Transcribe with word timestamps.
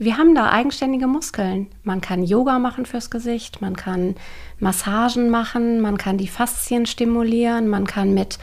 wir 0.00 0.16
haben 0.16 0.34
da 0.34 0.50
eigenständige 0.50 1.06
Muskeln. 1.06 1.66
Man 1.84 2.00
kann 2.00 2.22
Yoga 2.22 2.58
machen 2.58 2.86
fürs 2.86 3.10
Gesicht, 3.10 3.60
man 3.60 3.76
kann 3.76 4.16
Massagen 4.58 5.28
machen, 5.28 5.82
man 5.82 5.98
kann 5.98 6.16
die 6.16 6.26
Faszien 6.26 6.86
stimulieren, 6.86 7.68
man 7.68 7.86
kann 7.86 8.14
mit 8.14 8.38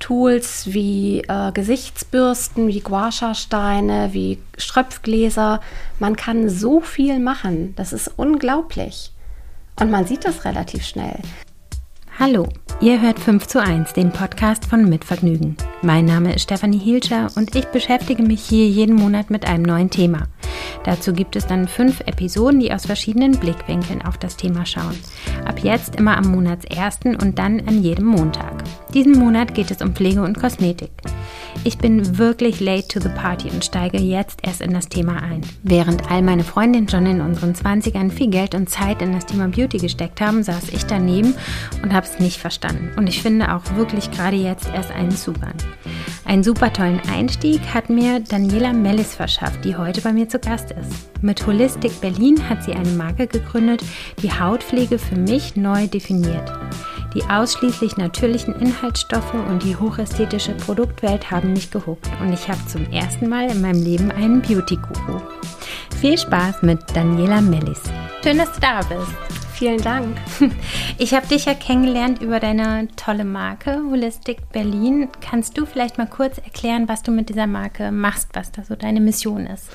Tools 0.00 0.72
wie 0.72 1.20
äh, 1.20 1.52
Gesichtsbürsten, 1.52 2.66
wie 2.66 2.80
Guasha-Steine, 2.80 4.08
wie 4.14 4.38
Ströpfgläser, 4.58 5.60
man 6.00 6.16
kann 6.16 6.48
so 6.48 6.80
viel 6.80 7.20
machen. 7.20 7.74
Das 7.76 7.92
ist 7.92 8.10
unglaublich. 8.16 9.12
Und 9.78 9.92
man 9.92 10.06
sieht 10.06 10.24
das 10.24 10.44
relativ 10.44 10.84
schnell. 10.84 11.20
Hallo, 12.18 12.48
ihr 12.80 13.02
hört 13.02 13.18
5 13.18 13.46
zu 13.46 13.60
1, 13.60 13.92
den 13.92 14.10
Podcast 14.10 14.64
von 14.64 14.88
Mitvergnügen. 14.88 15.54
Mein 15.82 16.06
Name 16.06 16.34
ist 16.34 16.44
Stefanie 16.44 16.78
Hielscher 16.78 17.28
und 17.36 17.54
ich 17.54 17.66
beschäftige 17.66 18.22
mich 18.22 18.42
hier 18.42 18.66
jeden 18.66 18.96
Monat 18.96 19.28
mit 19.28 19.44
einem 19.46 19.64
neuen 19.64 19.90
Thema. 19.90 20.22
Dazu 20.84 21.12
gibt 21.12 21.36
es 21.36 21.46
dann 21.46 21.68
fünf 21.68 22.00
Episoden, 22.00 22.60
die 22.60 22.72
aus 22.72 22.86
verschiedenen 22.86 23.32
Blickwinkeln 23.32 24.00
auf 24.00 24.16
das 24.16 24.38
Thema 24.38 24.64
schauen. 24.64 24.98
Ab 25.44 25.58
jetzt 25.62 25.96
immer 25.96 26.16
am 26.16 26.30
Monatsersten 26.30 27.16
und 27.16 27.38
dann 27.38 27.60
an 27.68 27.82
jedem 27.82 28.06
Montag. 28.06 28.64
Diesen 28.94 29.18
Monat 29.18 29.54
geht 29.54 29.70
es 29.70 29.82
um 29.82 29.94
Pflege 29.94 30.22
und 30.22 30.40
Kosmetik. 30.40 30.92
Ich 31.64 31.78
bin 31.78 32.18
wirklich 32.18 32.60
late 32.60 32.88
to 32.88 33.00
the 33.00 33.08
party 33.08 33.50
und 33.50 33.64
steige 33.64 33.98
jetzt 33.98 34.40
erst 34.42 34.60
in 34.60 34.72
das 34.72 34.88
Thema 34.88 35.22
ein. 35.22 35.40
Während 35.62 36.10
all 36.10 36.22
meine 36.22 36.44
Freundinnen 36.44 36.88
schon 36.88 37.06
in 37.06 37.20
unseren 37.20 37.54
20ern 37.54 38.10
viel 38.10 38.28
Geld 38.28 38.54
und 38.54 38.70
Zeit 38.70 39.02
in 39.02 39.12
das 39.12 39.26
Thema 39.26 39.48
Beauty 39.48 39.78
gesteckt 39.78 40.20
haben, 40.20 40.42
saß 40.42 40.68
ich 40.70 40.84
daneben 40.86 41.34
und 41.82 41.92
habe 41.92 42.06
es 42.06 42.18
nicht 42.18 42.38
verstanden. 42.38 42.92
Und 42.96 43.08
ich 43.08 43.22
finde 43.22 43.54
auch 43.54 43.62
wirklich 43.76 44.10
gerade 44.10 44.36
jetzt 44.36 44.68
erst 44.72 44.90
einen 44.90 45.10
Zugang. 45.10 45.54
Einen 46.24 46.42
super 46.42 46.72
tollen 46.72 47.00
Einstieg 47.08 47.60
hat 47.72 47.88
mir 47.88 48.20
Daniela 48.20 48.72
Mellis 48.72 49.14
verschafft, 49.14 49.64
die 49.64 49.76
heute 49.76 50.00
bei 50.00 50.12
mir 50.12 50.28
zu 50.28 50.40
Gast 50.40 50.72
ist. 50.72 51.22
Mit 51.22 51.46
Holistic 51.46 52.00
Berlin 52.00 52.48
hat 52.48 52.64
sie 52.64 52.72
eine 52.72 52.90
Marke 52.90 53.26
gegründet, 53.26 53.82
die 54.22 54.32
Hautpflege 54.32 54.98
für 54.98 55.16
mich 55.16 55.54
neu 55.54 55.86
definiert. 55.86 56.52
Die 57.14 57.22
ausschließlich 57.24 57.96
natürlichen 57.96 58.54
Inhaltsstoffe 58.56 59.34
und 59.34 59.62
die 59.62 59.76
hochästhetische 59.76 60.52
Produktwelt 60.52 61.30
haben 61.30 61.52
mich 61.52 61.70
gehuckt 61.70 62.08
und 62.20 62.32
ich 62.32 62.48
habe 62.48 62.64
zum 62.66 62.90
ersten 62.92 63.28
Mal 63.28 63.50
in 63.50 63.60
meinem 63.60 63.82
Leben 63.82 64.10
einen 64.10 64.42
Beauty-Guru. 64.42 65.20
Viel 66.00 66.18
Spaß 66.18 66.62
mit 66.62 66.80
Daniela 66.94 67.40
Mellis. 67.40 67.82
Schön, 68.22 68.38
dass 68.38 68.52
du 68.52 68.60
da 68.60 68.80
bist. 68.80 69.12
Vielen 69.54 69.80
Dank. 69.80 70.16
Ich 70.98 71.12
habe 71.14 71.26
dich 71.26 71.44
ja 71.44 71.54
kennengelernt 71.54 72.22
über 72.22 72.40
deine 72.40 72.88
tolle 72.96 73.24
Marke 73.24 73.82
Holistic 73.90 74.50
Berlin. 74.50 75.08
Kannst 75.20 75.58
du 75.58 75.66
vielleicht 75.66 75.98
mal 75.98 76.06
kurz 76.06 76.38
erklären, 76.38 76.88
was 76.88 77.02
du 77.02 77.10
mit 77.10 77.28
dieser 77.28 77.46
Marke 77.46 77.92
machst, 77.92 78.30
was 78.32 78.50
da 78.50 78.64
so 78.64 78.76
deine 78.76 79.00
Mission 79.00 79.46
ist? 79.46 79.68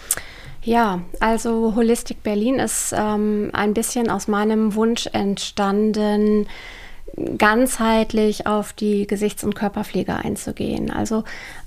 Ja, 0.63 1.01
also 1.19 1.75
Holistic 1.75 2.21
Berlin 2.23 2.55
ist 2.55 2.93
ähm, 2.95 3.49
ein 3.53 3.73
bisschen 3.73 4.09
aus 4.09 4.27
meinem 4.27 4.75
Wunsch 4.75 5.07
entstanden, 5.11 6.47
ganzheitlich 7.37 8.47
auf 8.47 8.73
die 8.73 9.07
Gesichts- 9.07 9.43
und 9.43 9.55
Körperpflege 9.55 10.15
einzugehen. 10.15 10.91
Also 10.91 11.23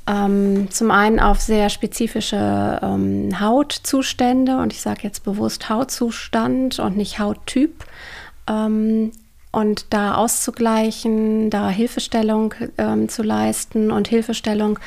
ähm, 0.07 0.71
zum 0.71 0.91
einen 0.91 1.21
auf 1.21 1.41
sehr 1.41 1.71
spezifische 1.71 2.81
ähm, 2.83 3.41
Hautzustände 3.41 4.59
und 4.59 4.73
ich 4.73 4.81
sage 4.81 5.01
jetzt 5.03 5.25
bewusst 5.25 5.69
Hautzustand 5.69 6.79
und 6.79 6.97
nicht 6.97 7.19
Hauttyp. 7.19 7.85
Ähm, 8.49 9.13
und 9.53 9.87
da 9.91 10.17
auszugleichen, 10.17 11.49
da 11.49 11.69
Hilfestellung 11.71 12.55
ähm, 12.77 13.09
zu 13.09 13.23
leisten 13.23 13.93
und 13.93 14.09
Hilfestellung 14.09 14.81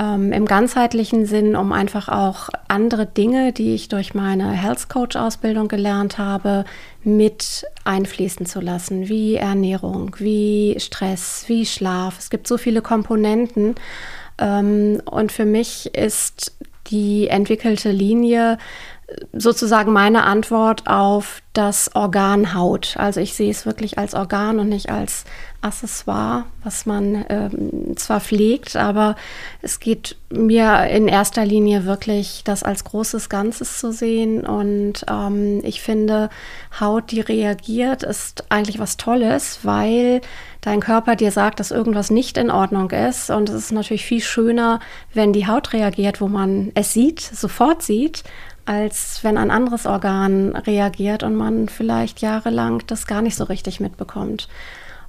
ähm, 0.00 0.32
im 0.32 0.46
ganzheitlichen 0.46 1.26
Sinn, 1.26 1.54
um 1.54 1.72
einfach 1.72 2.08
auch 2.08 2.48
andere 2.68 3.04
Dinge, 3.04 3.52
die 3.52 3.74
ich 3.74 3.88
durch 3.88 4.14
meine 4.14 4.50
Health 4.50 4.88
Coach 4.88 5.16
Ausbildung 5.16 5.68
gelernt 5.68 6.16
habe, 6.16 6.64
mit 7.04 7.66
einfließen 7.84 8.46
zu 8.46 8.60
lassen, 8.60 9.08
wie 9.08 9.34
Ernährung, 9.34 10.16
wie 10.18 10.76
Stress, 10.78 11.44
wie 11.48 11.66
Schlaf. 11.66 12.18
Es 12.18 12.30
gibt 12.30 12.46
so 12.46 12.56
viele 12.56 12.80
Komponenten. 12.80 13.74
Ähm, 14.38 15.02
und 15.04 15.32
für 15.32 15.44
mich 15.44 15.94
ist 15.94 16.54
die 16.86 17.28
entwickelte 17.28 17.90
Linie 17.90 18.58
sozusagen 19.32 19.92
meine 19.92 20.24
Antwort 20.24 20.86
auf 20.86 21.42
das 21.52 21.94
Organ 21.96 22.54
Haut. 22.54 22.94
Also 22.96 23.20
ich 23.20 23.34
sehe 23.34 23.50
es 23.50 23.66
wirklich 23.66 23.98
als 23.98 24.14
Organ 24.14 24.60
und 24.60 24.68
nicht 24.68 24.88
als 24.88 25.24
Accessoire, 25.62 26.44
was 26.62 26.86
man 26.86 27.24
ähm, 27.28 27.96
zwar 27.96 28.20
pflegt, 28.20 28.76
aber 28.76 29.16
es 29.60 29.80
geht 29.80 30.16
mir 30.30 30.86
in 30.86 31.08
erster 31.08 31.44
Linie 31.44 31.84
wirklich, 31.84 32.42
das 32.44 32.62
als 32.62 32.84
großes 32.84 33.28
Ganzes 33.28 33.78
zu 33.78 33.92
sehen. 33.92 34.46
Und 34.46 35.04
ähm, 35.10 35.60
ich 35.64 35.82
finde, 35.82 36.30
Haut, 36.78 37.10
die 37.10 37.20
reagiert, 37.20 38.04
ist 38.04 38.44
eigentlich 38.48 38.78
was 38.78 38.96
Tolles, 38.96 39.60
weil 39.64 40.20
dein 40.60 40.80
Körper 40.80 41.16
dir 41.16 41.32
sagt, 41.32 41.58
dass 41.58 41.72
irgendwas 41.72 42.10
nicht 42.10 42.38
in 42.38 42.50
Ordnung 42.50 42.90
ist. 42.90 43.28
Und 43.30 43.48
es 43.48 43.56
ist 43.56 43.72
natürlich 43.72 44.04
viel 44.04 44.20
schöner, 44.22 44.80
wenn 45.12 45.32
die 45.32 45.46
Haut 45.46 45.72
reagiert, 45.72 46.20
wo 46.20 46.28
man 46.28 46.70
es 46.74 46.92
sieht, 46.92 47.20
sofort 47.20 47.82
sieht, 47.82 48.24
als 48.64 49.22
wenn 49.22 49.38
ein 49.38 49.50
anderes 49.50 49.86
Organ 49.86 50.54
reagiert 50.56 51.22
und 51.22 51.34
man 51.34 51.68
vielleicht 51.68 52.20
jahrelang 52.20 52.82
das 52.86 53.06
gar 53.06 53.22
nicht 53.22 53.36
so 53.36 53.44
richtig 53.44 53.80
mitbekommt. 53.80 54.48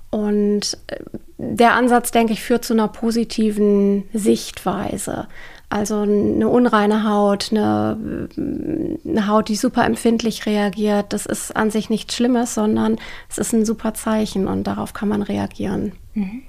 Und 0.10 0.78
äh, 0.88 0.98
der 1.38 1.74
Ansatz, 1.74 2.12
denke 2.12 2.34
ich, 2.34 2.44
führt 2.44 2.66
zu 2.66 2.74
einer 2.74 2.88
positiven 2.88 4.04
Sichtweise. 4.14 5.28
Also 5.70 6.02
eine 6.02 6.50
unreine 6.50 7.10
Haut, 7.10 7.48
eine, 7.52 8.28
eine, 8.38 9.28
Haut, 9.28 9.48
die 9.48 9.56
super 9.56 9.86
empfindlich 9.86 10.46
reagiert, 10.46 11.14
das 11.14 11.26
ist 11.26 11.56
an 11.56 11.72
sich 11.72 11.90
nichts 11.90 12.14
Schlimmes, 12.14 12.54
sondern 12.54 12.98
es 13.30 13.38
ist 13.38 13.54
ein 13.54 13.64
super 13.64 13.94
Zeichen 13.94 14.48
und 14.48 14.66
darauf 14.66 14.92
kann 14.92 15.08
man 15.08 15.22
reagieren. 15.22 15.94
Mhm. 16.14 16.44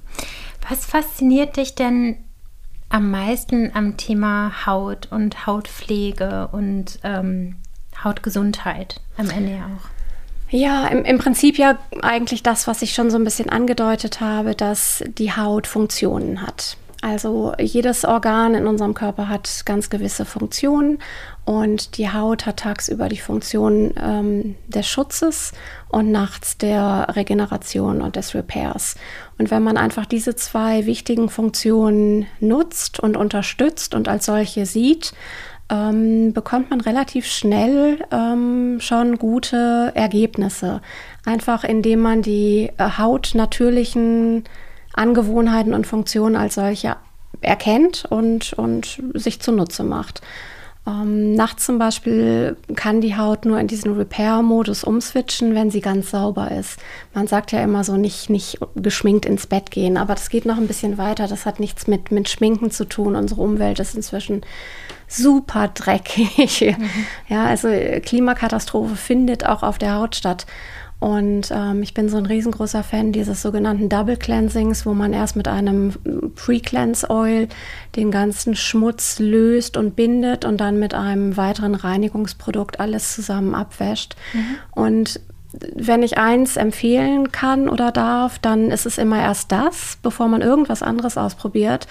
Was 0.68 0.84
fasziniert 0.84 1.56
dich 1.56 1.76
denn 1.76 2.16
am 2.92 3.10
meisten 3.10 3.70
am 3.74 3.96
Thema 3.96 4.66
Haut 4.66 5.08
und 5.10 5.46
Hautpflege 5.46 6.48
und 6.52 6.98
ähm, 7.02 7.56
Hautgesundheit 8.04 9.00
am 9.16 9.30
Ende 9.30 9.52
ja 9.52 9.64
auch? 9.64 9.88
Ja, 10.50 10.86
im, 10.88 11.04
im 11.04 11.18
Prinzip 11.18 11.56
ja 11.56 11.78
eigentlich 12.02 12.42
das, 12.42 12.66
was 12.66 12.82
ich 12.82 12.92
schon 12.92 13.10
so 13.10 13.16
ein 13.16 13.24
bisschen 13.24 13.48
angedeutet 13.48 14.20
habe, 14.20 14.54
dass 14.54 15.02
die 15.18 15.32
Haut 15.32 15.66
Funktionen 15.66 16.42
hat. 16.42 16.76
Also 17.00 17.54
jedes 17.58 18.04
Organ 18.04 18.54
in 18.54 18.66
unserem 18.66 18.94
Körper 18.94 19.28
hat 19.28 19.62
ganz 19.64 19.90
gewisse 19.90 20.24
Funktionen 20.24 20.98
und 21.44 21.98
die 21.98 22.08
Haut 22.12 22.46
hat 22.46 22.58
tagsüber 22.58 23.08
die 23.08 23.18
Funktion 23.18 23.92
ähm, 24.00 24.54
des 24.68 24.86
Schutzes 24.86 25.52
und 25.88 26.12
nachts 26.12 26.56
der 26.56 27.08
Regeneration 27.10 28.00
und 28.00 28.14
des 28.14 28.34
Repairs. 28.34 28.94
Und 29.38 29.50
wenn 29.50 29.62
man 29.62 29.76
einfach 29.76 30.06
diese 30.06 30.36
zwei 30.36 30.86
wichtigen 30.86 31.28
Funktionen 31.28 32.26
nutzt 32.38 33.00
und 33.00 33.16
unterstützt 33.16 33.94
und 33.94 34.06
als 34.06 34.26
solche 34.26 34.66
sieht, 34.66 35.14
ähm, 35.68 36.32
bekommt 36.32 36.70
man 36.70 36.80
relativ 36.80 37.26
schnell 37.26 38.04
ähm, 38.12 38.78
schon 38.78 39.18
gute 39.18 39.90
Ergebnisse. 39.94 40.80
Einfach 41.24 41.64
indem 41.64 42.00
man 42.00 42.22
die 42.22 42.70
äh, 42.78 42.98
Haut 42.98 43.32
natürlichen 43.34 44.44
Angewohnheiten 44.92 45.74
und 45.74 45.88
Funktionen 45.88 46.36
als 46.36 46.54
solche 46.54 46.96
erkennt 47.40 48.04
und, 48.08 48.52
und 48.52 49.02
sich 49.14 49.40
zunutze 49.40 49.82
macht. 49.82 50.20
Ähm, 50.84 51.34
nachts 51.34 51.66
zum 51.66 51.78
Beispiel 51.78 52.56
kann 52.74 53.00
die 53.00 53.16
Haut 53.16 53.44
nur 53.44 53.60
in 53.60 53.68
diesen 53.68 53.94
Repair-Modus 53.94 54.82
umswitchen, 54.82 55.54
wenn 55.54 55.70
sie 55.70 55.80
ganz 55.80 56.10
sauber 56.10 56.50
ist. 56.50 56.80
Man 57.14 57.28
sagt 57.28 57.52
ja 57.52 57.62
immer 57.62 57.84
so, 57.84 57.96
nicht, 57.96 58.30
nicht 58.30 58.58
geschminkt 58.74 59.24
ins 59.24 59.46
Bett 59.46 59.70
gehen, 59.70 59.96
aber 59.96 60.14
das 60.14 60.28
geht 60.28 60.44
noch 60.44 60.56
ein 60.56 60.66
bisschen 60.66 60.98
weiter. 60.98 61.28
Das 61.28 61.46
hat 61.46 61.60
nichts 61.60 61.86
mit, 61.86 62.10
mit 62.10 62.28
Schminken 62.28 62.72
zu 62.72 62.84
tun. 62.84 63.14
Unsere 63.14 63.42
Umwelt 63.42 63.78
ist 63.78 63.94
inzwischen 63.94 64.42
super 65.06 65.68
dreckig. 65.68 66.76
Mhm. 66.82 67.06
Ja, 67.28 67.44
also 67.46 67.68
Klimakatastrophe 67.68 68.96
findet 68.96 69.46
auch 69.46 69.62
auf 69.62 69.78
der 69.78 69.94
Haut 69.96 70.16
statt. 70.16 70.46
Und 71.02 71.50
ähm, 71.50 71.82
ich 71.82 71.94
bin 71.94 72.08
so 72.08 72.16
ein 72.16 72.26
riesengroßer 72.26 72.84
Fan 72.84 73.10
dieses 73.10 73.42
sogenannten 73.42 73.88
Double 73.88 74.16
Cleansings, 74.16 74.86
wo 74.86 74.94
man 74.94 75.12
erst 75.12 75.34
mit 75.34 75.48
einem 75.48 75.94
Pre-Cleanse 76.36 77.10
Oil 77.10 77.48
den 77.96 78.12
ganzen 78.12 78.54
Schmutz 78.54 79.18
löst 79.18 79.76
und 79.76 79.96
bindet 79.96 80.44
und 80.44 80.60
dann 80.60 80.78
mit 80.78 80.94
einem 80.94 81.36
weiteren 81.36 81.74
Reinigungsprodukt 81.74 82.78
alles 82.78 83.16
zusammen 83.16 83.52
abwäscht. 83.52 84.14
Mhm. 84.32 84.56
Und 84.70 85.20
wenn 85.74 86.04
ich 86.04 86.18
eins 86.18 86.56
empfehlen 86.56 87.32
kann 87.32 87.68
oder 87.68 87.90
darf, 87.90 88.38
dann 88.38 88.70
ist 88.70 88.86
es 88.86 88.96
immer 88.96 89.20
erst 89.20 89.50
das, 89.50 89.98
bevor 90.04 90.28
man 90.28 90.40
irgendwas 90.40 90.84
anderes 90.84 91.18
ausprobiert. 91.18 91.88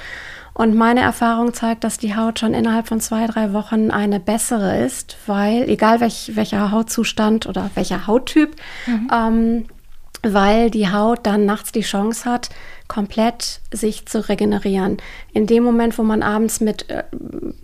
Und 0.54 0.76
meine 0.76 1.02
Erfahrung 1.02 1.54
zeigt, 1.54 1.84
dass 1.84 1.98
die 1.98 2.16
Haut 2.16 2.40
schon 2.40 2.54
innerhalb 2.54 2.88
von 2.88 3.00
zwei, 3.00 3.26
drei 3.26 3.54
Wochen 3.54 3.90
eine 3.90 4.20
bessere 4.20 4.84
ist, 4.84 5.18
weil 5.26 5.70
egal 5.70 6.02
welch, 6.02 6.32
welcher 6.36 6.72
Hautzustand 6.72 7.48
oder 7.48 7.72
welcher 7.76 8.06
Hauttyp, 8.06 8.56
mhm. 8.86 9.10
ähm, 9.14 9.66
weil 10.24 10.70
die 10.70 10.92
Haut 10.92 11.22
dann 11.24 11.46
nachts 11.46 11.72
die 11.72 11.82
Chance 11.82 12.30
hat, 12.30 12.50
komplett 12.88 13.62
sich 13.72 14.06
zu 14.06 14.28
regenerieren. 14.28 14.98
In 15.34 15.48
dem 15.48 15.64
Moment, 15.64 15.98
wo 15.98 16.04
man 16.04 16.22
abends 16.22 16.60
mit 16.60 16.90
äh, 16.90 17.04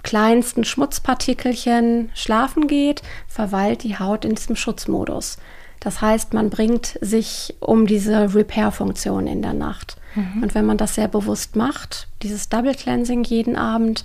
kleinsten 0.01 0.63
Schmutzpartikelchen 0.63 2.09
schlafen 2.13 2.67
geht, 2.67 3.01
verweilt 3.27 3.83
die 3.83 3.99
Haut 3.99 4.25
in 4.25 4.35
diesem 4.35 4.55
Schutzmodus. 4.55 5.37
Das 5.79 6.01
heißt, 6.01 6.33
man 6.33 6.49
bringt 6.49 6.97
sich 7.01 7.55
um 7.59 7.85
diese 7.85 8.33
Repair-Funktion 8.33 9.27
in 9.27 9.41
der 9.41 9.53
Nacht. 9.53 9.97
Mhm. 10.17 10.43
Und 10.43 10.55
wenn 10.55 10.65
man 10.65 10.77
das 10.77 10.95
sehr 10.95 11.07
bewusst 11.07 11.55
macht, 11.55 12.07
dieses 12.23 12.49
Double 12.49 12.73
Cleansing 12.73 13.23
jeden 13.23 13.55
Abend, 13.55 14.03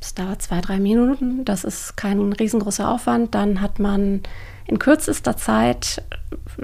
es 0.00 0.14
dauert 0.14 0.42
zwei, 0.42 0.60
drei 0.60 0.78
Minuten, 0.78 1.44
das 1.44 1.62
ist 1.62 1.96
kein 1.96 2.32
riesengroßer 2.32 2.88
Aufwand, 2.88 3.34
dann 3.34 3.60
hat 3.60 3.78
man 3.78 4.22
in 4.66 4.78
kürzester 4.78 5.36
Zeit 5.36 6.02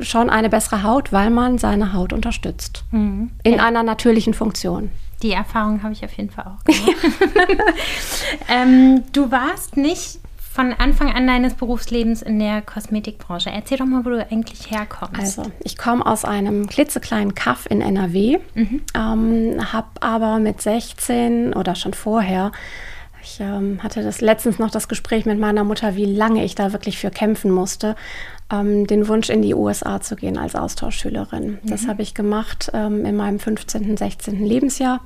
schon 0.00 0.30
eine 0.30 0.48
bessere 0.48 0.82
Haut, 0.82 1.12
weil 1.12 1.30
man 1.30 1.58
seine 1.58 1.92
Haut 1.92 2.12
unterstützt. 2.12 2.84
Mhm. 2.90 3.30
In 3.42 3.54
ja. 3.54 3.64
einer 3.64 3.82
natürlichen 3.82 4.34
Funktion. 4.34 4.90
Die 5.22 5.32
Erfahrung 5.32 5.82
habe 5.82 5.92
ich 5.92 6.04
auf 6.04 6.12
jeden 6.12 6.30
Fall 6.30 6.46
auch 6.46 6.64
gemacht. 6.64 6.96
ähm, 8.48 9.02
du 9.12 9.30
warst 9.30 9.76
nicht 9.76 10.20
von 10.58 10.72
Anfang 10.72 11.12
an 11.12 11.24
deines 11.28 11.54
Berufslebens 11.54 12.20
in 12.20 12.40
der 12.40 12.62
Kosmetikbranche. 12.62 13.48
Erzähl 13.48 13.78
doch 13.78 13.86
mal, 13.86 14.04
wo 14.04 14.10
du 14.10 14.26
eigentlich 14.28 14.72
herkommst. 14.72 15.38
Also, 15.38 15.52
ich 15.62 15.78
komme 15.78 16.04
aus 16.04 16.24
einem 16.24 16.66
klitzekleinen 16.66 17.36
Kaff 17.36 17.66
in 17.70 17.80
NRW, 17.80 18.38
mhm. 18.54 18.80
ähm, 18.92 19.72
habe 19.72 19.86
aber 20.00 20.40
mit 20.40 20.60
16 20.60 21.54
oder 21.54 21.76
schon 21.76 21.94
vorher 21.94 22.50
ich 23.22 23.40
ähm, 23.40 23.82
hatte 23.82 24.02
das 24.02 24.20
letztens 24.20 24.58
noch 24.58 24.70
das 24.70 24.88
Gespräch 24.88 25.26
mit 25.26 25.38
meiner 25.38 25.62
Mutter, 25.62 25.96
wie 25.96 26.06
lange 26.06 26.44
ich 26.44 26.54
da 26.54 26.72
wirklich 26.72 26.98
für 26.98 27.10
kämpfen 27.10 27.50
musste, 27.50 27.94
ähm, 28.50 28.86
den 28.86 29.06
Wunsch 29.06 29.28
in 29.28 29.42
die 29.42 29.54
USA 29.54 30.00
zu 30.00 30.16
gehen 30.16 30.38
als 30.38 30.54
Austauschschülerin. 30.54 31.50
Mhm. 31.50 31.58
Das 31.64 31.88
habe 31.88 32.02
ich 32.02 32.14
gemacht 32.14 32.70
ähm, 32.72 33.04
in 33.04 33.16
meinem 33.16 33.38
15., 33.38 33.96
16. 33.96 34.44
Lebensjahr. 34.44 35.00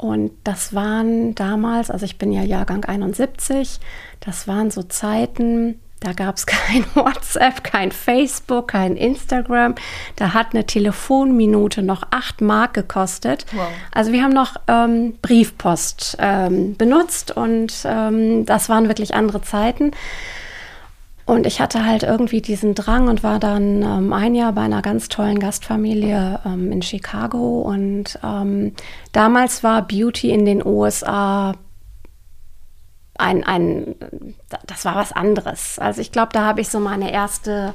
Und 0.00 0.32
das 0.44 0.74
waren 0.74 1.34
damals, 1.34 1.90
also 1.90 2.06
ich 2.06 2.16
bin 2.16 2.32
ja 2.32 2.42
Jahrgang 2.42 2.86
71, 2.86 3.80
das 4.20 4.48
waren 4.48 4.70
so 4.70 4.82
Zeiten, 4.82 5.78
da 6.00 6.14
gab 6.14 6.38
es 6.38 6.46
kein 6.46 6.86
WhatsApp, 6.94 7.62
kein 7.62 7.92
Facebook, 7.92 8.68
kein 8.68 8.96
Instagram. 8.96 9.74
Da 10.16 10.32
hat 10.32 10.54
eine 10.54 10.64
Telefonminute 10.64 11.82
noch 11.82 12.02
acht 12.12 12.40
Mark 12.40 12.72
gekostet. 12.72 13.44
Wow. 13.52 13.68
Also 13.92 14.12
wir 14.12 14.22
haben 14.22 14.32
noch 14.32 14.56
ähm, 14.68 15.18
Briefpost 15.20 16.16
ähm, 16.18 16.76
benutzt 16.76 17.36
und 17.36 17.74
ähm, 17.84 18.46
das 18.46 18.70
waren 18.70 18.88
wirklich 18.88 19.14
andere 19.14 19.42
Zeiten. 19.42 19.90
Und 21.30 21.46
ich 21.46 21.60
hatte 21.60 21.86
halt 21.86 22.02
irgendwie 22.02 22.40
diesen 22.40 22.74
Drang 22.74 23.06
und 23.06 23.22
war 23.22 23.38
dann 23.38 23.82
ähm, 23.82 24.12
ein 24.12 24.34
Jahr 24.34 24.52
bei 24.52 24.62
einer 24.62 24.82
ganz 24.82 25.08
tollen 25.08 25.38
Gastfamilie 25.38 26.40
ähm, 26.44 26.72
in 26.72 26.82
Chicago. 26.82 27.60
Und 27.60 28.18
ähm, 28.24 28.72
damals 29.12 29.62
war 29.62 29.86
Beauty 29.86 30.30
in 30.32 30.44
den 30.44 30.66
USA 30.66 31.54
ein, 33.16 33.44
ein, 33.44 33.94
das 34.66 34.84
war 34.84 34.96
was 34.96 35.12
anderes. 35.12 35.78
Also 35.78 36.00
ich 36.00 36.10
glaube, 36.10 36.30
da 36.32 36.44
habe 36.44 36.62
ich 36.62 36.68
so 36.68 36.80
meine 36.80 37.12
erste, 37.12 37.74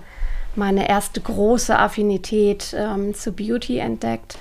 meine 0.55 0.89
erste 0.89 1.21
große 1.21 1.79
Affinität 1.79 2.75
ähm, 2.77 3.13
zu 3.13 3.31
Beauty 3.31 3.77
entdeckt 3.77 4.37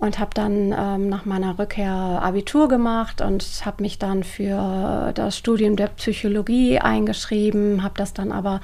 und 0.00 0.18
habe 0.18 0.30
dann 0.34 0.74
ähm, 0.76 1.08
nach 1.08 1.26
meiner 1.26 1.58
Rückkehr 1.58 1.92
Abitur 1.92 2.68
gemacht 2.68 3.20
und 3.20 3.44
habe 3.64 3.82
mich 3.82 3.98
dann 3.98 4.24
für 4.24 5.12
das 5.14 5.36
Studium 5.36 5.76
der 5.76 5.88
Psychologie 5.88 6.78
eingeschrieben, 6.78 7.82
habe 7.82 7.94
das 7.96 8.14
dann 8.14 8.32
aber 8.32 8.60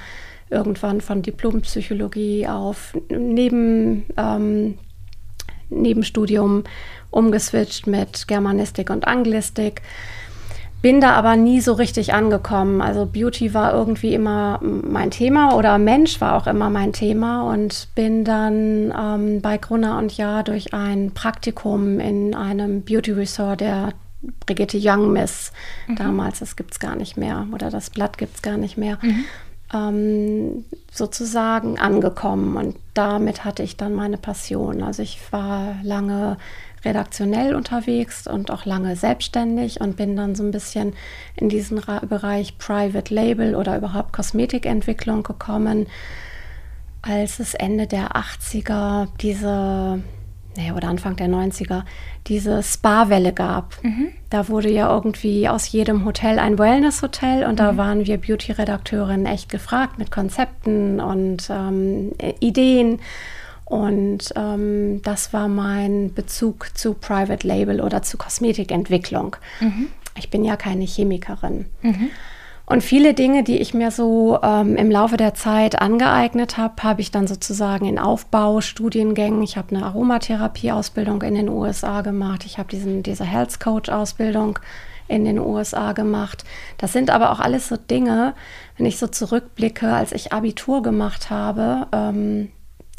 irgendwann 0.49 0.99
von 0.99 1.21
Diplompsychologie 1.21 2.47
auf 2.47 2.97
neben 3.09 4.05
ähm, 4.17 4.79
Nebenstudium 5.69 6.63
umgeswitcht 7.11 7.87
mit 7.87 8.27
Germanistik 8.27 8.89
und 8.89 9.07
Anglistik 9.07 9.81
bin 10.87 11.01
da 11.01 11.15
aber 11.15 11.35
nie 11.35 11.59
so 11.59 11.73
richtig 11.73 12.13
angekommen. 12.13 12.81
Also 12.81 13.05
Beauty 13.05 13.53
war 13.53 13.73
irgendwie 13.73 14.13
immer 14.13 14.61
mein 14.61 15.11
Thema 15.11 15.53
oder 15.57 15.77
Mensch 15.77 16.21
war 16.21 16.37
auch 16.37 16.47
immer 16.47 16.69
mein 16.69 16.93
Thema 16.93 17.43
und 17.51 17.89
bin 17.93 18.23
dann 18.23 18.93
ähm, 18.97 19.41
bei 19.41 19.57
Grunner 19.57 19.97
und 19.97 20.15
Jahr 20.15 20.45
durch 20.45 20.73
ein 20.73 21.11
Praktikum 21.13 21.99
in 21.99 22.33
einem 22.33 22.83
Beauty 22.83 23.11
Resort 23.11 23.59
der 23.59 23.95
Brigitte 24.45 24.79
Young 24.81 25.11
Miss 25.11 25.51
mhm. 25.87 25.97
damals, 25.97 26.39
das 26.39 26.55
gibt 26.55 26.71
es 26.71 26.79
gar 26.79 26.95
nicht 26.95 27.17
mehr 27.17 27.47
oder 27.53 27.69
das 27.69 27.89
Blatt 27.89 28.17
gibt 28.17 28.35
es 28.35 28.41
gar 28.41 28.55
nicht 28.55 28.77
mehr, 28.77 28.97
mhm. 29.01 29.25
Ähm, 29.73 30.65
sozusagen 30.91 31.79
angekommen 31.79 32.55
und 32.55 32.75
damit 32.93 33.43
hatte 33.45 33.63
ich 33.63 33.77
dann 33.77 33.93
meine 33.93 34.17
Passion. 34.17 34.81
Also 34.81 35.03
ich 35.03 35.19
war 35.31 35.75
lange 35.83 36.37
redaktionell 36.85 37.55
unterwegs 37.55 38.27
und 38.27 38.51
auch 38.51 38.65
lange 38.65 38.95
selbstständig 38.95 39.81
und 39.81 39.97
bin 39.97 40.15
dann 40.15 40.35
so 40.35 40.43
ein 40.43 40.51
bisschen 40.51 40.93
in 41.35 41.49
diesen 41.49 41.81
Bereich 42.07 42.57
Private 42.57 43.13
Label 43.13 43.55
oder 43.55 43.77
überhaupt 43.77 44.13
Kosmetikentwicklung 44.13 45.23
gekommen, 45.23 45.87
als 47.01 47.39
es 47.39 47.53
Ende 47.53 47.87
der 47.87 48.11
80er 48.15 49.07
diese 49.21 50.01
nee, 50.57 50.71
oder 50.71 50.89
Anfang 50.89 51.15
der 51.15 51.27
90er 51.27 51.83
diese 52.27 52.61
Spa-Welle 52.61 53.31
gab. 53.31 53.81
Mhm. 53.83 54.09
Da 54.29 54.49
wurde 54.49 54.69
ja 54.69 54.93
irgendwie 54.93 55.47
aus 55.47 55.71
jedem 55.71 56.03
Hotel 56.03 56.39
ein 56.39 56.59
Wellness-Hotel 56.59 57.45
und 57.45 57.53
mhm. 57.53 57.57
da 57.57 57.77
waren 57.77 58.05
wir 58.05 58.17
Beauty-Redakteurinnen 58.17 59.25
echt 59.25 59.49
gefragt 59.49 59.97
mit 59.97 60.11
Konzepten 60.11 60.99
und 60.99 61.49
ähm, 61.49 62.11
Ideen. 62.39 62.99
Und 63.65 64.33
ähm, 64.35 65.01
das 65.03 65.33
war 65.33 65.47
mein 65.47 66.13
Bezug 66.13 66.69
zu 66.73 66.93
Private 66.93 67.45
Label 67.45 67.81
oder 67.81 68.01
zu 68.01 68.17
Kosmetikentwicklung. 68.17 69.35
Mhm. 69.59 69.87
Ich 70.17 70.29
bin 70.29 70.43
ja 70.43 70.55
keine 70.55 70.85
Chemikerin. 70.85 71.65
Und 72.69 72.83
viele 72.83 73.13
Dinge, 73.13 73.43
die 73.43 73.59
ich 73.59 73.73
mir 73.73 73.91
so 73.91 74.39
ähm, 74.43 74.75
im 74.75 74.91
Laufe 74.91 75.15
der 75.15 75.33
Zeit 75.33 75.81
angeeignet 75.81 76.57
habe, 76.57 76.83
habe 76.83 76.99
ich 76.99 77.11
dann 77.11 77.25
sozusagen 77.25 77.85
in 77.85 77.97
Aufbaustudiengängen. 77.97 79.41
Ich 79.41 79.55
habe 79.55 79.73
eine 79.73 79.85
Aromatherapie-Ausbildung 79.85 81.21
in 81.21 81.35
den 81.35 81.47
USA 81.47 82.01
gemacht. 82.01 82.45
Ich 82.45 82.57
habe 82.57 82.67
diese 82.75 83.23
Health 83.23 83.61
Coach-Ausbildung 83.61 84.59
in 85.07 85.23
den 85.23 85.39
USA 85.39 85.93
gemacht. 85.93 86.43
Das 86.77 86.91
sind 86.91 87.09
aber 87.09 87.31
auch 87.31 87.39
alles 87.39 87.69
so 87.69 87.77
Dinge, 87.77 88.33
wenn 88.75 88.85
ich 88.85 88.99
so 88.99 89.07
zurückblicke, 89.07 89.89
als 89.89 90.11
ich 90.11 90.33
Abitur 90.33 90.83
gemacht 90.83 91.29
habe. 91.29 91.87
Ähm, 91.93 92.51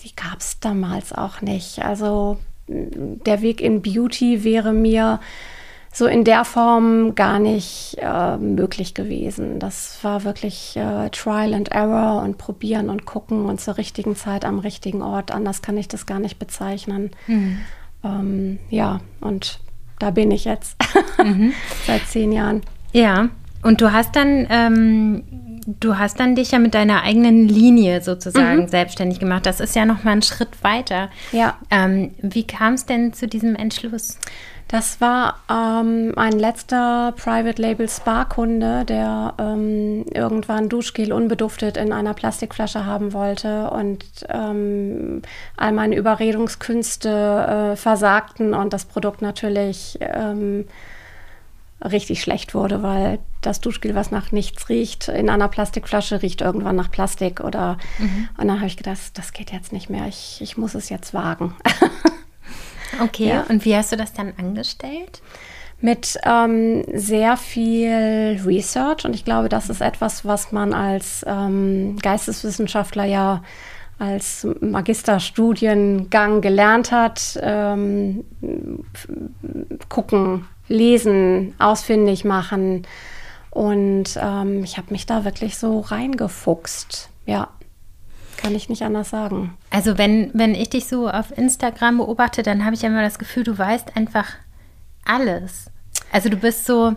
die 0.02 0.16
gab 0.16 0.40
es 0.40 0.60
damals 0.60 1.12
auch 1.12 1.42
nicht. 1.42 1.84
Also 1.84 2.38
der 2.68 3.42
Weg 3.42 3.60
in 3.60 3.82
Beauty 3.82 4.44
wäre 4.44 4.72
mir 4.72 5.20
so 5.93 6.06
in 6.06 6.25
der 6.25 6.44
Form 6.44 7.14
gar 7.14 7.38
nicht 7.38 7.96
äh, 8.00 8.37
möglich 8.37 8.94
gewesen. 8.94 9.58
Das 9.58 9.99
war 10.02 10.25
wirklich 10.25 10.76
äh, 10.76 11.08
Trial 11.11 11.55
and 11.55 11.70
Error 11.70 12.23
und 12.23 12.38
probieren 12.38 12.90
und 12.90 13.07
gucken 13.07 13.47
und 13.47 13.61
zur 13.61 13.78
richtigen 13.78 14.16
Zeit 14.16 14.45
am 14.45 14.59
richtigen 14.59 15.02
Ort. 15.02 15.30
Anders 15.30 15.62
kann 15.62 15.76
ich 15.76 15.88
das 15.88 16.07
gar 16.07 16.21
nicht 16.21 16.38
bezeichnen. 16.38 17.11
Mhm. 17.26 17.59
Ähm, 18.04 18.59
ja, 18.71 19.00
und 19.21 19.61
da 19.99 20.11
bin 20.11 20.30
ich 20.30 20.45
jetzt 20.45 20.76
mhm. 21.25 21.52
seit 21.87 22.07
zehn 22.07 22.33
Jahren. 22.33 22.62
Ja, 22.92 23.28
und 23.62 23.80
du 23.80 23.92
hast 23.92 24.14
dann 24.14 24.47
ähm, 24.50 25.25
du 25.80 25.99
hast 25.99 26.21
dann 26.21 26.35
dich 26.35 26.52
ja 26.52 26.59
mit 26.59 26.75
deiner 26.75 27.02
eigenen 27.02 27.49
Linie 27.49 28.00
sozusagen 28.00 28.62
mhm. 28.62 28.68
selbstständig 28.68 29.21
gemacht. 29.21 29.47
Das 29.47 29.61
ist 29.61 29.76
ja 29.76 29.85
noch 29.85 30.04
mal 30.04 30.12
ein 30.12 30.23
Schritt 30.23 30.62
weiter. 30.62 31.11
Ja. 31.33 31.59
Ähm, 31.71 32.12
wie 32.23 32.47
kam 32.47 32.75
es 32.75 32.87
denn 32.87 33.12
zu 33.12 33.28
diesem 33.28 33.54
Entschluss? 33.54 34.18
Das 34.68 35.00
war 35.00 35.38
ähm, 35.50 36.12
ein 36.16 36.38
letzter 36.38 37.14
Private 37.16 37.60
Label 37.60 37.88
Spa-Kunde, 37.88 38.84
der 38.84 39.32
ähm, 39.38 40.04
irgendwann 40.12 40.68
Duschgel 40.68 41.10
unbeduftet 41.10 41.78
in 41.78 41.90
einer 41.90 42.12
Plastikflasche 42.12 42.84
haben 42.84 43.14
wollte 43.14 43.70
und 43.70 44.04
ähm, 44.28 45.22
all 45.56 45.72
meine 45.72 45.96
Überredungskünste 45.96 47.72
äh, 47.72 47.76
versagten 47.76 48.52
und 48.52 48.75
das 48.75 48.84
Produkt 48.84 49.22
natürlich 49.22 49.96
ähm, 50.00 50.66
richtig 51.82 52.20
schlecht 52.20 52.54
wurde, 52.54 52.82
weil 52.82 53.20
das 53.40 53.62
Duschgel, 53.62 53.94
was 53.94 54.10
nach 54.10 54.32
nichts 54.32 54.68
riecht, 54.68 55.08
in 55.08 55.30
einer 55.30 55.48
Plastikflasche 55.48 56.20
riecht 56.20 56.42
irgendwann 56.42 56.76
nach 56.76 56.90
Plastik 56.90 57.40
oder 57.40 57.78
mhm. 57.98 58.28
und 58.37 58.48
dann 58.48 58.58
habe 58.58 58.66
ich 58.66 58.76
gedacht, 58.76 58.98
das 59.14 59.32
geht 59.32 59.50
jetzt 59.50 59.72
nicht 59.72 59.88
mehr, 59.88 60.06
ich, 60.08 60.40
ich 60.42 60.58
muss 60.58 60.75
es 60.75 60.90
jetzt 60.90 61.14
wagen. 61.14 61.54
okay, 63.02 63.28
ja. 63.28 63.45
und 63.49 63.64
wie 63.64 63.76
hast 63.76 63.92
du 63.92 63.97
das 63.97 64.12
dann 64.12 64.33
angestellt? 64.38 65.23
Mit 65.80 66.18
ähm, 66.25 66.85
sehr 66.92 67.37
viel 67.37 68.40
Research 68.45 69.04
und 69.04 69.14
ich 69.14 69.25
glaube, 69.25 69.49
das 69.49 69.71
ist 69.71 69.80
etwas, 69.80 70.25
was 70.25 70.50
man 70.50 70.75
als 70.75 71.25
ähm, 71.28 71.97
Geisteswissenschaftler 72.02 73.04
ja 73.04 73.42
als 73.99 74.47
Magisterstudiengang 74.61 76.40
gelernt 76.40 76.92
hat, 76.92 77.38
ähm, 77.42 78.25
gucken, 79.88 80.47
lesen, 80.68 81.54
ausfindig 81.59 82.25
machen. 82.25 82.87
Und 83.50 84.18
ähm, 84.23 84.62
ich 84.62 84.78
habe 84.78 84.92
mich 84.92 85.07
da 85.07 85.25
wirklich 85.25 85.59
so 85.59 85.80
reingefuchst, 85.80 87.11
ja. 87.26 87.49
Kann 88.38 88.54
ich 88.54 88.68
nicht 88.68 88.83
anders 88.83 89.11
sagen. 89.11 89.54
Also 89.71 89.99
wenn, 89.99 90.30
wenn 90.33 90.54
ich 90.54 90.71
dich 90.71 90.87
so 90.87 91.09
auf 91.09 91.37
Instagram 91.37 91.99
beobachte, 91.99 92.42
dann 92.42 92.64
habe 92.64 92.75
ich 92.75 92.85
immer 92.85 93.02
das 93.02 93.18
Gefühl, 93.18 93.45
du 93.45 93.59
weißt 93.59 93.97
einfach 93.97 94.26
alles. 95.04 95.71
Also 96.12 96.30
du 96.30 96.37
bist 96.37 96.64
so, 96.64 96.95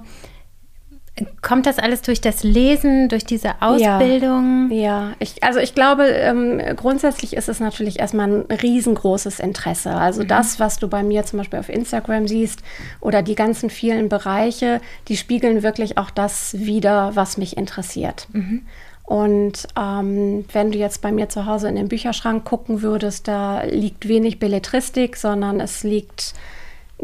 Kommt 1.41 1.65
das 1.65 1.77
alles 1.77 2.01
durch 2.01 2.21
das 2.21 2.41
Lesen, 2.41 3.09
durch 3.09 3.25
diese 3.25 3.61
Ausbildung? 3.61 4.69
Ja, 4.71 4.77
ja. 4.77 5.11
Ich, 5.19 5.43
also 5.43 5.59
ich 5.59 5.75
glaube, 5.75 6.05
ähm, 6.05 6.61
grundsätzlich 6.77 7.35
ist 7.35 7.49
es 7.49 7.59
natürlich 7.59 7.99
erstmal 7.99 8.31
ein 8.31 8.41
riesengroßes 8.43 9.39
Interesse. 9.39 9.91
Also 9.91 10.23
mhm. 10.23 10.29
das, 10.29 10.59
was 10.59 10.77
du 10.77 10.87
bei 10.87 11.03
mir 11.03 11.25
zum 11.25 11.39
Beispiel 11.39 11.59
auf 11.59 11.69
Instagram 11.69 12.27
siehst 12.27 12.63
oder 13.01 13.21
die 13.21 13.35
ganzen 13.35 13.69
vielen 13.69 14.07
Bereiche, 14.07 14.81
die 15.09 15.17
spiegeln 15.17 15.63
wirklich 15.63 15.97
auch 15.97 16.11
das 16.11 16.57
wider, 16.57 17.15
was 17.15 17.37
mich 17.37 17.57
interessiert. 17.57 18.27
Mhm. 18.31 18.65
Und 19.11 19.67
ähm, 19.77 20.45
wenn 20.53 20.71
du 20.71 20.77
jetzt 20.77 21.01
bei 21.01 21.11
mir 21.11 21.27
zu 21.27 21.45
Hause 21.45 21.67
in 21.67 21.75
den 21.75 21.89
Bücherschrank 21.89 22.45
gucken 22.45 22.81
würdest, 22.81 23.27
da 23.27 23.63
liegt 23.63 24.07
wenig 24.07 24.39
Belletristik, 24.39 25.17
sondern 25.17 25.59
es 25.59 25.83
liegt 25.83 26.33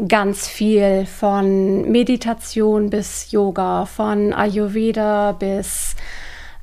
ganz 0.08 0.48
viel 0.48 1.04
von 1.04 1.90
Meditation 1.90 2.88
bis 2.88 3.30
Yoga, 3.30 3.84
von 3.84 4.32
Ayurveda 4.32 5.32
bis 5.32 5.96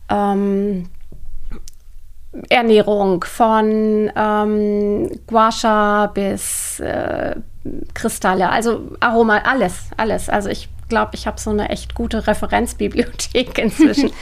ähm, 0.09 0.89
Ernährung, 2.49 3.23
von 3.23 4.11
ähm, 4.15 5.11
Guasha 5.27 6.07
bis 6.07 6.79
äh, 6.79 7.35
Kristalle, 7.93 8.49
also 8.49 8.97
Aroma, 8.99 9.37
alles, 9.45 9.91
alles. 9.95 10.27
Also 10.27 10.49
ich 10.49 10.69
glaube, 10.89 11.11
ich 11.13 11.27
habe 11.27 11.39
so 11.39 11.51
eine 11.51 11.69
echt 11.69 11.93
gute 11.93 12.25
Referenzbibliothek 12.25 13.57
inzwischen. 13.59 14.09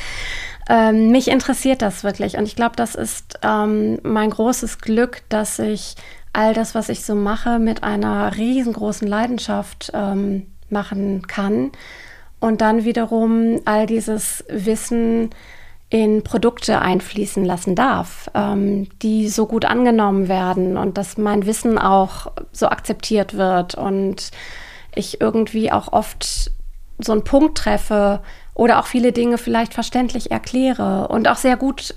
ähm, 0.69 1.11
mich 1.11 1.27
interessiert 1.27 1.81
das 1.81 2.03
wirklich. 2.03 2.37
Und 2.37 2.45
ich 2.45 2.55
glaube, 2.55 2.75
das 2.75 2.95
ist 2.95 3.39
ähm, 3.43 3.99
mein 4.03 4.29
großes 4.29 4.79
Glück, 4.79 5.23
dass 5.29 5.59
ich 5.59 5.95
all 6.31 6.53
das, 6.53 6.73
was 6.73 6.89
ich 6.89 7.05
so 7.05 7.15
mache, 7.15 7.59
mit 7.59 7.83
einer 7.83 8.35
riesengroßen 8.35 9.07
Leidenschaft 9.07 9.91
ähm, 9.93 10.47
machen 10.69 11.27
kann. 11.27 11.71
Und 12.39 12.61
dann 12.61 12.83
wiederum 12.83 13.59
all 13.65 13.85
dieses 13.85 14.43
Wissen 14.49 15.29
in 15.89 16.23
Produkte 16.23 16.81
einfließen 16.81 17.45
lassen 17.45 17.75
darf, 17.75 18.29
ähm, 18.33 18.87
die 19.01 19.29
so 19.29 19.45
gut 19.45 19.63
angenommen 19.63 20.27
werden 20.27 20.75
und 20.75 20.97
dass 20.97 21.17
mein 21.17 21.45
Wissen 21.45 21.77
auch 21.77 22.31
so 22.51 22.67
akzeptiert 22.67 23.37
wird 23.37 23.75
und 23.75 24.31
ich 24.95 25.21
irgendwie 25.21 25.71
auch 25.71 25.93
oft 25.93 26.51
so 26.99 27.11
einen 27.11 27.23
Punkt 27.23 27.57
treffe 27.57 28.21
oder 28.53 28.79
auch 28.79 28.85
viele 28.85 29.11
Dinge 29.11 29.37
vielleicht 29.37 29.73
verständlich 29.73 30.31
erkläre 30.31 31.07
und 31.07 31.27
auch 31.27 31.37
sehr 31.37 31.57
gut 31.57 31.95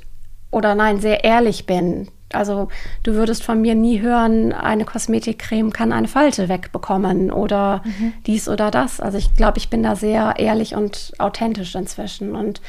oder 0.50 0.75
nein, 0.75 1.00
sehr 1.00 1.25
ehrlich 1.25 1.67
bin. 1.67 2.09
Also 2.33 2.69
du 3.03 3.15
würdest 3.15 3.45
von 3.45 3.61
mir 3.61 3.75
nie 3.75 4.00
hören, 4.00 4.53
eine 4.53 4.85
Kosmetikcreme 4.85 5.73
kann 5.73 5.93
eine 5.93 6.09
Falte 6.09 6.49
wegbekommen 6.49 7.31
oder 7.31 7.83
mhm. 7.85 8.15
dies 8.26 8.49
oder 8.49 8.71
das. 8.71 9.00
Also 9.00 9.19
ich 9.19 9.35
glaube, 9.35 9.59
ich 9.59 9.71
bin 9.71 9.83
da 9.83 9.95
sehr 9.95 10.35
ehrlich 10.38 10.75
und 10.75 11.12
authentisch 11.19 11.75
inzwischen. 11.75 12.35
Und 12.35 12.61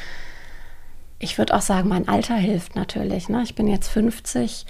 ich 1.17 1.37
würde 1.37 1.55
auch 1.55 1.61
sagen, 1.61 1.89
mein 1.89 2.07
Alter 2.07 2.35
hilft 2.35 2.75
natürlich. 2.75 3.29
Ne? 3.29 3.41
Ich 3.43 3.55
bin 3.55 3.67
jetzt 3.67 3.87
50. 3.87 4.65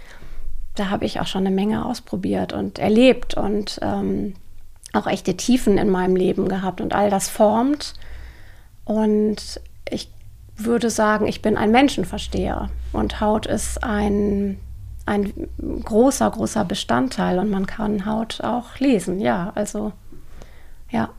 Da 0.76 0.90
habe 0.90 1.06
ich 1.06 1.20
auch 1.20 1.28
schon 1.28 1.46
eine 1.46 1.56
Menge 1.56 1.86
ausprobiert 1.86 2.54
und 2.54 2.80
erlebt 2.80 3.34
und 3.36 3.80
ähm, 3.82 4.36
auch 4.98 5.08
echte 5.08 5.38
Tiefen 5.38 5.78
in 5.78 5.90
meinem 5.90 6.16
Leben 6.16 6.48
gehabt. 6.48 6.82
Und 6.82 6.94
all 6.94 7.10
das 7.10 7.30
formt. 7.30 7.94
Und 8.86 9.62
ich 9.90 10.10
würde 10.56 10.90
sagen, 10.90 11.28
ich 11.28 11.42
bin 11.42 11.58
ein 11.58 11.72
Menschenversteher. 11.72 12.70
Und 12.94 13.22
Haut 13.22 13.46
ist 13.46 13.84
ein 13.84 14.60
ein 15.06 15.32
großer, 15.86 16.30
großer 16.30 16.66
Bestandteil 16.66 17.40
und 17.40 17.50
man 17.50 17.66
kann 17.66 18.06
Haut 18.06 18.42
auch 18.44 18.78
lesen. 18.80 19.22
Ja, 19.22 19.54
also 19.56 19.94
ja. 20.92 21.12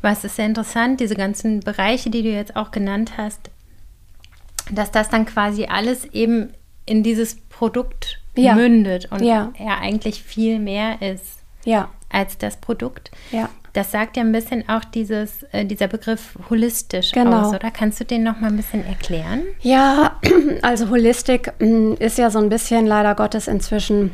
Was 0.00 0.22
ist 0.22 0.36
sehr 0.36 0.46
interessant, 0.46 1.00
diese 1.00 1.16
ganzen 1.16 1.58
Bereiche, 1.58 2.08
die 2.08 2.22
du 2.22 2.30
jetzt 2.30 2.54
auch 2.54 2.70
genannt 2.70 3.14
hast, 3.16 3.50
dass 4.70 4.92
das 4.92 5.08
dann 5.08 5.26
quasi 5.26 5.64
alles 5.64 6.04
eben 6.04 6.54
in 6.84 7.02
dieses 7.02 7.34
Produkt 7.48 8.20
ja. 8.36 8.54
mündet 8.54 9.10
und 9.10 9.22
ja. 9.22 9.52
er 9.58 9.78
eigentlich 9.80 10.22
viel 10.22 10.60
mehr 10.60 11.02
ist 11.02 11.36
ja. 11.66 11.90
Als 12.16 12.38
das 12.38 12.56
Produkt. 12.56 13.10
Ja. 13.30 13.48
Das 13.74 13.92
sagt 13.92 14.16
ja 14.16 14.22
ein 14.22 14.32
bisschen 14.32 14.66
auch 14.68 14.84
dieses, 14.84 15.42
äh, 15.52 15.66
dieser 15.66 15.86
Begriff 15.86 16.38
holistisch 16.48 17.12
genau. 17.12 17.42
aus, 17.42 17.54
oder? 17.54 17.70
Kannst 17.70 18.00
du 18.00 18.04
den 18.04 18.22
noch 18.22 18.40
mal 18.40 18.48
ein 18.48 18.56
bisschen 18.56 18.86
erklären? 18.86 19.42
Ja, 19.60 20.18
also 20.62 20.88
Holistik 20.88 21.52
mm, 21.58 21.92
ist 21.98 22.16
ja 22.16 22.30
so 22.30 22.38
ein 22.38 22.48
bisschen 22.48 22.86
leider 22.86 23.14
Gottes 23.14 23.48
inzwischen 23.48 24.12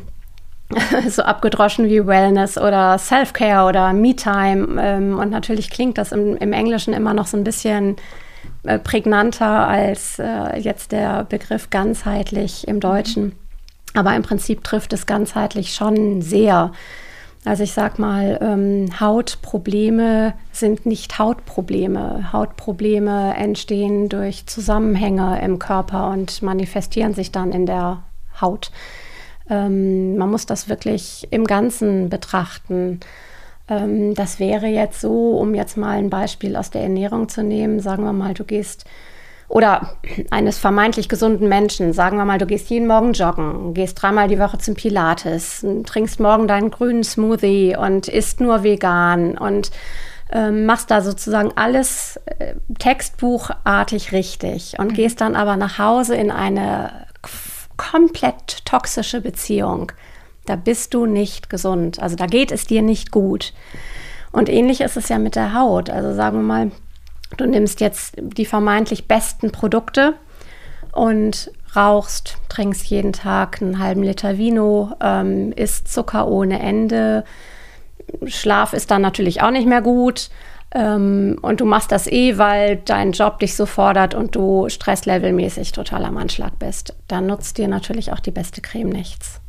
so 1.07 1.21
abgedroschen 1.23 1.87
wie 1.87 2.05
Wellness 2.05 2.57
oder 2.57 2.97
Self-Care 2.97 3.65
oder 3.69 3.93
Me-Time. 3.93 4.81
Ähm, 4.81 5.17
und 5.17 5.29
natürlich 5.29 5.69
klingt 5.69 5.97
das 5.97 6.11
im, 6.11 6.35
im, 6.35 6.51
Englischen 6.51 6.93
immer 6.93 7.13
noch 7.13 7.27
so 7.27 7.37
ein 7.37 7.45
bisschen 7.45 7.95
äh, 8.63 8.79
prägnanter 8.79 9.65
als 9.65 10.19
äh, 10.19 10.59
jetzt 10.59 10.91
der 10.91 11.23
Begriff 11.23 11.69
ganzheitlich 11.69 12.67
im 12.67 12.81
Deutschen. 12.81 13.31
Aber 13.93 14.13
im 14.13 14.23
Prinzip 14.23 14.63
trifft 14.65 14.91
es 14.91 15.05
ganzheitlich 15.05 15.73
schon 15.73 16.21
sehr. 16.21 16.73
Also 17.45 17.63
ich 17.63 17.73
sag 17.73 17.99
mal, 17.99 18.39
ähm, 18.41 18.87
Hautprobleme 18.99 20.33
sind 20.53 20.85
nicht 20.85 21.19
Hautprobleme. 21.19 22.31
Hautprobleme 22.31 23.35
entstehen 23.35 24.07
durch 24.07 24.45
Zusammenhänge 24.45 25.41
im 25.41 25.59
Körper 25.59 26.09
und 26.11 26.41
manifestieren 26.41 27.13
sich 27.13 27.31
dann 27.31 27.51
in 27.51 27.65
der 27.65 28.03
Haut. 28.39 28.71
Ähm, 29.49 30.15
man 30.15 30.31
muss 30.31 30.45
das 30.45 30.69
wirklich 30.69 31.27
im 31.31 31.43
Ganzen 31.43 32.09
betrachten. 32.09 33.01
Ähm, 33.67 34.13
das 34.13 34.39
wäre 34.39 34.67
jetzt 34.67 35.01
so, 35.01 35.37
um 35.37 35.53
jetzt 35.53 35.75
mal 35.75 35.97
ein 35.97 36.09
Beispiel 36.09 36.55
aus 36.55 36.69
der 36.69 36.83
Ernährung 36.83 37.27
zu 37.27 37.43
nehmen, 37.43 37.81
sagen 37.81 38.03
wir 38.05 38.13
mal, 38.13 38.33
du 38.33 38.45
gehst 38.45 38.85
oder 39.47 39.97
eines 40.31 40.57
vermeintlich 40.57 41.09
gesunden 41.09 41.47
Menschen, 41.47 41.93
sagen 41.93 42.17
wir 42.17 42.25
mal, 42.25 42.39
du 42.39 42.45
gehst 42.45 42.69
jeden 42.69 42.87
Morgen 42.87 43.13
joggen, 43.13 43.73
gehst 43.73 44.01
dreimal 44.01 44.27
die 44.27 44.39
Woche 44.39 44.57
zum 44.57 44.75
Pilates, 44.75 45.65
trinkst 45.85 46.19
morgen 46.19 46.47
deinen 46.47 46.71
grünen 46.71 47.03
Smoothie 47.03 47.75
und 47.75 48.07
isst 48.07 48.39
nur 48.39 48.63
vegan 48.63 49.37
und 49.37 49.71
ähm, 50.31 50.65
machst 50.65 50.89
da 50.89 51.01
sozusagen 51.01 51.51
alles 51.55 52.19
äh, 52.39 52.55
textbuchartig 52.79 54.11
richtig 54.11 54.75
und 54.79 54.91
mhm. 54.91 54.95
gehst 54.95 55.21
dann 55.21 55.35
aber 55.35 55.57
nach 55.57 55.77
Hause 55.77 56.15
in 56.15 56.31
eine 56.31 57.05
komplett 57.77 58.65
toxische 58.65 59.21
Beziehung. 59.21 59.91
Da 60.45 60.55
bist 60.55 60.93
du 60.93 61.05
nicht 61.05 61.49
gesund. 61.49 62.01
Also 62.01 62.15
da 62.15 62.25
geht 62.25 62.51
es 62.51 62.65
dir 62.65 62.81
nicht 62.81 63.11
gut. 63.11 63.53
Und 64.31 64.49
ähnlich 64.49 64.81
ist 64.81 64.97
es 64.97 65.09
ja 65.09 65.19
mit 65.19 65.35
der 65.35 65.53
Haut. 65.53 65.89
Also 65.89 66.13
sagen 66.13 66.37
wir 66.37 66.43
mal, 66.43 66.71
Du 67.37 67.45
nimmst 67.45 67.81
jetzt 67.81 68.15
die 68.17 68.45
vermeintlich 68.45 69.07
besten 69.07 69.51
Produkte 69.51 70.13
und 70.91 71.51
rauchst, 71.75 72.37
trinkst 72.49 72.85
jeden 72.85 73.13
Tag 73.13 73.61
einen 73.61 73.79
halben 73.79 74.03
Liter 74.03 74.37
Vino, 74.37 74.91
ähm, 75.01 75.51
isst 75.53 75.91
Zucker 75.91 76.27
ohne 76.27 76.59
Ende. 76.59 77.23
Schlaf 78.25 78.73
ist 78.73 78.91
dann 78.91 79.01
natürlich 79.01 79.41
auch 79.41 79.51
nicht 79.51 79.67
mehr 79.67 79.81
gut. 79.81 80.29
Ähm, 80.75 81.37
und 81.41 81.61
du 81.61 81.65
machst 81.65 81.91
das 81.91 82.07
eh, 82.07 82.37
weil 82.37 82.77
dein 82.77 83.11
Job 83.11 83.39
dich 83.39 83.55
so 83.55 83.65
fordert 83.65 84.15
und 84.15 84.35
du 84.35 84.69
stresslevelmäßig 84.69 85.71
total 85.71 86.05
am 86.05 86.17
Anschlag 86.17 86.57
bist. 86.57 86.95
Dann 87.07 87.27
nutzt 87.27 87.57
dir 87.57 87.67
natürlich 87.67 88.11
auch 88.11 88.19
die 88.19 88.31
beste 88.31 88.61
Creme 88.61 88.89
nichts. 88.89 89.39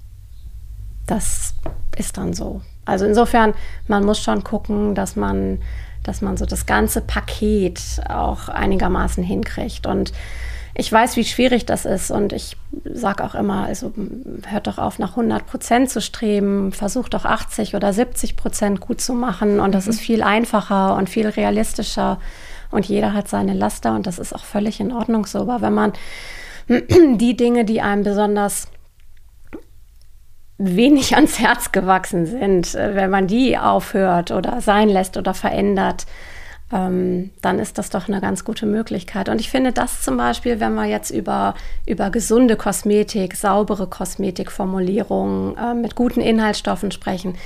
Das 1.07 1.55
ist 1.97 2.19
dann 2.19 2.35
so. 2.35 2.61
Also 2.85 3.07
insofern, 3.07 3.55
man 3.88 4.05
muss 4.05 4.21
schon 4.21 4.45
gucken, 4.45 4.95
dass 4.95 5.17
man 5.17 5.61
dass 6.04 6.20
man 6.20 6.37
so 6.37 6.46
das 6.46 6.66
ganze 6.66 7.00
Paket 7.00 7.80
auch 8.08 8.49
einigermaßen 8.49 9.25
hinkriegt. 9.25 9.87
Und 9.87 10.12
ich 10.76 10.90
weiß, 10.90 11.16
wie 11.16 11.25
schwierig 11.25 11.66
das 11.66 11.84
ist 11.84 12.11
und 12.11 12.32
ich 12.32 12.56
sage 12.84 13.25
auch 13.25 13.34
immer, 13.34 13.64
also 13.66 13.92
hört 14.49 14.66
doch 14.66 14.78
auf, 14.78 14.99
nach 14.99 15.11
100 15.11 15.46
Prozent 15.46 15.90
zu 15.90 16.00
streben, 16.00 16.73
versucht 16.73 17.14
doch 17.14 17.25
80 17.25 17.75
oder 17.75 17.92
70 17.92 18.37
Prozent 18.37 18.80
gut 18.80 19.00
zu 19.00 19.14
machen 19.14 19.61
und 19.61 19.73
das 19.73 19.87
mhm. 19.87 19.90
ist 19.90 20.00
viel 20.00 20.23
einfacher 20.23 20.96
und 20.96 21.08
viel 21.08 21.28
realistischer 21.28 22.18
und 22.73 22.87
jeder 22.87 23.12
hat 23.12 23.28
seine 23.28 23.54
Laster 23.54 23.94
und 23.94 24.06
das 24.06 24.18
ist 24.18 24.34
auch 24.34 24.44
völlig 24.44 24.80
in 24.80 24.92
Ordnung 24.92 25.26
so. 25.26 25.42
Aber 25.42 25.62
wenn 25.62 25.75
man 25.75 25.92
die 26.68 27.37
Dinge, 27.37 27.64
die 27.64 27.80
einem 27.80 28.02
besonders 28.02 28.66
wenig 30.64 31.14
ans 31.14 31.38
Herz 31.38 31.73
gewachsen 31.73 32.26
sind, 32.26 32.75
äh, 32.75 32.94
wenn 32.94 33.11
man 33.11 33.26
die 33.26 33.59
aufhört 33.59 34.30
oder 34.30 34.61
sein 34.61 34.88
lässt 34.88 35.16
oder 35.16 35.35
verändert, 35.35 36.06
ähm, 36.73 37.30
dann 37.42 37.59
ist 37.59 37.78
das 37.78 37.90
doch 37.90 38.09
eine 38.09 38.21
ganz 38.21 38.44
gute 38.44 38.66
Möglichkeit. 38.66 39.28
Und 39.28 39.40
ich 39.40 39.50
finde 39.50 39.73
das 39.73 40.02
zum 40.02 40.16
Beispiel, 40.16 40.61
wenn 40.61 40.75
wir 40.75 40.87
jetzt 40.87 41.11
über, 41.11 41.54
über 41.87 42.11
gesunde 42.11 42.56
Kosmetik, 42.56 43.37
saubere 43.37 43.87
Kosmetikformulierungen 43.87 45.56
äh, 45.56 45.75
mit 45.75 45.94
guten 45.94 46.21
Inhaltsstoffen 46.21 46.90
sprechen, 46.90 47.37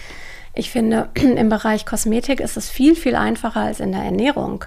ich 0.55 0.71
finde, 0.71 1.09
im 1.15 1.49
Bereich 1.49 1.87
Kosmetik 1.87 2.41
ist 2.41 2.57
es 2.57 2.69
viel, 2.69 2.95
viel 2.95 3.17
einfacher 3.17 3.61
als 3.61 3.81
in 3.81 3.93
der 3.93 4.03
Ernährung. 4.03 4.65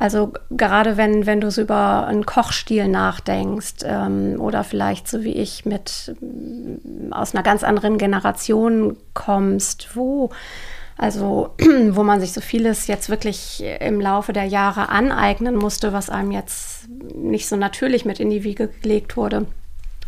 Also 0.00 0.32
gerade 0.50 0.96
wenn, 0.96 1.26
wenn 1.26 1.40
du 1.40 1.50
so 1.50 1.62
über 1.62 2.06
einen 2.06 2.24
Kochstil 2.24 2.86
nachdenkst 2.86 3.82
ähm, 3.82 4.36
oder 4.38 4.62
vielleicht 4.62 5.08
so 5.08 5.24
wie 5.24 5.32
ich 5.32 5.64
mit 5.66 6.14
aus 7.10 7.34
einer 7.34 7.42
ganz 7.42 7.64
anderen 7.64 7.98
Generation 7.98 8.96
kommst, 9.12 9.96
wo 9.96 10.30
also 10.96 11.56
wo 11.90 12.04
man 12.04 12.20
sich 12.20 12.32
so 12.32 12.40
vieles 12.40 12.86
jetzt 12.86 13.10
wirklich 13.10 13.64
im 13.80 14.00
Laufe 14.00 14.32
der 14.32 14.44
Jahre 14.44 14.88
aneignen 14.88 15.56
musste, 15.56 15.92
was 15.92 16.10
einem 16.10 16.30
jetzt 16.30 16.88
nicht 16.88 17.48
so 17.48 17.56
natürlich 17.56 18.04
mit 18.04 18.20
in 18.20 18.30
die 18.30 18.44
Wiege 18.44 18.68
gelegt 18.68 19.16
wurde. 19.16 19.46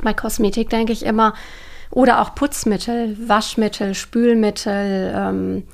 Bei 0.00 0.14
Kosmetik 0.14 0.70
denke 0.70 0.92
ich 0.92 1.04
immer, 1.04 1.35
oder 1.90 2.20
auch 2.20 2.37
Putzmittel, 2.37 3.16
Waschmittel, 3.28 3.97
Spülmittel, 3.97 5.12
ähm, 5.16 5.64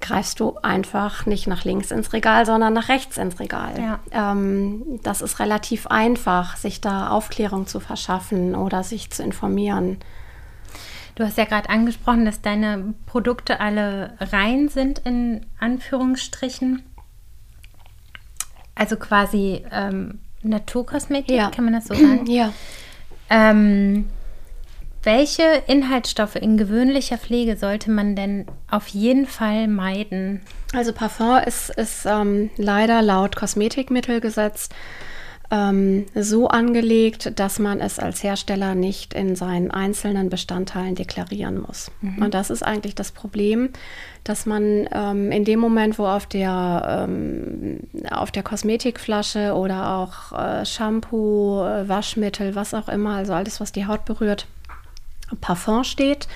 greifst 0.00 0.38
du 0.40 0.56
einfach 0.62 1.26
nicht 1.26 1.46
nach 1.46 1.64
links 1.64 1.90
ins 1.90 2.12
Regal, 2.12 2.46
sondern 2.46 2.72
nach 2.72 2.88
rechts 2.88 3.16
ins 3.16 3.40
Regal. 3.40 3.74
Ja. 3.78 4.32
Ähm, 4.32 5.00
das 5.02 5.22
ist 5.22 5.40
relativ 5.40 5.86
einfach, 5.88 6.56
sich 6.56 6.80
da 6.80 7.10
Aufklärung 7.10 7.66
zu 7.66 7.80
verschaffen 7.80 8.54
oder 8.54 8.84
sich 8.84 9.10
zu 9.10 9.22
informieren. 9.22 9.98
Du 11.16 11.24
hast 11.24 11.36
ja 11.36 11.44
gerade 11.44 11.68
angesprochen, 11.68 12.24
dass 12.24 12.42
deine 12.42 12.94
Produkte 13.06 13.58
alle 13.58 14.14
rein 14.20 14.68
sind, 14.68 15.00
in 15.00 15.44
Anführungsstrichen. 15.58 16.84
Also 18.76 18.96
quasi 18.96 19.64
ähm, 19.72 20.20
Naturkosmetik, 20.42 21.36
ja. 21.36 21.50
kann 21.50 21.64
man 21.64 21.74
das 21.74 21.86
so 21.86 21.94
sagen? 21.94 22.26
Ja. 22.26 22.52
Ähm, 23.30 24.08
welche 25.02 25.62
Inhaltsstoffe 25.66 26.36
in 26.36 26.56
gewöhnlicher 26.56 27.18
Pflege 27.18 27.56
sollte 27.56 27.90
man 27.90 28.16
denn 28.16 28.46
auf 28.70 28.88
jeden 28.88 29.26
Fall 29.26 29.68
meiden? 29.68 30.40
Also 30.74 30.92
Parfum 30.92 31.38
ist, 31.46 31.70
ist 31.70 32.04
ähm, 32.06 32.50
leider 32.56 33.00
laut 33.02 33.36
Kosmetikmittelgesetz 33.36 34.68
ähm, 35.50 36.06
so 36.14 36.48
angelegt, 36.48 37.38
dass 37.38 37.58
man 37.58 37.80
es 37.80 37.98
als 37.98 38.22
Hersteller 38.22 38.74
nicht 38.74 39.14
in 39.14 39.34
seinen 39.34 39.70
einzelnen 39.70 40.28
Bestandteilen 40.28 40.94
deklarieren 40.94 41.60
muss. 41.60 41.90
Mhm. 42.00 42.22
Und 42.22 42.34
das 42.34 42.50
ist 42.50 42.62
eigentlich 42.62 42.94
das 42.94 43.12
Problem, 43.12 43.70
dass 44.24 44.44
man 44.44 44.88
ähm, 44.92 45.32
in 45.32 45.44
dem 45.44 45.58
Moment, 45.58 45.98
wo 45.98 46.06
auf 46.06 46.26
der, 46.26 47.06
ähm, 47.08 47.80
auf 48.10 48.30
der 48.30 48.42
Kosmetikflasche 48.42 49.54
oder 49.54 49.96
auch 49.96 50.38
äh, 50.38 50.66
Shampoo, 50.66 51.62
äh, 51.62 51.88
Waschmittel, 51.88 52.54
was 52.54 52.74
auch 52.74 52.88
immer, 52.88 53.16
also 53.16 53.32
alles, 53.32 53.60
was 53.60 53.72
die 53.72 53.86
Haut 53.86 54.04
berührt, 54.04 54.46
Parfum 55.40 55.84
steht, 55.84 56.28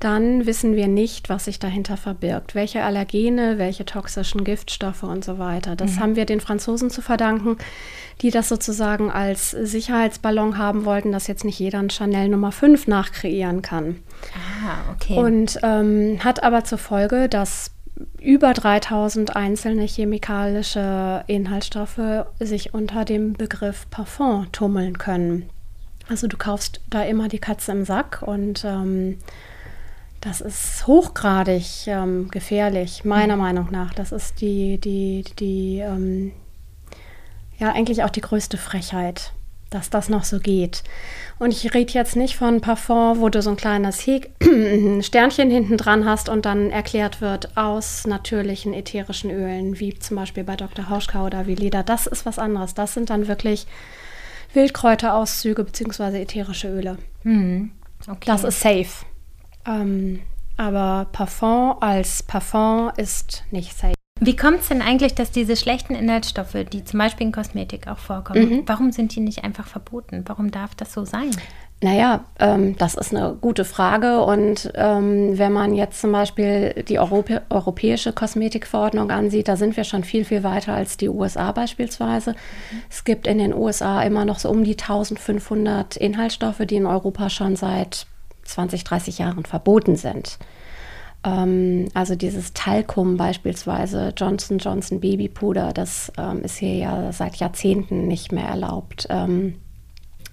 dann 0.00 0.46
wissen 0.46 0.76
wir 0.76 0.88
nicht, 0.88 1.28
was 1.28 1.44
sich 1.44 1.58
dahinter 1.58 1.98
verbirgt. 1.98 2.54
Welche 2.54 2.82
Allergene, 2.82 3.58
welche 3.58 3.84
toxischen 3.84 4.44
Giftstoffe 4.44 5.02
und 5.02 5.22
so 5.22 5.38
weiter. 5.38 5.76
Das 5.76 5.96
mhm. 5.96 6.00
haben 6.00 6.16
wir 6.16 6.24
den 6.24 6.40
Franzosen 6.40 6.88
zu 6.88 7.02
verdanken, 7.02 7.58
die 8.22 8.30
das 8.30 8.48
sozusagen 8.48 9.10
als 9.10 9.50
Sicherheitsballon 9.50 10.56
haben 10.56 10.86
wollten, 10.86 11.12
dass 11.12 11.26
jetzt 11.26 11.44
nicht 11.44 11.58
jeder 11.58 11.80
ein 11.80 11.90
Chanel 11.90 12.30
Nummer 12.30 12.50
5 12.50 12.86
nachkreieren 12.86 13.60
kann. 13.60 13.96
Ah, 14.34 14.90
okay. 14.94 15.18
Und 15.18 15.58
ähm, 15.62 16.18
hat 16.24 16.42
aber 16.42 16.64
zur 16.64 16.78
Folge, 16.78 17.28
dass 17.28 17.72
über 18.18 18.54
3000 18.54 19.36
einzelne 19.36 19.84
chemikalische 19.84 21.24
Inhaltsstoffe 21.26 22.24
sich 22.38 22.72
unter 22.72 23.04
dem 23.04 23.34
Begriff 23.34 23.88
Parfum 23.90 24.50
tummeln 24.50 24.96
können. 24.96 25.50
Also 26.10 26.26
du 26.26 26.36
kaufst 26.36 26.80
da 26.90 27.04
immer 27.04 27.28
die 27.28 27.38
Katze 27.38 27.70
im 27.70 27.84
Sack 27.84 28.22
und 28.22 28.64
ähm, 28.64 29.18
das 30.20 30.40
ist 30.40 30.84
hochgradig 30.88 31.86
ähm, 31.86 32.28
gefährlich, 32.32 33.04
meiner 33.04 33.36
mhm. 33.36 33.42
Meinung 33.42 33.68
nach. 33.70 33.94
Das 33.94 34.10
ist 34.10 34.40
die, 34.40 34.78
die, 34.78 35.24
die, 35.38 35.78
ähm, 35.78 36.32
ja, 37.58 37.72
eigentlich 37.72 38.02
auch 38.02 38.10
die 38.10 38.22
größte 38.22 38.56
Frechheit, 38.56 39.32
dass 39.70 39.88
das 39.88 40.08
noch 40.08 40.24
so 40.24 40.40
geht. 40.40 40.82
Und 41.38 41.52
ich 41.52 41.72
rede 41.74 41.92
jetzt 41.92 42.16
nicht 42.16 42.36
von 42.36 42.60
Parfum, 42.60 43.20
wo 43.20 43.28
du 43.28 43.40
so 43.40 43.50
ein 43.50 43.56
kleines 43.56 44.04
Heg 44.04 44.32
Sternchen 45.02 45.48
hinten 45.48 45.76
dran 45.76 46.06
hast 46.06 46.28
und 46.28 46.44
dann 46.44 46.70
erklärt 46.70 47.20
wird 47.20 47.56
aus 47.56 48.04
natürlichen 48.04 48.74
ätherischen 48.74 49.30
Ölen, 49.30 49.78
wie 49.78 49.96
zum 49.96 50.16
Beispiel 50.16 50.42
bei 50.42 50.56
Dr. 50.56 50.88
Hauschka 50.88 51.24
oder 51.24 51.46
wie 51.46 51.54
Leder. 51.54 51.84
Das 51.84 52.08
ist 52.08 52.26
was 52.26 52.40
anderes. 52.40 52.74
Das 52.74 52.94
sind 52.94 53.10
dann 53.10 53.28
wirklich 53.28 53.68
Wildkräuterauszüge 54.54 55.64
bzw. 55.64 56.22
ätherische 56.22 56.68
Öle. 56.68 56.98
Mhm. 57.22 57.72
Okay. 58.06 58.24
Das 58.26 58.44
ist 58.44 58.60
safe. 58.60 59.04
Ähm, 59.66 60.20
aber 60.56 61.08
Parfum 61.12 61.76
als 61.80 62.22
Parfum 62.22 62.90
ist 62.96 63.44
nicht 63.50 63.76
safe. 63.76 63.94
Wie 64.22 64.36
kommt 64.36 64.60
es 64.60 64.68
denn 64.68 64.82
eigentlich, 64.82 65.14
dass 65.14 65.30
diese 65.30 65.56
schlechten 65.56 65.94
Inhaltsstoffe, 65.94 66.56
die 66.70 66.84
zum 66.84 66.98
Beispiel 66.98 67.26
in 67.26 67.32
Kosmetik 67.32 67.88
auch 67.88 67.98
vorkommen, 67.98 68.50
mhm. 68.50 68.62
warum 68.66 68.92
sind 68.92 69.14
die 69.14 69.20
nicht 69.20 69.44
einfach 69.44 69.66
verboten? 69.66 70.24
Warum 70.26 70.50
darf 70.50 70.74
das 70.74 70.92
so 70.92 71.06
sein? 71.06 71.30
Naja, 71.82 72.26
ähm, 72.38 72.76
das 72.76 72.94
ist 72.94 73.14
eine 73.14 73.36
gute 73.40 73.64
Frage. 73.64 74.22
Und 74.22 74.70
ähm, 74.74 75.38
wenn 75.38 75.52
man 75.52 75.74
jetzt 75.74 76.00
zum 76.00 76.12
Beispiel 76.12 76.84
die 76.86 76.98
Europä 76.98 77.40
europäische 77.48 78.12
Kosmetikverordnung 78.12 79.10
ansieht, 79.10 79.48
da 79.48 79.56
sind 79.56 79.76
wir 79.78 79.84
schon 79.84 80.04
viel, 80.04 80.26
viel 80.26 80.42
weiter 80.42 80.74
als 80.74 80.98
die 80.98 81.08
USA 81.08 81.52
beispielsweise. 81.52 82.32
Mhm. 82.32 82.82
Es 82.90 83.04
gibt 83.04 83.26
in 83.26 83.38
den 83.38 83.54
USA 83.54 84.02
immer 84.02 84.26
noch 84.26 84.38
so 84.38 84.50
um 84.50 84.62
die 84.62 84.76
1500 84.78 85.96
Inhaltsstoffe, 85.96 86.60
die 86.66 86.76
in 86.76 86.86
Europa 86.86 87.30
schon 87.30 87.56
seit 87.56 88.06
20, 88.44 88.84
30 88.84 89.18
Jahren 89.18 89.46
verboten 89.46 89.96
sind. 89.96 90.38
Ähm, 91.24 91.88
also 91.94 92.14
dieses 92.14 92.52
Talcum 92.52 93.16
beispielsweise, 93.16 94.12
Johnson 94.14 94.58
Johnson 94.58 95.00
Babypuder, 95.00 95.72
das 95.72 96.12
ähm, 96.18 96.42
ist 96.42 96.58
hier 96.58 96.74
ja 96.74 97.12
seit 97.12 97.36
Jahrzehnten 97.36 98.06
nicht 98.06 98.32
mehr 98.32 98.48
erlaubt. 98.48 99.08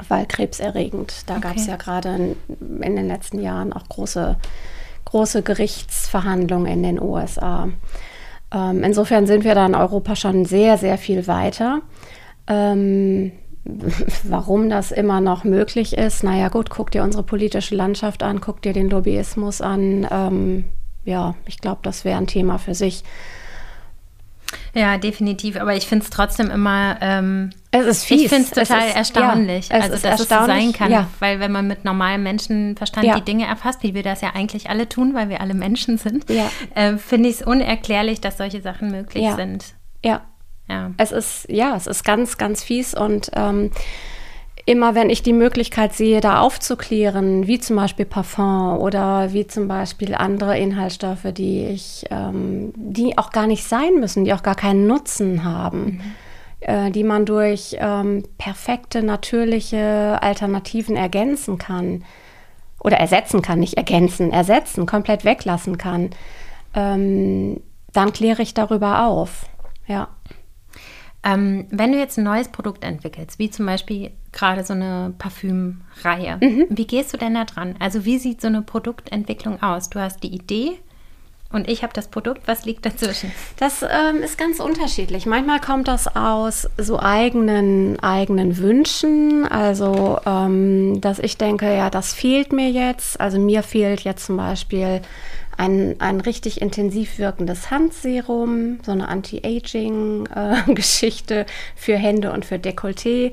Weil 0.07 0.25
krebserregend. 0.25 1.23
Da 1.27 1.37
okay. 1.37 1.47
gab 1.47 1.55
es 1.57 1.67
ja 1.67 1.75
gerade 1.75 2.35
in, 2.59 2.81
in, 2.83 2.95
den 2.95 3.07
letzten 3.07 3.39
Jahren 3.39 3.73
auch 3.73 3.87
große, 3.89 4.37
große 5.05 5.41
Gerichtsverhandlungen 5.41 6.71
in 6.71 6.83
den 6.83 7.01
USA. 7.01 7.69
Ähm, 8.53 8.83
insofern 8.83 9.27
sind 9.27 9.43
wir 9.43 9.55
da 9.55 9.65
in 9.65 9.75
Europa 9.75 10.15
schon 10.15 10.45
sehr, 10.45 10.77
sehr 10.77 10.97
viel 10.97 11.27
weiter. 11.27 11.81
Ähm, 12.47 13.31
warum 14.23 14.69
das 14.69 14.91
immer 14.91 15.21
noch 15.21 15.43
möglich 15.43 15.97
ist, 15.97 16.23
naja 16.23 16.49
gut, 16.49 16.69
guck 16.69 16.91
dir 16.91 17.03
unsere 17.03 17.23
politische 17.23 17.75
Landschaft 17.75 18.23
an, 18.23 18.39
guck 18.39 18.61
dir 18.61 18.73
den 18.73 18.89
Lobbyismus 18.89 19.61
an. 19.61 20.07
Ähm, 20.09 20.65
ja, 21.03 21.35
ich 21.45 21.59
glaube, 21.59 21.79
das 21.83 22.05
wäre 22.05 22.17
ein 22.17 22.27
Thema 22.27 22.59
für 22.59 22.73
sich. 22.75 23.03
Ja, 24.73 24.97
definitiv. 24.97 25.57
Aber 25.57 25.75
ich 25.75 25.87
finde 25.87 26.03
es 26.03 26.09
trotzdem 26.09 26.49
immer. 26.49 26.97
Ähm, 27.01 27.51
es 27.71 27.85
ist 27.85 28.05
fies. 28.05 28.23
Ich 28.23 28.29
finde 28.29 28.43
es 28.43 28.51
total 28.51 28.89
erstaunlich, 28.89 29.69
ja, 29.69 29.75
also 29.75 29.97
dass 29.97 30.19
es 30.19 30.29
so 30.29 30.35
sein 30.45 30.71
kann. 30.73 30.91
Ja. 30.91 31.07
Weil 31.19 31.39
wenn 31.39 31.51
man 31.51 31.67
mit 31.67 31.85
normalem 31.85 32.23
Menschenverstand 32.23 33.05
ja. 33.05 33.15
die 33.15 33.25
Dinge 33.25 33.45
erfasst, 33.45 33.83
wie 33.83 33.93
wir 33.93 34.03
das 34.03 34.21
ja 34.21 34.31
eigentlich 34.33 34.69
alle 34.69 34.87
tun, 34.87 35.13
weil 35.13 35.29
wir 35.29 35.41
alle 35.41 35.53
Menschen 35.53 35.97
sind, 35.97 36.25
äh, 36.29 36.97
finde 36.97 37.29
ich 37.29 37.41
es 37.41 37.41
unerklärlich, 37.41 38.21
dass 38.21 38.37
solche 38.37 38.61
Sachen 38.61 38.91
möglich 38.91 39.25
sind. 39.35 39.73
Ja. 40.03 40.21
ja. 40.69 40.91
Es 40.97 41.11
ist, 41.11 41.49
ja, 41.49 41.75
es 41.75 41.87
ist 41.87 42.03
ganz, 42.03 42.37
ganz 42.37 42.63
fies 42.63 42.93
und 42.93 43.31
ähm, 43.35 43.71
immer 44.67 44.95
wenn 44.95 45.09
ich 45.09 45.23
die 45.23 45.33
Möglichkeit 45.33 45.93
sehe, 45.93 46.19
da 46.19 46.41
aufzuklären, 46.41 47.47
wie 47.47 47.57
zum 47.57 47.77
Beispiel 47.77 48.05
Parfum 48.05 48.77
oder 48.77 49.31
wie 49.31 49.47
zum 49.47 49.69
Beispiel 49.69 50.13
andere 50.13 50.59
Inhaltsstoffe, 50.59 51.31
die 51.31 51.65
ich, 51.67 52.03
ähm, 52.11 52.73
die 52.75 53.17
auch 53.17 53.31
gar 53.31 53.47
nicht 53.47 53.63
sein 53.63 53.95
müssen, 54.01 54.25
die 54.25 54.33
auch 54.33 54.43
gar 54.43 54.55
keinen 54.55 54.85
Nutzen 54.85 55.45
haben, 55.45 55.83
mhm. 55.85 56.01
äh, 56.59 56.91
die 56.91 57.05
man 57.05 57.25
durch 57.25 57.77
ähm, 57.79 58.23
perfekte, 58.37 59.03
natürliche 59.03 60.21
Alternativen 60.21 60.97
ergänzen 60.97 61.57
kann 61.57 62.03
oder 62.83 62.97
ersetzen 62.97 63.41
kann, 63.41 63.59
nicht 63.59 63.75
ergänzen, 63.75 64.33
ersetzen, 64.33 64.85
komplett 64.85 65.23
weglassen 65.23 65.77
kann, 65.77 66.09
ähm, 66.73 67.61
dann 67.93 68.11
kläre 68.11 68.41
ich 68.41 68.53
darüber 68.53 69.05
auf. 69.05 69.45
Ja. 69.87 70.09
Ähm, 71.23 71.67
wenn 71.71 71.93
du 71.93 71.97
jetzt 71.97 72.17
ein 72.17 72.25
neues 72.25 72.49
Produkt 72.49 72.83
entwickelst, 72.83 73.39
wie 73.39 73.49
zum 73.49 73.65
Beispiel 73.65 74.11
gerade 74.37 74.63
so 74.63 74.73
eine 74.73 75.13
Parfümreihe, 75.17 76.37
mhm. 76.39 76.67
wie 76.69 76.87
gehst 76.87 77.13
du 77.13 77.17
denn 77.17 77.33
da 77.33 77.45
dran? 77.45 77.75
Also 77.79 78.05
wie 78.05 78.19
sieht 78.19 78.41
so 78.41 78.47
eine 78.47 78.61
Produktentwicklung 78.61 79.61
aus? 79.61 79.89
Du 79.89 79.99
hast 79.99 80.23
die 80.23 80.33
Idee 80.33 80.77
und 81.51 81.69
ich 81.69 81.81
habe 81.81 81.93
das 81.93 82.09
Produkt. 82.09 82.41
Was 82.45 82.65
liegt 82.65 82.85
dazwischen? 82.85 83.31
Das 83.57 83.81
ähm, 83.81 84.21
ist 84.21 84.37
ganz 84.37 84.59
unterschiedlich. 84.59 85.25
Manchmal 85.25 85.61
kommt 85.61 85.87
das 85.87 86.13
aus 86.13 86.67
so 86.77 86.99
eigenen, 86.99 87.97
eigenen 88.01 88.57
Wünschen. 88.57 89.47
Also, 89.47 90.19
ähm, 90.25 90.99
dass 90.99 91.19
ich 91.19 91.37
denke, 91.37 91.73
ja, 91.73 91.89
das 91.89 92.11
fehlt 92.13 92.51
mir 92.51 92.69
jetzt. 92.69 93.21
Also 93.21 93.39
mir 93.39 93.63
fehlt 93.63 94.01
jetzt 94.01 94.25
zum 94.25 94.35
Beispiel 94.37 95.01
ein, 95.55 95.95
ein 95.99 96.19
richtig 96.21 96.61
intensiv 96.61 97.17
wirkendes 97.17 97.71
Handserum, 97.71 98.79
so 98.85 98.91
eine 98.91 99.07
Anti-Aging-Geschichte 99.07 101.39
äh, 101.39 101.45
für 101.75 101.95
Hände 101.95 102.33
und 102.33 102.43
für 102.45 102.55
Dekolleté. 102.55 103.31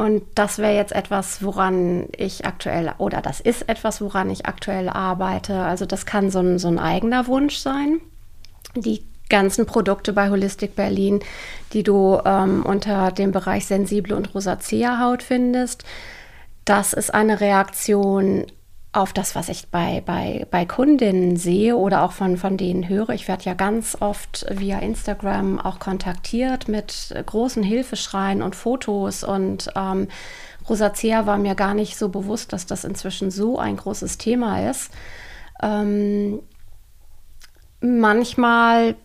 Und 0.00 0.22
das 0.34 0.56
wäre 0.56 0.74
jetzt 0.74 0.92
etwas, 0.92 1.42
woran 1.42 2.06
ich 2.16 2.46
aktuell, 2.46 2.94
oder 2.96 3.20
das 3.20 3.38
ist 3.38 3.68
etwas, 3.68 4.00
woran 4.00 4.30
ich 4.30 4.46
aktuell 4.46 4.88
arbeite. 4.88 5.56
Also 5.56 5.84
das 5.84 6.06
kann 6.06 6.30
so 6.30 6.38
ein, 6.38 6.58
so 6.58 6.68
ein 6.68 6.78
eigener 6.78 7.26
Wunsch 7.26 7.58
sein. 7.58 8.00
Die 8.74 9.04
ganzen 9.28 9.66
Produkte 9.66 10.14
bei 10.14 10.30
Holistic 10.30 10.74
Berlin, 10.74 11.20
die 11.74 11.82
du 11.82 12.18
ähm, 12.24 12.64
unter 12.64 13.12
dem 13.12 13.30
Bereich 13.30 13.66
sensible 13.66 14.16
und 14.16 14.34
rosacea 14.34 15.00
Haut 15.00 15.22
findest. 15.22 15.84
Das 16.64 16.94
ist 16.94 17.12
eine 17.12 17.42
Reaktion 17.42 18.46
auf 18.92 19.12
das, 19.12 19.36
was 19.36 19.48
ich 19.48 19.68
bei, 19.68 20.02
bei, 20.04 20.46
bei 20.50 20.64
Kundinnen 20.66 21.36
sehe 21.36 21.76
oder 21.76 22.02
auch 22.02 22.10
von, 22.10 22.36
von 22.36 22.56
denen 22.56 22.88
höre. 22.88 23.10
Ich 23.10 23.28
werde 23.28 23.44
ja 23.44 23.54
ganz 23.54 23.96
oft 24.00 24.46
via 24.50 24.80
Instagram 24.80 25.60
auch 25.60 25.78
kontaktiert 25.78 26.66
mit 26.66 27.14
großen 27.26 27.62
Hilfeschreien 27.62 28.42
und 28.42 28.56
Fotos 28.56 29.22
und 29.22 29.70
ähm, 29.76 30.08
Rosacea 30.68 31.26
war 31.26 31.38
mir 31.38 31.54
gar 31.54 31.74
nicht 31.74 31.96
so 31.96 32.08
bewusst, 32.08 32.52
dass 32.52 32.66
das 32.66 32.84
inzwischen 32.84 33.30
so 33.30 33.58
ein 33.58 33.76
großes 33.76 34.18
Thema 34.18 34.68
ist. 34.68 34.90
Ähm, 35.62 36.40
manchmal 37.80 38.96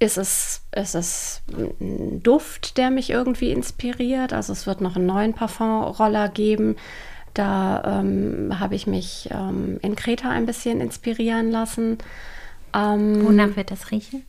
ist 0.00 0.18
es, 0.18 0.62
ist 0.74 0.94
es 0.94 1.42
ein 1.50 2.22
Duft, 2.22 2.76
der 2.76 2.90
mich 2.90 3.10
irgendwie 3.10 3.50
inspiriert. 3.50 4.32
Also 4.32 4.52
es 4.52 4.66
wird 4.66 4.80
noch 4.80 4.96
einen 4.96 5.06
neuen 5.06 5.32
Parfumroller 5.32 6.28
geben. 6.28 6.76
Da 7.34 8.00
ähm, 8.00 8.60
habe 8.60 8.76
ich 8.76 8.86
mich 8.86 9.28
ähm, 9.32 9.78
in 9.82 9.96
Kreta 9.96 10.30
ein 10.30 10.46
bisschen 10.46 10.80
inspirieren 10.80 11.50
lassen. 11.50 11.98
Ähm, 12.72 13.24
Wonach 13.26 13.56
wird 13.56 13.72
das 13.72 13.90
riechen? 13.90 14.24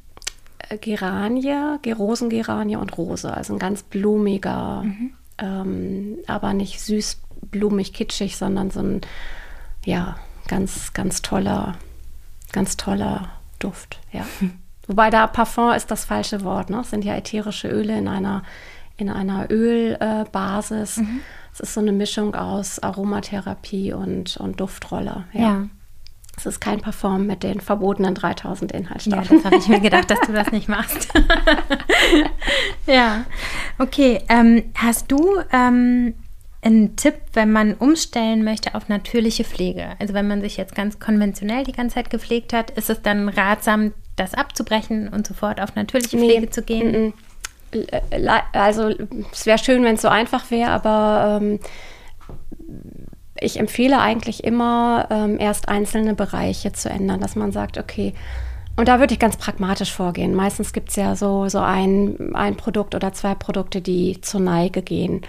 Äh, 0.70 0.78
Geranie, 0.80 1.78
Rosengeranie 1.94 2.76
und 2.76 2.98
Rose. 2.98 3.32
Also 3.32 3.54
ein 3.54 3.60
ganz 3.60 3.84
blumiger, 3.84 4.84
mhm. 4.84 5.14
ähm, 5.38 6.18
aber 6.28 6.54
nicht 6.54 6.82
süß, 6.82 7.22
blumig, 7.52 7.94
kitschig, 7.94 8.38
sondern 8.38 8.72
so 8.72 8.80
ein, 8.80 9.02
ja, 9.86 10.18
ganz, 10.48 10.94
ganz 10.94 11.22
toller, 11.22 11.78
ganz 12.52 12.78
toller 12.78 13.30
Duft, 13.60 14.00
ja. 14.12 14.26
Wobei 14.88 15.10
da 15.10 15.26
Parfum 15.26 15.72
ist 15.72 15.90
das 15.90 16.06
falsche 16.06 16.44
Wort, 16.44 16.70
ne? 16.70 16.82
Es 16.82 16.92
sind 16.92 17.04
ja 17.04 17.16
ätherische 17.16 17.68
Öle 17.68 17.98
in 17.98 18.08
einer, 18.08 18.44
in 18.98 19.10
einer 19.10 19.50
Ölbasis. 19.50 20.98
Äh, 20.98 21.02
mhm. 21.02 21.20
Es 21.56 21.62
ist 21.62 21.74
so 21.74 21.80
eine 21.80 21.94
Mischung 21.94 22.36
aus 22.36 22.80
Aromatherapie 22.80 23.94
und, 23.94 24.36
und 24.36 24.60
Duftrolle. 24.60 25.24
Ja. 25.32 25.42
ja. 25.42 25.70
Es 26.36 26.46
ist 26.46 26.60
kein 26.60 26.82
Parfum 26.82 27.28
mit 27.28 27.44
den 27.44 27.62
verbotenen 27.62 28.14
3000 28.14 28.74
Inhaltsstoffen. 28.74 29.38
Ja, 29.38 29.44
das 29.44 29.46
habe 29.46 29.56
ich 29.56 29.70
mir 29.70 29.80
gedacht, 29.80 30.12
dass 30.12 30.20
du 30.20 30.34
das 30.34 30.52
nicht 30.52 30.68
machst. 30.68 31.14
ja, 32.88 33.24
okay. 33.80 34.22
Ähm, 34.28 34.64
hast 34.76 35.10
du 35.10 35.18
ähm, 35.54 36.16
einen 36.62 36.98
Tipp, 36.98 37.16
wenn 37.32 37.54
man 37.54 37.76
umstellen 37.76 38.44
möchte 38.44 38.76
auf 38.76 38.90
natürliche 38.90 39.46
Pflege? 39.46 39.92
Also 40.00 40.14
wenn 40.14 40.28
man 40.28 40.42
sich 40.42 40.58
jetzt 40.58 40.76
ganz 40.76 41.00
konventionell 41.00 41.64
die 41.64 41.72
ganze 41.72 41.96
Zeit 41.96 42.10
gepflegt 42.10 42.52
hat, 42.52 42.72
ist 42.72 42.90
es 42.90 43.02
dann 43.02 43.30
ratsam, 43.30 43.94
das 44.18 44.34
abzubrechen 44.34 45.08
und 45.08 45.26
sofort 45.26 45.62
auf 45.62 45.76
natürliche 45.76 46.18
Pflege 46.18 46.42
nee. 46.42 46.50
zu 46.50 46.64
gehen? 46.64 47.14
Also 48.54 48.90
es 49.32 49.46
wäre 49.46 49.58
schön, 49.58 49.84
wenn 49.84 49.96
es 49.96 50.02
so 50.02 50.08
einfach 50.08 50.52
wäre, 50.52 50.72
aber 50.72 51.40
ähm, 51.42 51.60
ich 53.40 53.60
empfehle 53.60 54.00
eigentlich 54.00 54.44
immer, 54.44 55.08
ähm, 55.10 55.40
erst 55.40 55.70
einzelne 55.70 56.16
Bereiche 56.16 56.72
zu 56.72 56.90
ändern, 56.90 57.20
dass 57.20 57.36
man 57.36 57.52
sagt, 57.52 57.78
okay, 57.78 58.14
und 58.78 58.88
da 58.88 59.00
würde 59.00 59.14
ich 59.14 59.20
ganz 59.20 59.38
pragmatisch 59.38 59.94
vorgehen. 59.94 60.36
Meistens 60.36 60.74
gibt 60.74 60.90
es 60.90 60.98
ja 60.98 61.16
so, 61.16 61.48
so 61.48 61.60
ein, 61.60 62.36
ein 62.36 62.58
Produkt 62.58 62.94
oder 62.94 63.14
zwei 63.14 63.34
Produkte, 63.34 63.82
die 63.82 64.20
zur 64.22 64.42
Neige 64.42 64.82
gehen 64.82 65.22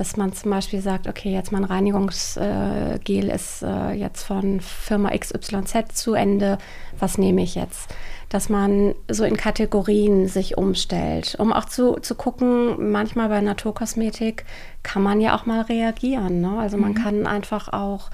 dass 0.00 0.16
man 0.16 0.32
zum 0.32 0.50
Beispiel 0.50 0.80
sagt, 0.80 1.08
okay, 1.08 1.30
jetzt 1.30 1.52
mein 1.52 1.64
Reinigungsgel 1.64 3.28
ist 3.28 3.62
äh, 3.62 3.92
jetzt 3.92 4.22
von 4.22 4.60
Firma 4.60 5.10
XYZ 5.10 5.94
zu 5.94 6.14
Ende, 6.14 6.56
was 6.98 7.18
nehme 7.18 7.42
ich 7.42 7.54
jetzt? 7.54 7.94
Dass 8.30 8.48
man 8.48 8.94
so 9.08 9.24
in 9.24 9.36
Kategorien 9.36 10.26
sich 10.28 10.56
umstellt, 10.56 11.36
um 11.38 11.52
auch 11.52 11.66
zu, 11.66 11.96
zu 12.00 12.14
gucken, 12.14 12.90
manchmal 12.90 13.28
bei 13.28 13.40
Naturkosmetik 13.42 14.46
kann 14.82 15.02
man 15.02 15.20
ja 15.20 15.36
auch 15.36 15.46
mal 15.46 15.62
reagieren. 15.62 16.40
Ne? 16.40 16.58
Also 16.58 16.78
man 16.78 16.92
mhm. 16.92 16.94
kann 16.94 17.26
einfach 17.26 17.72
auch 17.72 18.10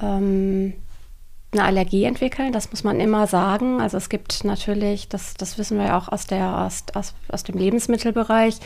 ähm, 0.00 0.74
eine 1.52 1.64
Allergie 1.64 2.04
entwickeln, 2.04 2.52
das 2.52 2.70
muss 2.70 2.84
man 2.84 3.00
immer 3.00 3.26
sagen. 3.26 3.80
Also 3.80 3.96
es 3.96 4.10
gibt 4.10 4.44
natürlich, 4.44 5.08
das, 5.08 5.32
das 5.34 5.56
wissen 5.56 5.78
wir 5.78 5.86
ja 5.86 5.98
auch 5.98 6.08
aus, 6.08 6.26
der, 6.26 6.58
aus, 6.58 6.84
aus, 6.92 7.14
aus 7.30 7.42
dem 7.42 7.56
Lebensmittelbereich, 7.56 8.58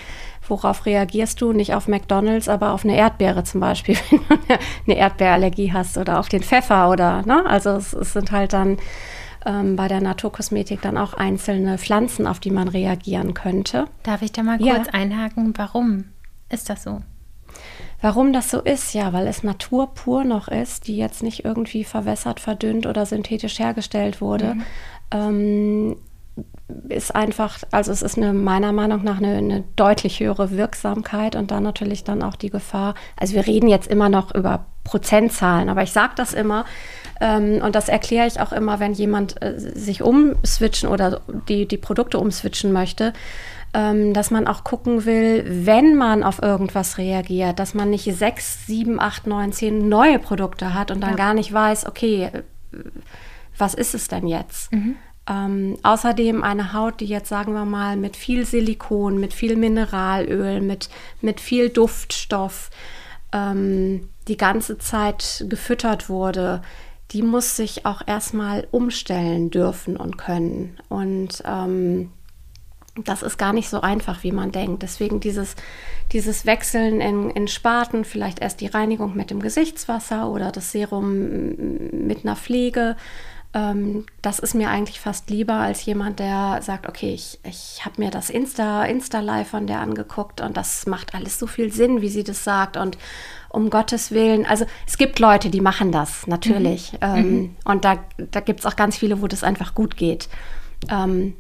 worauf 0.49 0.85
reagierst 0.85 1.40
du? 1.40 1.53
Nicht 1.53 1.75
auf 1.75 1.87
McDonalds, 1.87 2.49
aber 2.49 2.73
auf 2.73 2.85
eine 2.85 2.97
Erdbeere 2.97 3.45
zum 3.45 3.61
Beispiel, 3.61 3.97
wenn 4.11 4.40
du 4.49 4.59
eine 4.87 4.97
Erdbeerallergie 4.97 5.73
hast 5.73 5.97
oder 5.97 6.18
auf 6.18 6.29
den 6.29 6.42
Pfeffer 6.42 6.90
oder, 6.90 7.23
ne? 7.23 7.47
Also 7.47 7.71
es, 7.71 7.92
es 7.92 8.14
sind 8.14 8.33
halt 8.33 8.53
dann 8.53 8.79
ähm, 9.47 9.77
bei 9.77 9.89
der 9.89 10.01
Naturkosmetik 10.01 10.81
dann 10.83 10.99
auch 10.99 11.15
einzelne 11.15 11.79
Pflanzen, 11.79 12.27
auf 12.27 12.41
die 12.41 12.51
man 12.51 12.69
reagieren 12.69 13.35
könnte. 13.35 13.87
Darf 14.03 14.23
ich 14.23 14.33
da 14.33 14.43
mal 14.43 14.59
kurz 14.59 14.87
ja. 14.87 14.93
einhaken? 14.95 15.55
Warum 15.57 16.05
ist 16.49 16.71
das 16.71 16.83
so? 16.83 17.01
Warum 18.01 18.33
das 18.33 18.51
so 18.51 18.61
ist, 18.61 18.95
ja, 18.95 19.13
weil 19.13 19.27
es 19.29 19.45
Natur 19.45 19.95
pur 19.95 20.25
noch 20.25 20.49
ist, 20.49 20.89
die 20.89 20.97
jetzt 20.97 21.23
nicht 21.23 21.45
irgendwie 21.45 21.85
verwässert, 21.85 22.41
verdünnt 22.41 22.87
oder 22.87 23.07
synthetisch 23.07 23.59
hergestellt 23.59 24.21
wurde. 24.21 24.55
Mhm. 24.55 24.63
Ähm, 25.13 25.97
ist 26.89 27.15
einfach, 27.15 27.59
also 27.71 27.93
es 27.93 28.03
ist 28.03 28.17
eine, 28.17 28.33
meiner 28.33 28.73
Meinung 28.73 29.05
nach 29.05 29.19
eine, 29.19 29.37
eine, 29.37 29.65
deutlich 29.77 30.21
höhere 30.21 30.51
Wirksamkeit 30.51 31.37
und 31.37 31.51
dann 31.51 31.63
natürlich 31.63 32.05
dann 32.05 32.23
auch 32.23 32.37
die 32.37 32.51
Gefahr. 32.51 32.95
Also 33.17 33.35
wir 33.35 33.47
reden 33.47 33.69
jetzt 33.69 33.89
immer 33.89 34.09
noch 34.09 34.35
über 34.35 34.67
Prozentzahlen, 34.85 35.69
aber 35.69 35.83
ich 35.83 35.93
sage 35.93 36.15
das 36.17 36.33
immer 36.33 36.65
und 37.23 37.75
das 37.75 37.89
erkläre 37.89 38.27
ich 38.27 38.41
auch 38.41 38.53
immer, 38.53 38.81
wenn 38.81 38.93
jemand 38.93 39.41
äh, 39.43 39.59
sich 39.59 40.03
umswitchen 40.03 40.89
oder 40.89 41.21
die, 41.49 41.67
die 41.67 41.77
Produkte 41.77 42.19
umswitchen 42.19 42.73
möchte 42.73 43.13
ähm, 43.75 44.13
dass 44.13 44.31
man 44.31 44.47
auch 44.47 44.65
gucken 44.65 45.05
will, 45.07 45.45
wenn 45.47 45.97
man 45.97 46.23
auf 46.23 46.43
irgendwas 46.43 46.99
reagiert, 46.99 47.59
dass 47.59 47.75
man 47.75 47.91
nicht 47.91 48.05
sechs, 48.15 48.67
sieben, 48.67 49.01
acht, 49.01 49.27
neun, 49.27 49.53
zehn 49.53 49.89
neue 49.89 50.19
Produkte 50.19 50.75
hat 50.75 50.91
und 50.91 51.01
dann 51.01 51.13
ja. 51.13 51.17
gar 51.17 51.35
nicht 51.35 51.53
weiß, 51.53 51.87
okay, 51.87 52.31
was 53.57 53.75
ist 53.75 53.95
es 53.95 54.09
denn 54.09 54.27
jetzt? 54.27 54.73
Mhm. 54.73 54.97
Ähm, 55.27 55.79
außerdem 55.83 56.43
eine 56.43 56.73
Haut, 56.73 57.01
die 57.01 57.07
jetzt 57.07 57.29
sagen 57.29 57.55
wir 57.55 57.65
mal 57.65 57.97
mit 57.97 58.17
viel 58.17 58.45
Silikon, 58.45 59.19
mit 59.19 59.33
viel 59.33 59.57
Mineralöl, 59.57 60.61
mit, 60.61 60.91
mit 61.21 61.41
viel 61.41 61.69
Duftstoff 61.71 62.71
ähm, 63.33 64.09
die 64.29 64.37
ganze 64.37 64.79
Zeit 64.79 65.47
gefüttert 65.49 66.09
wurde, 66.09 66.61
die 67.12 67.22
muss 67.22 67.57
sich 67.57 67.85
auch 67.85 68.03
erstmal 68.07 68.66
umstellen 68.70 69.51
dürfen 69.51 69.96
und 69.96 70.16
können. 70.16 70.79
Und 70.88 71.42
ähm, 71.44 72.11
das 73.05 73.22
ist 73.22 73.38
gar 73.38 73.53
nicht 73.53 73.68
so 73.68 73.81
einfach, 73.81 74.22
wie 74.22 74.33
man 74.33 74.53
denkt. 74.53 74.83
Deswegen 74.83 75.20
dieses, 75.20 75.57
dieses 76.12 76.44
Wechseln 76.44 77.01
in, 77.01 77.31
in 77.31 77.48
Sparten, 77.48 78.05
vielleicht 78.05 78.40
erst 78.40 78.61
die 78.61 78.66
Reinigung 78.66 79.16
mit 79.16 79.31
dem 79.31 79.40
Gesichtswasser 79.40 80.29
oder 80.31 80.53
das 80.53 80.72
Serum 80.72 81.55
mit 82.07 82.25
einer 82.25 82.37
Pflege. 82.37 82.96
Ähm, 83.55 84.07
das 84.23 84.38
ist 84.38 84.55
mir 84.55 84.71
eigentlich 84.71 84.99
fast 85.01 85.29
lieber 85.29 85.55
als 85.55 85.85
jemand, 85.85 86.19
der 86.19 86.61
sagt, 86.62 86.88
okay, 86.88 87.12
ich, 87.12 87.38
ich 87.45 87.85
habe 87.85 88.01
mir 88.01 88.11
das 88.11 88.31
Insta, 88.31 88.85
Insta-Live 88.85 89.49
von 89.49 89.67
der 89.67 89.81
angeguckt 89.81 90.41
und 90.41 90.57
das 90.57 90.87
macht 90.87 91.15
alles 91.15 91.38
so 91.38 91.47
viel 91.47 91.71
Sinn, 91.71 92.01
wie 92.01 92.09
sie 92.09 92.25
das 92.25 92.45
sagt. 92.45 92.79
Und 92.79 92.97
um 93.51 93.69
Gottes 93.69 94.11
Willen, 94.11 94.47
also 94.47 94.65
es 94.87 94.97
gibt 94.97 95.19
Leute, 95.19 95.51
die 95.51 95.61
machen 95.61 95.93
das, 95.93 96.27
natürlich. 96.27 96.93
Mhm. 96.93 96.99
Ähm, 97.03 97.31
mhm. 97.31 97.57
Und 97.65 97.85
da, 97.85 97.99
da 98.31 98.41
gibt 98.41 98.61
es 98.61 98.67
auch 98.67 98.77
ganz 98.77 98.97
viele, 98.97 99.21
wo 99.21 99.27
das 99.27 99.45
einfach 99.45 99.75
gut 99.75 99.99
geht. 99.99 100.31
Ähm, 100.91 101.35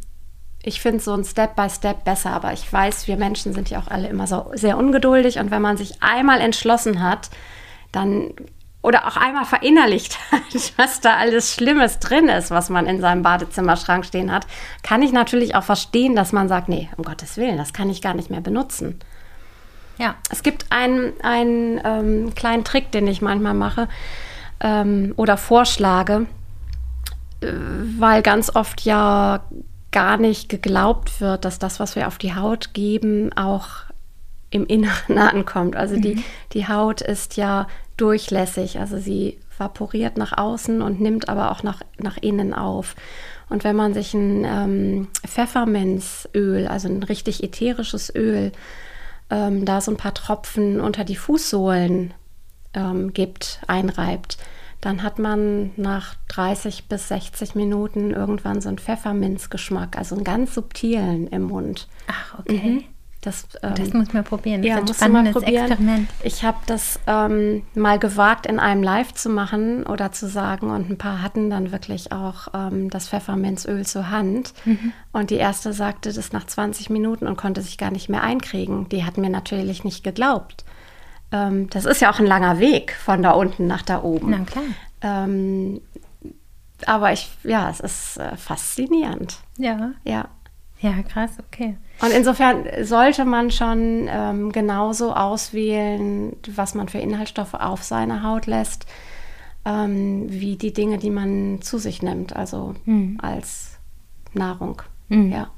ich 0.62 0.80
finde 0.80 1.00
so 1.00 1.14
ein 1.14 1.24
Step 1.24 1.56
by 1.56 1.68
Step 1.70 2.04
besser, 2.04 2.30
aber 2.30 2.52
ich 2.52 2.70
weiß, 2.70 3.08
wir 3.08 3.16
Menschen 3.16 3.52
sind 3.54 3.70
ja 3.70 3.80
auch 3.80 3.88
alle 3.88 4.08
immer 4.08 4.26
so 4.26 4.50
sehr 4.54 4.76
ungeduldig 4.76 5.38
und 5.38 5.50
wenn 5.50 5.62
man 5.62 5.76
sich 5.76 6.02
einmal 6.02 6.40
entschlossen 6.40 7.02
hat, 7.02 7.30
dann 7.90 8.34
oder 8.82 9.06
auch 9.06 9.16
einmal 9.16 9.44
verinnerlicht 9.44 10.18
hat, 10.32 10.72
was 10.76 11.00
da 11.00 11.16
alles 11.16 11.54
Schlimmes 11.54 12.00
drin 12.00 12.28
ist, 12.28 12.50
was 12.50 12.68
man 12.68 12.86
in 12.86 13.00
seinem 13.00 13.22
Badezimmerschrank 13.22 14.04
stehen 14.04 14.32
hat, 14.32 14.46
kann 14.82 15.02
ich 15.02 15.12
natürlich 15.12 15.54
auch 15.54 15.64
verstehen, 15.64 16.16
dass 16.16 16.32
man 16.32 16.48
sagt, 16.48 16.68
nee, 16.68 16.90
um 16.96 17.04
Gottes 17.04 17.36
Willen, 17.36 17.56
das 17.56 17.72
kann 17.72 17.88
ich 17.88 18.02
gar 18.02 18.14
nicht 18.14 18.30
mehr 18.30 18.40
benutzen. 18.40 18.98
Ja. 19.98 20.16
Es 20.30 20.42
gibt 20.42 20.66
einen, 20.70 21.12
einen 21.22 21.80
ähm, 21.84 22.34
kleinen 22.34 22.64
Trick, 22.64 22.90
den 22.90 23.06
ich 23.06 23.22
manchmal 23.22 23.54
mache 23.54 23.88
ähm, 24.60 25.14
oder 25.16 25.36
vorschlage, 25.36 26.26
äh, 27.40 27.52
weil 27.98 28.22
ganz 28.22 28.54
oft 28.54 28.80
ja 28.82 29.44
gar 29.92 30.16
nicht 30.16 30.48
geglaubt 30.48 31.20
wird, 31.20 31.44
dass 31.44 31.58
das, 31.58 31.78
was 31.78 31.94
wir 31.94 32.08
auf 32.08 32.18
die 32.18 32.34
Haut 32.34 32.72
geben, 32.72 33.32
auch 33.34 33.68
im 34.50 34.66
Inneren 34.66 35.18
ankommt. 35.18 35.76
Also 35.76 35.96
mhm. 35.96 36.02
die, 36.02 36.24
die 36.52 36.66
Haut 36.68 37.00
ist 37.00 37.36
ja 37.36 37.66
durchlässig, 37.96 38.78
also 38.78 38.98
sie 38.98 39.38
vaporiert 39.56 40.16
nach 40.16 40.36
außen 40.36 40.82
und 40.82 41.00
nimmt 41.00 41.28
aber 41.28 41.50
auch 41.50 41.62
nach, 41.62 41.82
nach 41.98 42.16
innen 42.16 42.54
auf. 42.54 42.96
Und 43.48 43.64
wenn 43.64 43.76
man 43.76 43.92
sich 43.94 44.14
ein 44.14 44.44
ähm, 44.44 45.08
Pfefferminzöl, 45.26 46.66
also 46.66 46.88
ein 46.88 47.02
richtig 47.02 47.42
ätherisches 47.42 48.14
Öl, 48.14 48.52
ähm, 49.30 49.64
da 49.64 49.80
so 49.80 49.90
ein 49.90 49.96
paar 49.96 50.14
Tropfen 50.14 50.80
unter 50.80 51.04
die 51.04 51.16
Fußsohlen 51.16 52.14
ähm, 52.74 53.12
gibt, 53.12 53.60
einreibt, 53.66 54.38
dann 54.80 55.02
hat 55.02 55.18
man 55.18 55.70
nach 55.76 56.16
30 56.28 56.88
bis 56.88 57.08
60 57.08 57.54
Minuten 57.54 58.10
irgendwann 58.10 58.60
so 58.60 58.68
einen 58.68 58.78
Pfefferminzgeschmack, 58.78 59.96
also 59.96 60.16
einen 60.16 60.24
ganz 60.24 60.54
subtilen 60.54 61.28
im 61.28 61.42
Mund. 61.42 61.88
Ach, 62.08 62.40
okay. 62.40 62.58
Mhm. 62.58 62.84
Das, 63.22 63.46
ähm, 63.62 63.74
das 63.76 63.92
muss 63.92 64.12
man 64.12 64.24
probieren. 64.24 64.62
Das 64.62 64.68
ja, 64.68 64.78
ist 64.78 64.90
ein 65.02 65.10
spannendes 65.10 65.42
Experiment. 65.44 66.08
Ich 66.24 66.42
habe 66.44 66.58
das 66.66 66.98
ähm, 67.06 67.62
mal 67.74 68.00
gewagt, 68.00 68.46
in 68.46 68.58
einem 68.58 68.82
Live 68.82 69.14
zu 69.14 69.30
machen 69.30 69.86
oder 69.86 70.10
zu 70.10 70.28
sagen. 70.28 70.70
Und 70.70 70.90
ein 70.90 70.98
paar 70.98 71.22
hatten 71.22 71.48
dann 71.48 71.70
wirklich 71.70 72.10
auch 72.10 72.48
ähm, 72.52 72.90
das 72.90 73.08
Pfefferminzöl 73.08 73.86
zur 73.86 74.10
Hand. 74.10 74.52
Mhm. 74.64 74.92
Und 75.12 75.30
die 75.30 75.36
erste 75.36 75.72
sagte 75.72 76.12
das 76.12 76.32
nach 76.32 76.46
20 76.46 76.90
Minuten 76.90 77.28
und 77.28 77.36
konnte 77.36 77.62
sich 77.62 77.78
gar 77.78 77.92
nicht 77.92 78.08
mehr 78.08 78.24
einkriegen. 78.24 78.88
Die 78.88 79.04
hat 79.04 79.18
mir 79.18 79.30
natürlich 79.30 79.84
nicht 79.84 80.02
geglaubt. 80.02 80.64
Ähm, 81.30 81.70
das 81.70 81.84
ist 81.84 82.00
ja 82.00 82.12
auch 82.12 82.18
ein 82.18 82.26
langer 82.26 82.58
Weg 82.58 82.92
von 82.92 83.22
da 83.22 83.30
unten 83.30 83.68
nach 83.68 83.82
da 83.82 84.02
oben. 84.02 84.30
Na 84.30 84.44
klar. 84.44 84.64
Ähm, 85.00 85.80
aber 86.86 87.12
ich, 87.12 87.30
ja, 87.44 87.70
es 87.70 87.78
ist 87.78 88.16
äh, 88.18 88.36
faszinierend. 88.36 89.38
Ja. 89.58 89.92
Ja. 90.02 90.28
Ja, 90.80 91.00
krass, 91.02 91.30
okay. 91.38 91.76
Und 92.02 92.10
insofern 92.10 92.64
sollte 92.82 93.24
man 93.24 93.50
schon 93.52 94.08
ähm, 94.10 94.50
genauso 94.50 95.14
auswählen, 95.14 96.36
was 96.48 96.74
man 96.74 96.88
für 96.88 96.98
Inhaltsstoffe 96.98 97.54
auf 97.54 97.84
seine 97.84 98.24
Haut 98.24 98.46
lässt, 98.46 98.86
ähm, 99.64 100.26
wie 100.28 100.56
die 100.56 100.72
Dinge, 100.72 100.98
die 100.98 101.10
man 101.10 101.62
zu 101.62 101.78
sich 101.78 102.02
nimmt, 102.02 102.34
also 102.34 102.74
mhm. 102.86 103.18
als 103.22 103.78
Nahrung. 104.34 104.82
Mhm. 105.08 105.30
Ja. 105.30 105.50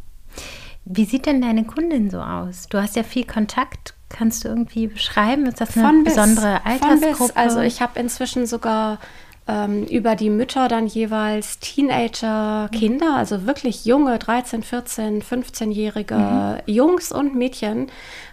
Wie 0.84 1.06
sieht 1.06 1.24
denn 1.24 1.40
deine 1.40 1.64
Kundin 1.64 2.10
so 2.10 2.20
aus? 2.20 2.68
Du 2.68 2.80
hast 2.80 2.94
ja 2.94 3.02
viel 3.02 3.24
Kontakt. 3.24 3.94
Kannst 4.10 4.44
du 4.44 4.48
irgendwie 4.48 4.86
beschreiben? 4.86 5.46
Ist 5.46 5.60
das 5.62 5.76
eine 5.76 5.86
von 5.86 6.04
besondere 6.04 6.60
bis, 6.62 6.72
Altersgruppe? 6.82 7.32
Bis. 7.32 7.36
Also 7.36 7.60
ich 7.60 7.80
habe 7.80 7.98
inzwischen 7.98 8.46
sogar 8.46 8.98
ähm, 9.46 9.84
über 9.84 10.16
die 10.16 10.30
Mütter 10.30 10.68
dann 10.68 10.86
jeweils 10.86 11.58
Teenager-Kinder, 11.58 13.14
also 13.16 13.46
wirklich 13.46 13.84
junge, 13.84 14.18
13, 14.18 14.62
14, 14.62 15.22
15-jährige 15.22 16.14
mhm. 16.14 16.56
Jungs 16.66 17.12
und 17.12 17.34
Mädchen, 17.34 17.88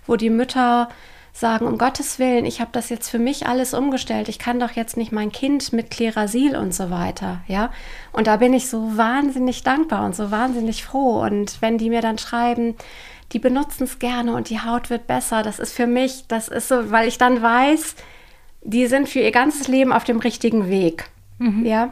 wo 0.07 0.15
die 0.15 0.29
Mütter 0.29 0.89
sagen, 1.33 1.65
um 1.65 1.77
Gottes 1.77 2.19
Willen, 2.19 2.45
ich 2.45 2.59
habe 2.59 2.71
das 2.73 2.89
jetzt 2.89 3.09
für 3.09 3.19
mich 3.19 3.47
alles 3.47 3.73
umgestellt. 3.73 4.27
Ich 4.27 4.37
kann 4.37 4.59
doch 4.59 4.71
jetzt 4.71 4.97
nicht 4.97 5.11
mein 5.11 5.31
Kind 5.31 5.71
mit 5.73 5.89
Klerasil 5.89 6.55
und 6.55 6.73
so 6.73 6.89
weiter, 6.89 7.41
ja. 7.47 7.71
Und 8.11 8.27
da 8.27 8.37
bin 8.37 8.53
ich 8.53 8.69
so 8.69 8.97
wahnsinnig 8.97 9.63
dankbar 9.63 10.05
und 10.05 10.15
so 10.15 10.29
wahnsinnig 10.31 10.83
froh. 10.83 11.21
Und 11.21 11.61
wenn 11.61 11.77
die 11.77 11.89
mir 11.89 12.01
dann 12.01 12.17
schreiben, 12.17 12.75
die 13.31 13.39
benutzen 13.39 13.83
es 13.83 13.99
gerne 13.99 14.33
und 14.33 14.49
die 14.49 14.59
Haut 14.59 14.89
wird 14.89 15.07
besser, 15.07 15.41
das 15.41 15.59
ist 15.59 15.73
für 15.73 15.87
mich, 15.87 16.25
das 16.27 16.49
ist 16.49 16.67
so, 16.67 16.91
weil 16.91 17.07
ich 17.07 17.17
dann 17.17 17.41
weiß, 17.41 17.95
die 18.63 18.87
sind 18.87 19.09
für 19.09 19.19
ihr 19.19 19.31
ganzes 19.31 19.67
Leben 19.67 19.91
auf 19.91 20.03
dem 20.03 20.19
richtigen 20.19 20.69
Weg. 20.69 21.09
Mhm. 21.39 21.65
Ja. 21.65 21.89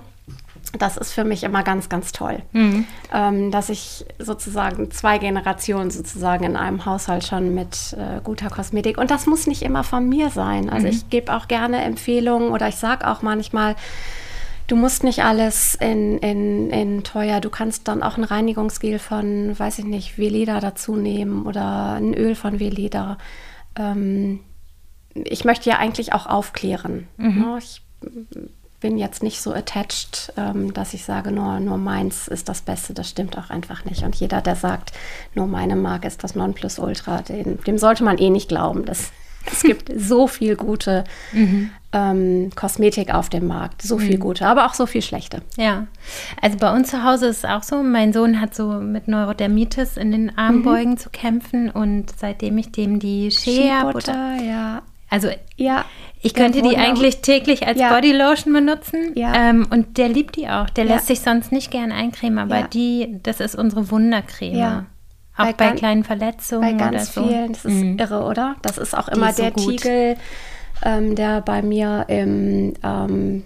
Das 0.78 0.98
ist 0.98 1.14
für 1.14 1.24
mich 1.24 1.44
immer 1.44 1.64
ganz, 1.64 1.90
ganz 1.90 2.12
toll, 2.12 2.44
mhm. 2.52 2.86
ähm, 3.12 3.50
dass 3.50 3.70
ich 3.70 4.06
sozusagen 4.20 4.92
zwei 4.92 5.18
Generationen 5.18 5.90
sozusagen 5.90 6.44
in 6.44 6.56
einem 6.56 6.86
Haushalt 6.86 7.26
schon 7.26 7.56
mit 7.56 7.96
äh, 7.98 8.22
guter 8.24 8.50
Kosmetik 8.50 9.00
und 9.00 9.10
das 9.10 9.26
muss 9.26 9.48
nicht 9.48 9.64
immer 9.64 9.84
von 9.84 10.08
mir 10.08 10.30
sein. 10.30 10.70
Also 10.70 10.86
mhm. 10.86 10.94
ich 10.94 11.10
gebe 11.10 11.34
auch 11.34 11.48
gerne 11.48 11.82
Empfehlungen 11.82 12.50
oder 12.50 12.68
ich 12.68 12.76
sage 12.76 13.08
auch 13.10 13.24
manchmal, 13.24 13.76
du 14.68 14.76
musst 14.76 15.04
nicht 15.04 15.24
alles 15.24 15.76
in, 15.76 16.20
in, 16.20 16.70
in 16.70 17.04
teuer, 17.04 17.42
du 17.42 17.50
kannst 17.50 17.88
dann 17.88 18.04
auch 18.04 18.18
ein 18.18 18.24
Reinigungsgel 18.24 19.00
von, 19.00 19.58
weiß 19.58 19.80
ich 19.80 19.86
nicht, 19.86 20.20
Veleda 20.20 20.60
dazu 20.60 20.96
nehmen 20.96 21.48
oder 21.48 21.94
ein 21.94 22.14
Öl 22.14 22.36
von 22.36 22.60
Veleda. 22.60 23.18
Ähm, 23.76 24.42
ich 25.14 25.46
möchte 25.46 25.70
ja 25.70 25.78
eigentlich 25.78 26.14
auch 26.14 26.26
aufklären. 26.26 27.08
Mhm. 27.18 27.40
Ne? 27.40 27.58
Ich 27.60 27.82
bin 28.80 28.98
jetzt 28.98 29.24
nicht 29.24 29.42
so 29.42 29.54
attached, 29.54 30.32
ähm, 30.38 30.74
dass 30.74 30.94
ich 30.94 31.04
sage, 31.04 31.32
nur, 31.32 31.60
nur 31.60 31.78
meins 31.78 32.28
ist 32.28 32.48
das 32.50 32.62
Beste. 32.62 32.94
Das 32.94 33.10
stimmt 33.10 33.38
auch 33.38 33.50
einfach 33.50 33.86
nicht. 33.86 34.04
Und 34.04 34.16
jeder, 34.16 34.42
der 34.42 34.56
sagt, 34.56 34.94
nur 35.36 35.48
meine 35.48 35.76
Marke 35.76 36.08
ist 36.08 36.24
das 36.24 36.36
Nonplusultra, 36.36 37.22
den, 37.22 37.62
dem 37.64 37.78
sollte 37.78 38.04
man 38.04 38.18
eh 38.18 38.30
nicht 38.30 38.48
glauben. 38.50 38.86
Das, 38.86 39.12
es 39.52 39.64
gibt 39.64 39.92
so 39.98 40.28
viel 40.28 40.56
gute 40.56 41.04
mhm. 41.34 41.72
ähm, 41.92 42.52
Kosmetik 42.56 43.14
auf 43.14 43.30
dem 43.30 43.48
Markt, 43.48 43.82
so 43.82 43.98
viel 43.98 44.16
mhm. 44.16 44.22
gute, 44.22 44.48
aber 44.48 44.66
auch 44.66 44.74
so 44.74 44.86
viel 44.86 45.02
schlechte. 45.02 45.42
Ja, 45.58 45.88
also 46.42 46.58
bei 46.58 46.74
uns 46.74 46.90
zu 46.90 47.04
Hause 47.04 47.28
ist 47.28 47.40
es 47.40 47.46
auch 47.46 47.64
so. 47.64 47.84
Mein 47.84 48.14
Sohn 48.14 48.40
hat 48.40 48.56
so 48.56 48.68
mit 48.74 49.10
Neurodermitis 49.10 49.98
in 49.98 50.12
den 50.12 50.38
Armbeugen 50.38 50.92
mhm. 50.92 50.98
zu 50.98 51.10
kämpfen 51.10 51.70
und 51.70 52.14
seitdem 52.18 52.58
ich 52.58 52.72
dem 52.72 53.00
die 53.00 53.32
Shea-Butter 53.32 54.38
ja. 54.42 54.84
Also 55.10 55.30
ja, 55.56 55.86
ich 56.22 56.34
könnte 56.34 56.62
die 56.62 56.78
eigentlich 56.78 57.22
täglich 57.22 57.66
als 57.66 57.80
ja. 57.80 57.94
Bodylotion 57.94 58.54
benutzen. 58.54 59.14
Ja. 59.16 59.34
Ähm, 59.34 59.68
und 59.70 59.98
der 59.98 60.10
liebt 60.10 60.36
die 60.36 60.50
auch. 60.50 60.70
Der 60.70 60.86
ja. 60.86 60.96
lässt 60.96 61.08
sich 61.08 61.22
sonst 61.22 61.52
nicht 61.52 61.72
gern 61.72 61.92
eincremen, 61.92 62.40
aber 62.40 62.64
die, 62.64 63.20
das 63.24 63.40
ist 63.40 63.56
unsere 63.56 63.90
Wundercreme. 63.90 64.56
Ja. 64.56 64.86
Auch 65.38 65.46
bei, 65.46 65.54
bei 65.54 65.72
kleinen 65.72 66.04
Verletzungen. 66.04 66.78
Bei 66.78 66.92
ganz 66.92 67.14
so. 67.14 67.24
vielen, 67.24 67.54
das 67.54 67.64
ist 67.64 67.74
mhm. 67.74 67.98
irre, 67.98 68.24
oder? 68.24 68.56
Das 68.62 68.78
ist 68.78 68.96
auch 68.96 69.08
immer 69.08 69.30
ist 69.30 69.40
der 69.40 69.54
so 69.56 69.70
Tiegel, 69.70 70.18
ähm, 70.84 71.16
der 71.16 71.40
bei 71.42 71.62
mir 71.62 72.06
im 72.10 72.74
ähm, 72.84 73.46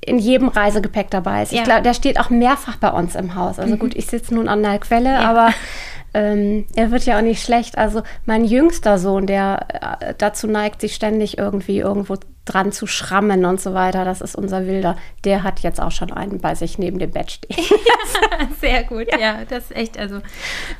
in 0.00 0.18
jedem 0.18 0.48
Reisegepäck 0.48 1.10
dabei 1.10 1.42
ist. 1.42 1.52
Ich 1.52 1.64
glaube, 1.64 1.82
der 1.82 1.94
steht 1.94 2.20
auch 2.20 2.30
mehrfach 2.30 2.76
bei 2.76 2.90
uns 2.90 3.16
im 3.16 3.34
Haus. 3.34 3.58
Also 3.58 3.74
mhm. 3.74 3.78
gut, 3.78 3.96
ich 3.96 4.06
sitze 4.06 4.34
nun 4.34 4.48
an 4.48 4.62
der 4.62 4.78
Quelle, 4.78 5.18
aber 5.18 5.50
ähm, 6.16 6.64
er 6.74 6.90
wird 6.90 7.04
ja 7.04 7.18
auch 7.18 7.22
nicht 7.22 7.42
schlecht. 7.42 7.76
Also 7.76 8.02
mein 8.24 8.44
jüngster 8.44 8.98
Sohn, 8.98 9.26
der 9.26 9.98
äh, 10.00 10.14
dazu 10.16 10.46
neigt, 10.46 10.80
sich 10.80 10.94
ständig 10.94 11.36
irgendwie 11.36 11.80
irgendwo 11.80 12.16
dran 12.46 12.72
zu 12.72 12.86
schrammen 12.86 13.44
und 13.44 13.60
so 13.60 13.74
weiter, 13.74 14.04
das 14.06 14.22
ist 14.22 14.34
unser 14.34 14.66
Wilder, 14.66 14.96
der 15.24 15.42
hat 15.42 15.60
jetzt 15.60 15.80
auch 15.80 15.90
schon 15.90 16.12
einen 16.12 16.40
bei 16.40 16.54
sich 16.54 16.78
neben 16.78 16.98
dem 16.98 17.10
Bett 17.10 17.32
stehen. 17.32 17.56
ja, 17.58 18.48
sehr 18.60 18.84
gut, 18.84 19.08
ja. 19.12 19.18
ja. 19.18 19.44
das 19.46 19.64
ist 19.64 19.76
echt, 19.76 19.98
also 19.98 20.20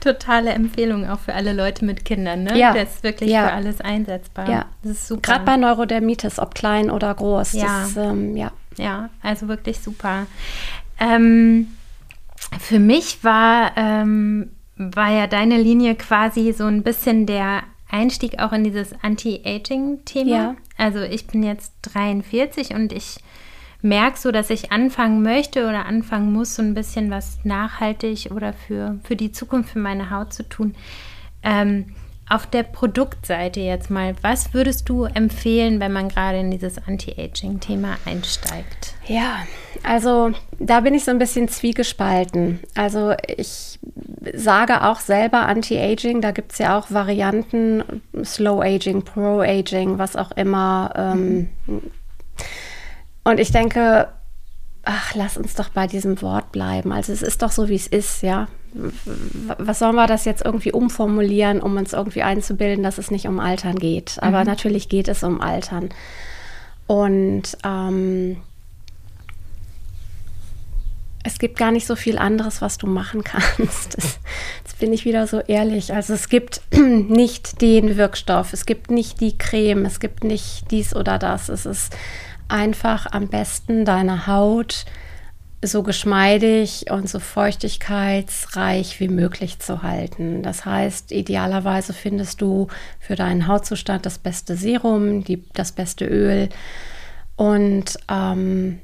totale 0.01 0.51
Empfehlung 0.51 1.07
auch 1.07 1.19
für 1.19 1.35
alle 1.35 1.53
Leute 1.53 1.85
mit 1.85 2.05
Kindern, 2.07 2.45
ne? 2.45 2.57
Ja. 2.57 2.73
Das 2.73 2.95
ist 2.95 3.03
wirklich 3.03 3.31
ja. 3.31 3.49
für 3.49 3.53
alles 3.53 3.81
einsetzbar. 3.83 4.49
Ja, 4.49 4.67
das 4.83 4.93
ist 4.93 5.09
super. 5.09 5.21
Gerade 5.21 5.45
bei 5.45 5.57
Neurodermitis, 5.59 6.39
ob 6.39 6.55
klein 6.55 6.91
oder 6.91 7.13
groß. 7.13 7.53
Ja, 7.53 7.83
das, 7.83 7.97
ähm, 7.97 8.37
ja. 8.37 8.53
ja, 8.79 9.11
also 9.23 9.49
wirklich 9.49 9.81
super. 9.81 10.27
Ähm, 10.99 11.67
für 12.61 12.79
mich 12.79 13.23
war 13.25 13.73
ähm, 13.77 14.51
war 14.77 15.11
ja 15.11 15.27
deine 15.27 15.61
Linie 15.61 15.95
quasi 15.95 16.53
so 16.53 16.65
ein 16.65 16.83
bisschen 16.83 17.27
der 17.27 17.63
Einstieg 17.91 18.39
auch 18.39 18.53
in 18.53 18.65
dieses 18.65 18.95
Anti-Aging-Thema. 19.03 20.31
Ja. 20.31 20.57
Also 20.77 21.01
ich 21.01 21.27
bin 21.27 21.43
jetzt 21.43 21.73
43 21.83 22.75
und 22.75 22.93
ich 22.93 23.19
merke 23.81 24.19
so, 24.19 24.33
dass 24.33 24.51
ich 24.51 24.73
anfangen 24.73 25.23
möchte 25.23 25.69
oder 25.69 25.87
anfangen 25.87 26.33
muss, 26.33 26.57
so 26.57 26.63
ein 26.63 26.75
bisschen 26.75 27.11
was 27.11 27.39
nachhaltig 27.45 28.31
oder 28.33 28.53
für, 28.53 28.99
für 29.05 29.17
die 29.17 29.33
Zukunft 29.33 29.71
für 29.71 29.79
meine 29.79 30.11
Haut 30.11 30.33
zu 30.33 30.49
tun. 30.49 30.75
Ähm, 31.43 31.95
auf 32.29 32.47
der 32.47 32.65
Produktseite 32.65 33.61
jetzt 33.61 33.89
mal, 33.89 34.17
was 34.21 34.53
würdest 34.53 34.89
du 34.89 35.05
empfehlen, 35.05 35.79
wenn 35.79 35.93
man 35.93 36.09
gerade 36.09 36.39
in 36.39 36.51
dieses 36.51 36.77
Anti-Aging-Thema 36.85 37.99
einsteigt? 38.05 38.95
Ja, 39.07 39.47
also 39.85 40.33
da 40.59 40.81
bin 40.81 40.95
ich 40.95 41.05
so 41.05 41.13
ein 41.13 41.21
bisschen 41.21 41.47
zwiegespalten. 41.47 42.59
Also 42.75 43.15
ich 43.29 43.76
sage 44.35 44.83
auch 44.85 45.01
selber 45.01 45.47
Anti-Aging, 45.47 46.21
da 46.21 46.31
gibt 46.31 46.53
es 46.53 46.59
ja 46.59 46.79
auch 46.79 46.91
Varianten, 46.91 48.03
Slow 48.25 48.63
Aging, 48.63 49.03
Pro 49.03 49.41
Aging, 49.41 49.99
was 49.99 50.17
auch 50.17 50.33
immer. 50.33 50.93
Ähm, 50.97 51.49
mhm. 51.67 51.83
Und 53.25 53.41
ich 53.41 53.53
denke, 53.53 54.09
ach, 54.85 55.15
lass 55.15 55.37
uns 55.37 55.55
doch 55.55 55.69
bei 55.69 55.87
diesem 55.87 56.23
Wort 56.23 56.53
bleiben. 56.53 56.93
Also 56.93 57.13
es 57.13 57.23
ist 57.23 57.43
doch 57.43 57.51
so, 57.51 57.69
wie 57.69 57.75
es 57.75 57.87
ist, 57.87 58.23
ja. 58.23 58.49
Was 59.59 59.79
sollen 59.79 59.97
wir 59.97 60.07
das 60.07 60.25
jetzt 60.27 60.45
irgendwie 60.45 60.73
umformulieren, 60.73 61.61
um 61.61 61.77
uns 61.77 61.93
irgendwie 61.93 62.23
einzubilden, 62.23 62.83
dass 62.85 62.99
es 62.99 63.11
nicht 63.11 63.27
um 63.27 63.41
Altern 63.41 63.77
geht? 63.77 64.19
Aber 64.21 64.41
mhm. 64.41 64.47
natürlich 64.47 64.89
geht 64.89 65.09
es 65.09 65.23
um 65.23 65.41
Altern. 65.41 65.89
Und 66.87 67.57
ähm, 67.65 68.37
es 71.27 71.41
gibt 71.41 71.59
gar 71.59 71.73
nicht 71.73 71.87
so 71.87 71.97
viel 71.97 72.19
anderes, 72.19 72.63
was 72.63 72.79
du 72.79 72.87
machen 72.87 73.25
kannst. 73.25 73.97
Das, 73.97 74.21
jetzt 74.65 74.79
bin 74.79 74.93
ich 74.93 75.05
wieder 75.05 75.27
so 75.27 75.41
ehrlich. 75.41 75.93
Also 75.93 76.15
es 76.15 76.29
gibt 76.29 76.61
nicht 76.73 77.61
den 77.61 77.97
Wirkstoff, 77.97 78.53
es 78.53 78.65
gibt 78.65 78.91
nicht 78.91 79.21
die 79.21 79.37
Creme, 79.37 79.85
es 79.85 79.99
gibt 79.99 80.23
nicht 80.23 80.71
dies 80.71 80.95
oder 80.95 81.19
das. 81.19 81.49
Es 81.49 81.67
ist 81.67 81.97
einfach 82.49 83.07
am 83.11 83.27
besten 83.27 83.85
deine 83.85 84.29
Haut 84.29 84.85
so 85.63 85.83
geschmeidig 85.83 86.91
und 86.91 87.09
so 87.09 87.19
feuchtigkeitsreich 87.19 89.01
wie 89.01 89.09
möglich 89.09 89.59
zu 89.59 89.83
halten. 89.83 90.45
Das 90.45 90.65
heißt, 90.65 91.11
idealerweise 91.11 91.93
findest 91.93 92.41
du 92.41 92.69
für 93.01 93.17
deinen 93.17 93.49
Hautzustand 93.49 94.07
das 94.07 94.19
beste 94.19 94.55
Serum, 94.55 95.25
die, 95.25 95.43
das 95.55 95.73
beste 95.73 96.05
Öl 96.05 96.51
und 97.35 97.99
ähm, 98.09 98.81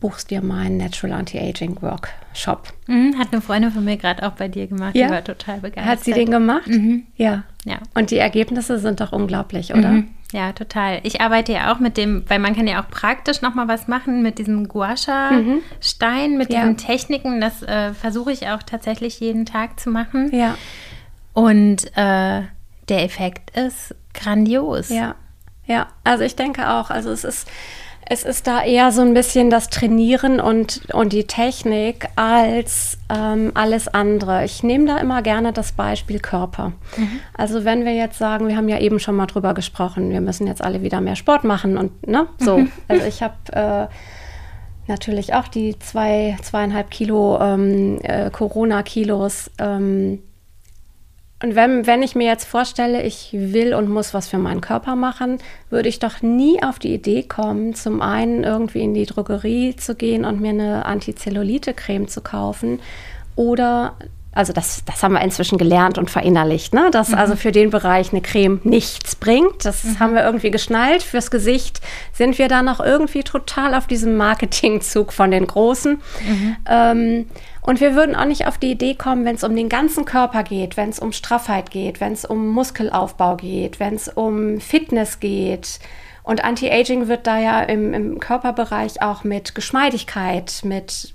buchst 0.00 0.30
dir 0.30 0.42
meinen 0.42 0.78
Natural 0.78 1.18
Anti-Aging 1.18 1.80
Workshop. 1.82 2.72
Mhm, 2.86 3.18
hat 3.18 3.28
eine 3.32 3.42
Freundin 3.42 3.70
von 3.70 3.84
mir 3.84 3.98
gerade 3.98 4.26
auch 4.26 4.32
bei 4.32 4.48
dir 4.48 4.66
gemacht. 4.66 4.96
Ja? 4.96 5.06
Die 5.06 5.12
war 5.12 5.22
total 5.24 5.60
begeistert. 5.60 5.86
Hat 5.86 6.04
sie 6.04 6.12
den 6.12 6.30
gemacht? 6.30 6.66
Mhm. 6.66 7.04
Ja. 7.16 7.44
ja. 7.64 7.78
Und 7.94 8.10
die 8.10 8.16
Ergebnisse 8.16 8.78
sind 8.78 9.00
doch 9.00 9.12
unglaublich, 9.12 9.72
oder? 9.74 9.90
Mhm. 9.90 10.08
Ja, 10.32 10.52
total. 10.52 11.00
Ich 11.02 11.20
arbeite 11.20 11.52
ja 11.52 11.72
auch 11.72 11.80
mit 11.80 11.96
dem, 11.96 12.24
weil 12.28 12.38
man 12.38 12.54
kann 12.54 12.66
ja 12.66 12.82
auch 12.82 12.88
praktisch 12.88 13.42
nochmal 13.42 13.68
was 13.68 13.88
machen 13.88 14.22
mit 14.22 14.38
diesem 14.38 14.68
Guasha-Stein, 14.68 16.32
mhm. 16.32 16.38
mit 16.38 16.52
ja. 16.52 16.60
diesen 16.60 16.76
Techniken. 16.76 17.40
Das 17.40 17.62
äh, 17.62 17.92
versuche 17.92 18.32
ich 18.32 18.48
auch 18.48 18.62
tatsächlich 18.62 19.20
jeden 19.20 19.44
Tag 19.44 19.80
zu 19.80 19.90
machen. 19.90 20.30
Ja. 20.32 20.56
Und 21.34 21.86
äh, 21.96 22.42
der 22.88 23.04
Effekt 23.04 23.56
ist 23.56 23.94
grandios. 24.14 24.88
Ja, 24.88 25.14
ja. 25.66 25.88
Also 26.04 26.24
ich 26.24 26.36
denke 26.36 26.70
auch. 26.70 26.90
Also 26.90 27.10
es 27.10 27.24
ist 27.24 27.48
es 28.12 28.24
ist 28.24 28.48
da 28.48 28.64
eher 28.64 28.90
so 28.90 29.02
ein 29.02 29.14
bisschen 29.14 29.50
das 29.50 29.70
Trainieren 29.70 30.40
und, 30.40 30.82
und 30.92 31.12
die 31.12 31.28
Technik 31.28 32.08
als 32.16 32.98
ähm, 33.08 33.52
alles 33.54 33.86
andere. 33.86 34.44
Ich 34.44 34.64
nehme 34.64 34.86
da 34.86 34.98
immer 34.98 35.22
gerne 35.22 35.52
das 35.52 35.70
Beispiel 35.70 36.18
Körper. 36.18 36.72
Mhm. 36.96 37.20
Also 37.34 37.64
wenn 37.64 37.84
wir 37.84 37.94
jetzt 37.94 38.18
sagen, 38.18 38.48
wir 38.48 38.56
haben 38.56 38.68
ja 38.68 38.80
eben 38.80 38.98
schon 38.98 39.14
mal 39.14 39.26
drüber 39.26 39.54
gesprochen, 39.54 40.10
wir 40.10 40.20
müssen 40.20 40.48
jetzt 40.48 40.60
alle 40.60 40.82
wieder 40.82 41.00
mehr 41.00 41.14
Sport 41.14 41.44
machen 41.44 41.78
und 41.78 42.04
ne, 42.04 42.26
so. 42.38 42.58
Mhm. 42.58 42.72
Also 42.88 43.06
ich 43.06 43.22
habe 43.22 43.36
äh, 43.52 43.86
natürlich 44.88 45.34
auch 45.34 45.46
die 45.46 45.78
zwei, 45.78 46.36
zweieinhalb 46.42 46.90
Kilo 46.90 47.38
ähm, 47.40 48.00
äh, 48.02 48.28
Corona-Kilos 48.30 49.52
ähm, 49.60 50.18
und 51.42 51.54
wenn, 51.54 51.86
wenn 51.86 52.02
ich 52.02 52.14
mir 52.14 52.26
jetzt 52.26 52.44
vorstelle, 52.44 53.02
ich 53.02 53.30
will 53.32 53.72
und 53.72 53.88
muss 53.88 54.12
was 54.12 54.28
für 54.28 54.36
meinen 54.36 54.60
Körper 54.60 54.94
machen, 54.94 55.38
würde 55.70 55.88
ich 55.88 55.98
doch 55.98 56.20
nie 56.20 56.62
auf 56.62 56.78
die 56.78 56.92
Idee 56.92 57.22
kommen, 57.22 57.74
zum 57.74 58.02
einen 58.02 58.44
irgendwie 58.44 58.82
in 58.82 58.92
die 58.92 59.06
Drogerie 59.06 59.74
zu 59.74 59.94
gehen 59.94 60.26
und 60.26 60.40
mir 60.40 60.50
eine 60.50 60.84
Antizellulite-Creme 60.84 62.08
zu 62.08 62.20
kaufen 62.20 62.80
oder 63.36 63.94
also 64.32 64.52
das, 64.52 64.84
das 64.84 65.02
haben 65.02 65.14
wir 65.14 65.22
inzwischen 65.22 65.58
gelernt 65.58 65.98
und 65.98 66.08
verinnerlicht, 66.08 66.72
ne? 66.72 66.90
dass 66.92 67.08
mhm. 67.08 67.16
also 67.16 67.34
für 67.34 67.50
den 67.50 67.70
Bereich 67.70 68.12
eine 68.12 68.20
Creme 68.20 68.60
nichts 68.62 69.16
bringt. 69.16 69.64
Das 69.64 69.82
mhm. 69.82 69.98
haben 69.98 70.14
wir 70.14 70.22
irgendwie 70.22 70.52
geschnallt. 70.52 71.02
Fürs 71.02 71.32
Gesicht 71.32 71.80
sind 72.12 72.38
wir 72.38 72.46
da 72.46 72.62
noch 72.62 72.78
irgendwie 72.78 73.24
total 73.24 73.74
auf 73.74 73.88
diesem 73.88 74.16
Marketingzug 74.16 75.12
von 75.12 75.32
den 75.32 75.48
Großen. 75.48 76.00
Mhm. 76.26 76.56
Ähm, 76.68 77.26
und 77.62 77.80
wir 77.80 77.96
würden 77.96 78.14
auch 78.14 78.24
nicht 78.24 78.46
auf 78.46 78.56
die 78.56 78.70
Idee 78.70 78.94
kommen, 78.94 79.24
wenn 79.24 79.34
es 79.34 79.42
um 79.42 79.54
den 79.56 79.68
ganzen 79.68 80.04
Körper 80.04 80.44
geht, 80.44 80.76
wenn 80.76 80.90
es 80.90 81.00
um 81.00 81.12
Straffheit 81.12 81.72
geht, 81.72 82.00
wenn 82.00 82.12
es 82.12 82.24
um 82.24 82.48
Muskelaufbau 82.48 83.36
geht, 83.36 83.80
wenn 83.80 83.96
es 83.96 84.08
um 84.08 84.60
Fitness 84.60 85.18
geht. 85.18 85.80
Und 86.22 86.44
Anti-Aging 86.44 87.08
wird 87.08 87.26
da 87.26 87.38
ja 87.38 87.62
im, 87.62 87.92
im 87.92 88.20
Körperbereich 88.20 89.02
auch 89.02 89.24
mit 89.24 89.56
Geschmeidigkeit, 89.56 90.60
mit 90.62 91.14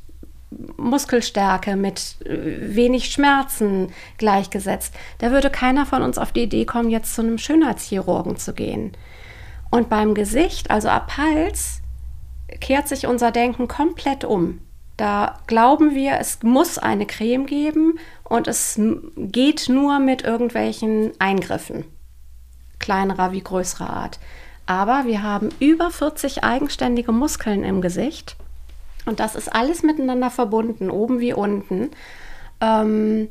Muskelstärke, 0.77 1.75
mit 1.75 2.17
äh, 2.25 2.75
wenig 2.75 3.11
Schmerzen 3.11 3.91
gleichgesetzt. 4.17 4.93
Da 5.17 5.31
würde 5.31 5.49
keiner 5.49 5.85
von 5.85 6.01
uns 6.01 6.17
auf 6.17 6.31
die 6.31 6.43
Idee 6.43 6.65
kommen, 6.65 6.89
jetzt 6.89 7.15
zu 7.15 7.21
einem 7.21 7.37
Schönheitschirurgen 7.37 8.37
zu 8.37 8.53
gehen. 8.53 8.91
Und 9.71 9.89
beim 9.89 10.13
Gesicht, 10.13 10.71
also 10.71 10.89
ab 10.89 11.17
Hals, 11.17 11.81
kehrt 12.61 12.87
sich 12.87 13.07
unser 13.07 13.31
Denken 13.31 13.67
komplett 13.67 14.23
um. 14.23 14.61
Da 14.97 15.39
glauben 15.47 15.93
wir, 15.93 16.19
es 16.19 16.41
muss 16.43 16.77
eine 16.77 17.05
Creme 17.05 17.45
geben 17.45 17.99
und 18.23 18.47
es 18.47 18.79
geht 19.17 19.67
nur 19.67 19.99
mit 19.99 20.23
irgendwelchen 20.23 21.11
Eingriffen, 21.19 21.83
kleinerer 22.79 23.33
wie 23.33 23.41
größerer 23.41 23.89
Art. 23.89 24.19
Aber 24.67 25.03
wir 25.05 25.21
haben 25.21 25.49
über 25.59 25.91
40 25.91 26.43
eigenständige 26.43 27.11
Muskeln 27.11 27.63
im 27.63 27.81
Gesicht 27.81 28.37
und 29.05 29.19
das 29.19 29.35
ist 29.35 29.53
alles 29.53 29.83
miteinander 29.83 30.29
verbunden, 30.29 30.89
oben 30.89 31.19
wie 31.19 31.33
unten. 31.33 31.91
Ähm, 32.61 33.29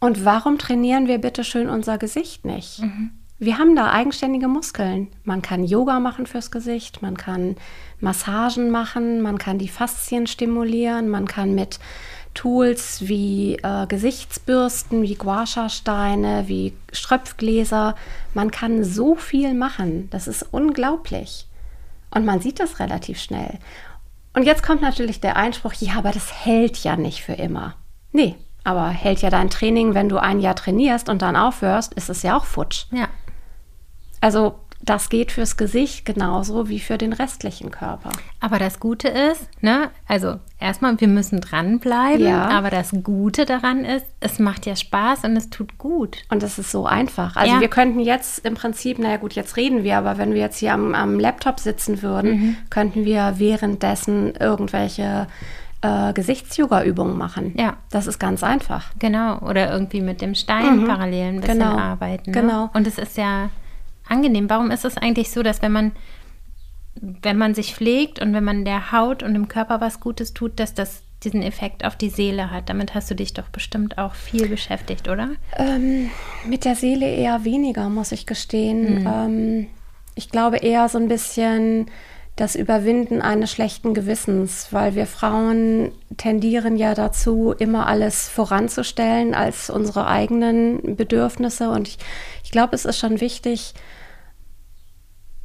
und 0.00 0.24
warum 0.24 0.58
trainieren 0.58 1.08
wir 1.08 1.18
bitte 1.18 1.44
schön 1.44 1.68
unser 1.68 1.98
Gesicht 1.98 2.44
nicht? 2.44 2.80
Mhm. 2.80 3.10
Wir 3.38 3.58
haben 3.58 3.74
da 3.74 3.90
eigenständige 3.90 4.48
Muskeln. 4.48 5.08
Man 5.24 5.42
kann 5.42 5.64
Yoga 5.64 5.98
machen 5.98 6.26
fürs 6.26 6.50
Gesicht, 6.50 7.02
man 7.02 7.16
kann 7.16 7.56
Massagen 8.00 8.70
machen, 8.70 9.22
man 9.22 9.38
kann 9.38 9.58
die 9.58 9.68
Faszien 9.68 10.26
stimulieren, 10.26 11.08
man 11.08 11.26
kann 11.26 11.54
mit 11.54 11.80
Tools 12.34 13.08
wie 13.08 13.56
äh, 13.62 13.86
Gesichtsbürsten, 13.86 15.02
wie 15.02 15.14
Guasha-Steine, 15.14 16.44
wie 16.46 16.74
Schröpfgläser, 16.92 17.94
man 18.34 18.50
kann 18.50 18.84
so 18.84 19.14
viel 19.14 19.54
machen. 19.54 20.08
Das 20.10 20.28
ist 20.28 20.46
unglaublich. 20.50 21.46
Und 22.10 22.24
man 22.24 22.40
sieht 22.40 22.60
das 22.60 22.78
relativ 22.78 23.20
schnell. 23.20 23.58
Und 24.34 24.44
jetzt 24.44 24.62
kommt 24.62 24.82
natürlich 24.82 25.20
der 25.20 25.36
Einspruch, 25.36 25.72
ja, 25.74 25.94
aber 25.96 26.10
das 26.10 26.44
hält 26.44 26.78
ja 26.78 26.96
nicht 26.96 27.22
für 27.22 27.34
immer. 27.34 27.76
Nee, 28.12 28.36
aber 28.64 28.88
hält 28.88 29.22
ja 29.22 29.30
dein 29.30 29.48
Training, 29.48 29.94
wenn 29.94 30.08
du 30.08 30.18
ein 30.18 30.40
Jahr 30.40 30.56
trainierst 30.56 31.08
und 31.08 31.22
dann 31.22 31.36
aufhörst, 31.36 31.94
ist 31.94 32.10
es 32.10 32.22
ja 32.22 32.36
auch 32.36 32.44
futsch. 32.44 32.86
Ja. 32.90 33.08
Also 34.20 34.58
das 34.84 35.08
geht 35.08 35.32
fürs 35.32 35.56
Gesicht 35.56 36.04
genauso 36.04 36.68
wie 36.68 36.78
für 36.78 36.98
den 36.98 37.12
restlichen 37.12 37.70
Körper. 37.70 38.10
Aber 38.40 38.58
das 38.58 38.80
Gute 38.80 39.08
ist, 39.08 39.48
ne, 39.62 39.90
also 40.06 40.36
erstmal, 40.60 41.00
wir 41.00 41.08
müssen 41.08 41.40
dranbleiben, 41.40 42.26
ja. 42.26 42.48
aber 42.48 42.70
das 42.70 42.90
Gute 43.02 43.46
daran 43.46 43.84
ist, 43.84 44.06
es 44.20 44.38
macht 44.38 44.66
ja 44.66 44.76
Spaß 44.76 45.24
und 45.24 45.36
es 45.36 45.48
tut 45.48 45.78
gut. 45.78 46.18
Und 46.28 46.42
es 46.42 46.58
ist 46.58 46.70
so 46.70 46.86
einfach. 46.86 47.36
Also 47.36 47.54
ja. 47.54 47.60
wir 47.60 47.68
könnten 47.68 48.00
jetzt 48.00 48.44
im 48.44 48.54
Prinzip, 48.54 48.98
naja 48.98 49.16
gut, 49.16 49.32
jetzt 49.32 49.56
reden 49.56 49.84
wir, 49.84 49.96
aber 49.96 50.18
wenn 50.18 50.34
wir 50.34 50.40
jetzt 50.40 50.58
hier 50.58 50.74
am, 50.74 50.94
am 50.94 51.18
Laptop 51.18 51.60
sitzen 51.60 52.02
würden, 52.02 52.30
mhm. 52.30 52.56
könnten 52.68 53.04
wir 53.04 53.34
währenddessen 53.38 54.34
irgendwelche 54.34 55.28
äh, 55.80 56.12
Gesichtsyoga-Übungen 56.12 57.16
machen. 57.16 57.54
Ja. 57.56 57.76
Das 57.90 58.06
ist 58.06 58.18
ganz 58.18 58.42
einfach. 58.42 58.92
Genau. 58.98 59.38
Oder 59.38 59.72
irgendwie 59.72 60.02
mit 60.02 60.20
dem 60.20 60.34
Stein 60.34 60.80
mhm. 60.80 60.86
parallel 60.86 61.28
ein 61.28 61.40
bisschen 61.40 61.58
genau. 61.58 61.78
arbeiten. 61.78 62.30
Ne? 62.30 62.40
Genau. 62.40 62.70
Und 62.74 62.86
es 62.86 62.98
ist 62.98 63.16
ja 63.16 63.48
angenehm. 64.08 64.50
Warum 64.50 64.70
ist 64.70 64.84
es 64.84 64.96
eigentlich 64.96 65.30
so, 65.30 65.42
dass 65.42 65.62
wenn 65.62 65.72
man, 65.72 65.92
wenn 66.94 67.38
man 67.38 67.54
sich 67.54 67.74
pflegt 67.74 68.20
und 68.20 68.32
wenn 68.32 68.44
man 68.44 68.64
der 68.64 68.92
Haut 68.92 69.22
und 69.22 69.34
dem 69.34 69.48
Körper 69.48 69.80
was 69.80 70.00
Gutes 70.00 70.34
tut, 70.34 70.58
dass 70.60 70.74
das 70.74 71.02
diesen 71.22 71.42
Effekt 71.42 71.84
auf 71.84 71.96
die 71.96 72.10
Seele 72.10 72.50
hat? 72.50 72.68
Damit 72.68 72.94
hast 72.94 73.10
du 73.10 73.14
dich 73.14 73.32
doch 73.32 73.48
bestimmt 73.48 73.98
auch 73.98 74.14
viel 74.14 74.48
beschäftigt, 74.48 75.08
oder? 75.08 75.30
Ähm, 75.56 76.10
mit 76.46 76.64
der 76.64 76.76
Seele 76.76 77.06
eher 77.06 77.44
weniger, 77.44 77.88
muss 77.88 78.12
ich 78.12 78.26
gestehen. 78.26 79.00
Mhm. 79.00 79.06
Ähm, 79.06 79.66
ich 80.14 80.30
glaube 80.30 80.58
eher 80.58 80.88
so 80.88 80.98
ein 80.98 81.08
bisschen 81.08 81.86
das 82.36 82.56
Überwinden 82.56 83.22
eines 83.22 83.52
schlechten 83.52 83.94
Gewissens, 83.94 84.68
weil 84.72 84.96
wir 84.96 85.06
Frauen 85.06 85.92
tendieren 86.16 86.76
ja 86.76 86.94
dazu, 86.94 87.52
immer 87.52 87.86
alles 87.86 88.28
voranzustellen 88.28 89.34
als 89.34 89.70
unsere 89.70 90.08
eigenen 90.08 90.96
Bedürfnisse. 90.96 91.70
Und 91.70 91.86
ich, 91.86 91.98
ich 92.42 92.50
glaube, 92.50 92.74
es 92.74 92.84
ist 92.84 92.98
schon 92.98 93.20
wichtig 93.20 93.74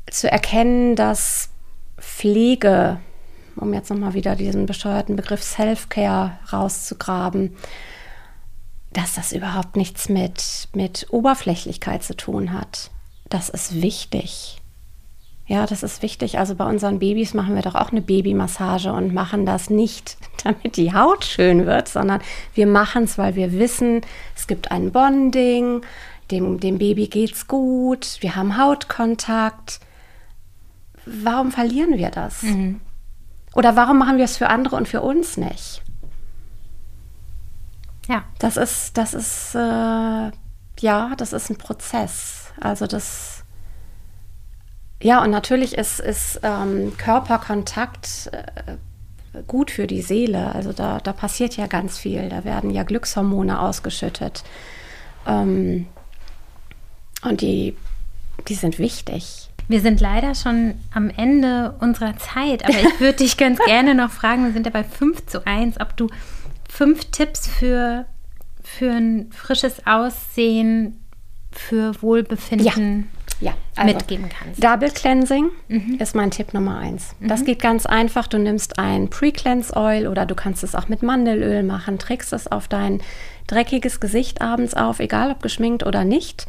zu 0.09 0.31
erkennen, 0.31 0.95
dass 0.95 1.49
Pflege, 1.99 2.99
um 3.55 3.73
jetzt 3.73 3.91
nochmal 3.91 4.15
wieder 4.15 4.35
diesen 4.35 4.65
bescheuerten 4.65 5.15
Begriff 5.15 5.43
Self-Care 5.43 6.39
rauszugraben, 6.51 7.55
dass 8.93 9.13
das 9.13 9.31
überhaupt 9.31 9.75
nichts 9.75 10.09
mit, 10.09 10.69
mit 10.73 11.05
Oberflächlichkeit 11.11 12.01
zu 12.01 12.17
tun 12.17 12.51
hat. 12.51 12.89
Das 13.29 13.49
ist 13.49 13.83
wichtig. 13.83 14.58
Ja, 15.49 15.65
das 15.65 15.81
ist 15.81 16.03
wichtig. 16.03 16.37
Also 16.37 16.53
bei 16.53 16.65
unseren 16.65 16.99
Babys 16.99 17.33
machen 17.33 17.55
wir 17.55 17.63
doch 17.63 17.73
auch 17.73 17.91
eine 17.91 18.03
Babymassage 18.03 18.93
und 18.93 19.15
machen 19.15 19.47
das 19.47 19.71
nicht, 19.71 20.15
damit 20.43 20.77
die 20.77 20.93
Haut 20.93 21.25
schön 21.25 21.65
wird, 21.65 21.87
sondern 21.87 22.21
wir 22.53 22.67
machen 22.67 23.05
es, 23.05 23.17
weil 23.17 23.33
wir 23.33 23.51
wissen, 23.53 24.01
es 24.35 24.45
gibt 24.45 24.71
ein 24.71 24.91
Bonding, 24.91 25.81
dem, 26.29 26.59
dem 26.59 26.77
Baby 26.77 27.07
geht's 27.07 27.47
gut, 27.47 28.17
wir 28.19 28.35
haben 28.35 28.59
Hautkontakt. 28.59 29.79
Warum 31.07 31.51
verlieren 31.51 31.97
wir 31.97 32.11
das? 32.11 32.43
Mhm. 32.43 32.79
Oder 33.55 33.75
warum 33.75 33.97
machen 33.97 34.17
wir 34.17 34.25
es 34.25 34.37
für 34.37 34.49
andere 34.49 34.75
und 34.75 34.87
für 34.87 35.01
uns 35.01 35.35
nicht? 35.35 35.81
Ja. 38.07 38.23
Das 38.37 38.55
ist, 38.55 38.99
das 38.99 39.15
ist, 39.15 39.55
äh, 39.55 39.57
ja, 40.79 41.15
das 41.17 41.33
ist 41.33 41.49
ein 41.49 41.57
Prozess. 41.57 42.51
Also 42.61 42.85
das 42.85 43.38
ja, 45.01 45.23
und 45.23 45.31
natürlich 45.31 45.77
ist, 45.77 45.99
ist 45.99 46.41
ähm, 46.43 46.93
Körperkontakt 46.97 48.29
äh, 48.33 49.41
gut 49.47 49.71
für 49.71 49.87
die 49.87 50.01
Seele. 50.01 50.53
Also 50.53 50.73
da, 50.73 50.99
da 50.99 51.13
passiert 51.13 51.55
ja 51.55 51.67
ganz 51.67 51.97
viel. 51.97 52.27
Da 52.29 52.43
werden 52.43 52.69
ja 52.69 52.83
Glückshormone 52.83 53.59
ausgeschüttet. 53.59 54.43
Ähm, 55.25 55.87
und 57.21 57.41
die, 57.41 57.77
die 58.47 58.55
sind 58.55 58.77
wichtig. 58.77 59.49
Wir 59.69 59.81
sind 59.81 60.01
leider 60.01 60.35
schon 60.35 60.75
am 60.93 61.09
Ende 61.09 61.75
unserer 61.79 62.17
Zeit, 62.17 62.65
aber 62.65 62.79
ich 62.79 62.99
würde 62.99 63.19
dich 63.19 63.37
ganz 63.37 63.59
gerne 63.65 63.95
noch 63.95 64.11
fragen, 64.11 64.45
wir 64.45 64.51
sind 64.51 64.65
ja 64.65 64.71
bei 64.71 64.83
5 64.83 65.27
zu 65.27 65.45
1, 65.45 65.79
ob 65.79 65.95
du 65.95 66.07
fünf 66.67 67.05
Tipps 67.11 67.47
für, 67.47 68.05
für 68.63 68.91
ein 68.91 69.31
frisches 69.31 69.85
Aussehen, 69.85 70.99
für 71.51 72.01
Wohlbefinden 72.01 72.65
ja 72.65 72.73
ja, 73.39 73.53
also 73.75 73.93
mitgeben 73.93 74.27
kannst. 74.29 74.63
Double 74.63 74.91
Cleansing 74.91 75.49
mhm. 75.67 75.97
ist 75.99 76.15
mein 76.15 76.31
Tipp 76.31 76.53
Nummer 76.53 76.77
eins. 76.77 77.15
Mhm. 77.19 77.27
Das 77.27 77.45
geht 77.45 77.61
ganz 77.61 77.85
einfach. 77.85 78.27
Du 78.27 78.37
nimmst 78.37 78.79
ein 78.79 79.09
Pre-Cleanse 79.09 79.75
Oil 79.75 80.07
oder 80.07 80.25
du 80.25 80.35
kannst 80.35 80.63
es 80.63 80.75
auch 80.75 80.87
mit 80.87 81.03
Mandelöl 81.03 81.63
machen, 81.63 81.99
trägst 81.99 82.33
es 82.33 82.51
auf 82.51 82.67
dein 82.67 83.01
dreckiges 83.47 83.99
Gesicht 83.99 84.41
abends 84.41 84.73
auf, 84.73 84.99
egal 84.99 85.31
ob 85.31 85.41
geschminkt 85.41 85.85
oder 85.85 86.03
nicht. 86.05 86.47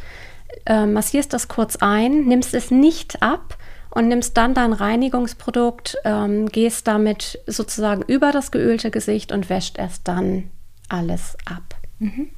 äh, 0.66 0.86
massierst 0.86 1.32
das 1.32 1.48
kurz 1.48 1.76
ein, 1.76 2.24
nimmst 2.24 2.54
es 2.54 2.70
nicht 2.70 3.22
ab 3.22 3.56
und 3.90 4.08
nimmst 4.08 4.36
dann 4.36 4.54
dein 4.54 4.72
Reinigungsprodukt, 4.72 5.96
ähm, 6.04 6.46
gehst 6.48 6.86
damit 6.86 7.40
sozusagen 7.46 8.02
über 8.02 8.32
das 8.32 8.50
geölte 8.50 8.90
Gesicht 8.90 9.32
und 9.32 9.48
wäscht 9.48 9.78
erst 9.78 10.06
dann 10.08 10.50
alles 10.88 11.36
ab. 11.44 11.74
Mhm. 11.98 12.30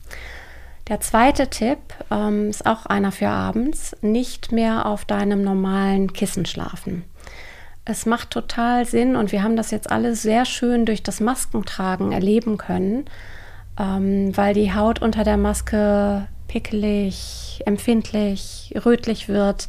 Der 0.89 1.01
zweite 1.01 1.49
Tipp 1.49 1.79
ähm, 2.11 2.51
ist 2.51 2.67
auch 2.67 2.87
einer 2.87 3.13
für 3.13 3.29
abends, 3.29 3.97
nicht 4.03 4.51
mehr 4.51 4.87
auf 4.87 5.05
deinem 5.05 5.43
normalen 5.43 6.13
Kissen 6.13 6.45
schlafen. 6.45 7.05
Es 7.85 8.07
macht 8.07 8.31
total 8.31 8.85
Sinn 8.85 9.17
und 9.17 9.33
wir 9.33 9.43
haben 9.43 9.57
das 9.57 9.71
jetzt 9.71 9.91
alles 9.91 10.23
sehr 10.23 10.45
schön 10.45 10.87
durch 10.87 11.03
das 11.03 11.21
Maskentragen 11.21 12.13
erleben 12.13 12.57
können, 12.57 13.07
ähm, 13.79 14.37
weil 14.37 14.55
die 14.55 14.75
Haut 14.75 15.03
unter 15.03 15.25
der 15.25 15.37
Maske 15.37 16.27
pickelig, 16.49 17.63
empfindlich, 17.65 18.75
rötlich 18.85 19.29
wird. 19.29 19.69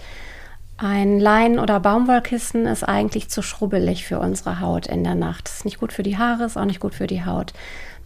Ein 0.78 1.20
Lein- 1.20 1.60
oder 1.60 1.80
Baumwollkissen 1.80 2.66
ist 2.66 2.84
eigentlich 2.84 3.30
zu 3.30 3.42
schrubbelig 3.42 4.06
für 4.06 4.20
unsere 4.20 4.60
Haut 4.60 4.88
in 4.88 5.04
der 5.04 5.16
Nacht. 5.16 5.48
Ist 5.48 5.66
nicht 5.66 5.80
gut 5.80 5.94
für 5.94 6.04
die 6.04 6.18
Haare, 6.18 6.44
ist 6.44 6.58
auch 6.58 6.66
nicht 6.66 6.80
gut 6.80 6.96
für 6.96 7.08
die 7.08 7.26
Haut. 7.26 7.54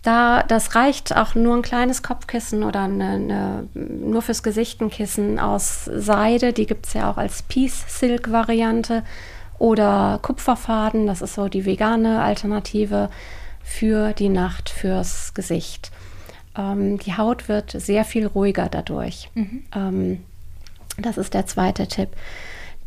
Da, 0.07 0.41
das 0.41 0.73
reicht 0.73 1.17
auch 1.17 1.35
nur 1.35 1.53
ein 1.53 1.61
kleines 1.61 2.01
Kopfkissen 2.01 2.63
oder 2.63 2.83
eine, 2.83 3.09
eine, 3.09 3.67
nur 3.73 4.21
fürs 4.21 4.41
Gesicht 4.41 4.79
ein 4.79 4.89
Kissen 4.89 5.37
aus 5.37 5.83
Seide. 5.83 6.53
Die 6.53 6.65
gibt 6.65 6.85
es 6.85 6.93
ja 6.93 7.11
auch 7.11 7.17
als 7.17 7.41
Peace 7.41 7.83
Silk 7.89 8.31
Variante 8.31 9.03
oder 9.59 10.19
Kupferfaden. 10.21 11.07
Das 11.07 11.21
ist 11.21 11.33
so 11.33 11.49
die 11.49 11.65
vegane 11.65 12.21
Alternative 12.21 13.09
für 13.61 14.13
die 14.13 14.29
Nacht 14.29 14.69
fürs 14.69 15.33
Gesicht. 15.33 15.91
Ähm, 16.57 16.99
die 16.99 17.17
Haut 17.17 17.49
wird 17.49 17.71
sehr 17.71 18.05
viel 18.05 18.27
ruhiger 18.27 18.69
dadurch. 18.69 19.29
Mhm. 19.33 19.65
Ähm, 19.75 20.23
das 20.97 21.17
ist 21.17 21.33
der 21.33 21.47
zweite 21.47 21.85
Tipp. 21.89 22.11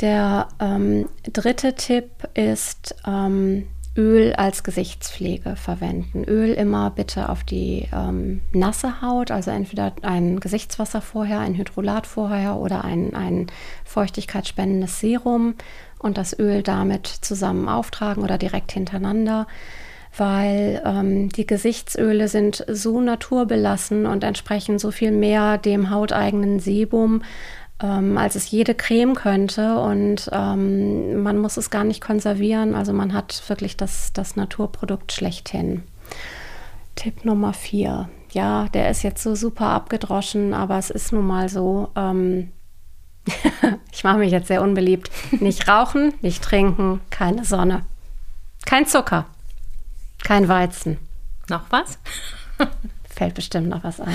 Der 0.00 0.48
ähm, 0.58 1.06
dritte 1.30 1.74
Tipp 1.74 2.08
ist 2.32 2.94
ähm, 3.06 3.66
Öl 3.96 4.34
als 4.34 4.62
Gesichtspflege 4.62 5.56
verwenden. 5.56 6.24
Öl 6.24 6.52
immer 6.52 6.90
bitte 6.90 7.28
auf 7.28 7.42
die 7.42 7.88
ähm, 7.92 8.40
nasse 8.52 9.02
Haut, 9.02 9.30
also 9.30 9.50
entweder 9.50 9.92
ein 10.02 10.38
Gesichtswasser 10.38 11.00
vorher, 11.00 11.40
ein 11.40 11.56
Hydrolat 11.56 12.06
vorher 12.06 12.56
oder 12.56 12.84
ein, 12.84 13.14
ein 13.14 13.48
feuchtigkeitsspendendes 13.84 15.00
Serum 15.00 15.54
und 15.98 16.18
das 16.18 16.38
Öl 16.38 16.62
damit 16.62 17.06
zusammen 17.06 17.68
auftragen 17.68 18.22
oder 18.22 18.38
direkt 18.38 18.72
hintereinander 18.72 19.46
weil 20.16 20.82
ähm, 20.84 21.28
die 21.28 21.46
Gesichtsöle 21.46 22.28
sind 22.28 22.64
so 22.68 23.00
naturbelassen 23.00 24.06
und 24.06 24.24
entsprechen 24.24 24.78
so 24.78 24.90
viel 24.90 25.12
mehr 25.12 25.58
dem 25.58 25.90
hauteigenen 25.90 26.58
Sebum, 26.58 27.22
ähm, 27.82 28.18
als 28.18 28.34
es 28.34 28.50
jede 28.50 28.74
Creme 28.74 29.14
könnte. 29.14 29.78
Und 29.78 30.28
ähm, 30.32 31.22
man 31.22 31.38
muss 31.38 31.56
es 31.56 31.70
gar 31.70 31.84
nicht 31.84 32.00
konservieren. 32.00 32.74
Also 32.74 32.92
man 32.92 33.14
hat 33.14 33.42
wirklich 33.48 33.76
das, 33.76 34.12
das 34.12 34.36
Naturprodukt 34.36 35.12
schlechthin. 35.12 35.82
Tipp 36.96 37.24
Nummer 37.24 37.52
vier. 37.52 38.08
Ja, 38.32 38.68
der 38.68 38.90
ist 38.90 39.02
jetzt 39.02 39.22
so 39.22 39.34
super 39.34 39.66
abgedroschen, 39.66 40.54
aber 40.54 40.78
es 40.78 40.90
ist 40.90 41.12
nun 41.12 41.26
mal 41.26 41.48
so. 41.48 41.88
Ähm, 41.96 42.52
ich 43.92 44.04
mache 44.04 44.18
mich 44.18 44.32
jetzt 44.32 44.48
sehr 44.48 44.62
unbeliebt. 44.62 45.10
Nicht 45.40 45.68
rauchen, 45.68 46.14
nicht 46.20 46.42
trinken, 46.42 47.00
keine 47.10 47.44
Sonne. 47.44 47.82
Kein 48.66 48.86
Zucker, 48.86 49.26
kein 50.22 50.48
Weizen. 50.48 50.98
Noch 51.48 51.64
was? 51.70 51.98
Fällt 53.20 53.34
bestimmt 53.34 53.68
noch 53.68 53.84
was 53.84 54.00
ein. 54.00 54.14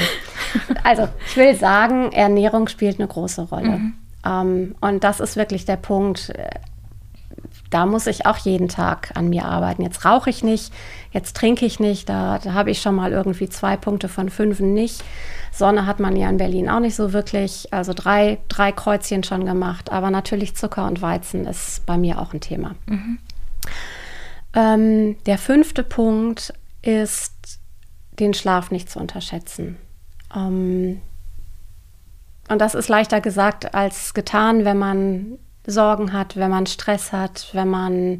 Also, 0.84 1.08
ich 1.28 1.38
will 1.38 1.54
sagen, 1.56 2.12
Ernährung 2.12 2.68
spielt 2.68 2.98
eine 2.98 3.08
große 3.08 3.44
Rolle. 3.44 3.78
Mhm. 3.78 3.94
Ähm, 4.26 4.76
und 4.82 5.04
das 5.04 5.20
ist 5.20 5.36
wirklich 5.36 5.66
der 5.66 5.76
Punkt. 5.76 6.34
Da 7.70 7.86
muss 7.86 8.08
ich 8.08 8.26
auch 8.26 8.38
jeden 8.38 8.68
Tag 8.68 9.12
an 9.14 9.30
mir 9.30 9.46
arbeiten. 9.46 9.84
Jetzt 9.84 10.06
rauche 10.06 10.32
ich 10.32 10.44
nicht, 10.44 10.74
jetzt 11.12 11.36
trinke 11.36 11.68
ich 11.68 11.80
nicht. 11.80 12.10
Da, 12.10 12.40
da 12.40 12.54
habe 12.54 12.72
ich 12.72 12.82
schon 12.82 12.96
mal 12.96 13.12
irgendwie 13.12 13.48
zwei 13.48 13.78
Punkte 13.78 14.10
von 14.10 14.32
fünf 14.32 14.60
nicht. 14.60 15.04
Sonne 15.52 15.86
hat 15.86 16.00
man 16.00 16.16
ja 16.16 16.28
in 16.28 16.38
Berlin 16.38 16.68
auch 16.68 16.80
nicht 16.80 16.96
so 16.96 17.14
wirklich. 17.14 17.72
Also 17.72 17.94
drei, 17.94 18.40
drei 18.48 18.72
Kreuzchen 18.72 19.24
schon 19.24 19.46
gemacht. 19.46 19.92
Aber 19.92 20.10
natürlich 20.10 20.56
Zucker 20.56 20.88
und 20.88 21.04
Weizen 21.04 21.46
ist 21.46 21.86
bei 21.86 22.00
mir 22.00 22.20
auch 22.20 22.34
ein 22.34 22.42
Thema. 22.42 22.74
Mhm. 22.88 23.20
Ähm, 24.56 25.16
der 25.28 25.38
fünfte 25.38 25.84
Punkt 25.84 26.56
ist, 26.82 27.60
den 28.20 28.34
Schlaf 28.34 28.72
nicht 28.72 28.90
zu 28.90 29.00
unterschätzen. 29.00 29.78
Ähm, 30.36 31.02
und 32.50 32.60
das 32.60 32.76
ist 32.76 32.90
leichter 32.90 33.22
gesagt 33.22 33.74
als 33.74 34.14
getan, 34.14 34.66
wenn 34.66 34.78
man 34.78 35.40
Sorgen 35.66 36.14
hat, 36.14 36.36
wenn 36.36 36.52
man 36.52 36.68
Stress 36.68 37.12
hat, 37.12 37.50
wenn 37.54 37.70
man 37.70 38.20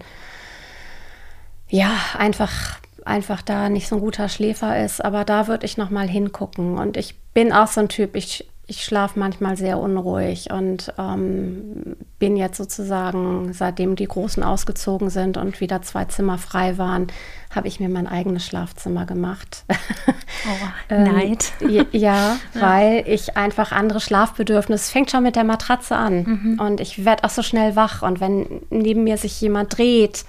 ja 1.70 1.92
einfach 2.18 2.80
einfach 3.06 3.44
da 3.44 3.70
nicht 3.70 3.88
so 3.88 3.96
ein 3.96 4.02
guter 4.02 4.30
Schläfer 4.30 4.84
ist. 4.84 5.04
Aber 5.04 5.26
da 5.26 5.48
würde 5.48 5.66
ich 5.66 5.78
noch 5.78 5.92
mal 5.92 6.08
hingucken. 6.08 6.78
Und 6.78 6.98
ich 6.98 7.16
bin 7.34 7.54
auch 7.54 7.68
so 7.68 7.82
ein 7.82 7.90
Typ. 7.90 8.16
Ich 8.16 8.50
ich 8.68 8.84
schlafe 8.84 9.20
manchmal 9.20 9.58
sehr 9.58 9.78
unruhig 9.78 10.52
und 10.52 10.92
ähm, 10.98 11.96
bin 12.18 12.36
jetzt 12.36 12.58
sozusagen, 12.58 13.54
seitdem 13.54 13.96
die 13.96 14.08
Großen 14.08 14.42
ausgezogen 14.42 15.10
sind 15.10 15.38
und 15.38 15.62
wieder 15.62 15.82
zwei 15.84 16.06
Zimmer 16.06 16.38
frei 16.38 16.78
waren, 16.78 17.08
habe 17.54 17.68
ich 17.68 17.80
mir 17.80 17.90
mein 17.90 18.08
eigenes 18.08 18.46
Schlafzimmer 18.46 19.06
gemacht. 19.06 19.66
Oh, 19.70 20.68
ähm, 20.90 21.04
Neid. 21.04 21.54
ja, 21.70 21.86
ja, 21.92 22.38
weil 22.54 23.04
ich 23.08 23.38
einfach 23.38 23.72
andere 23.72 24.00
Schlafbedürfnisse, 24.00 24.92
fängt 24.92 25.12
schon 25.12 25.24
mit 25.24 25.36
der 25.36 25.44
Matratze 25.44 25.96
an 25.96 26.24
mhm. 26.24 26.60
und 26.60 26.82
ich 26.82 27.06
werde 27.06 27.24
auch 27.24 27.30
so 27.30 27.44
schnell 27.44 27.76
wach 27.76 28.02
und 28.02 28.20
wenn 28.20 28.62
neben 28.72 29.04
mir 29.04 29.18
sich 29.18 29.40
jemand 29.42 29.78
dreht, 29.78 30.26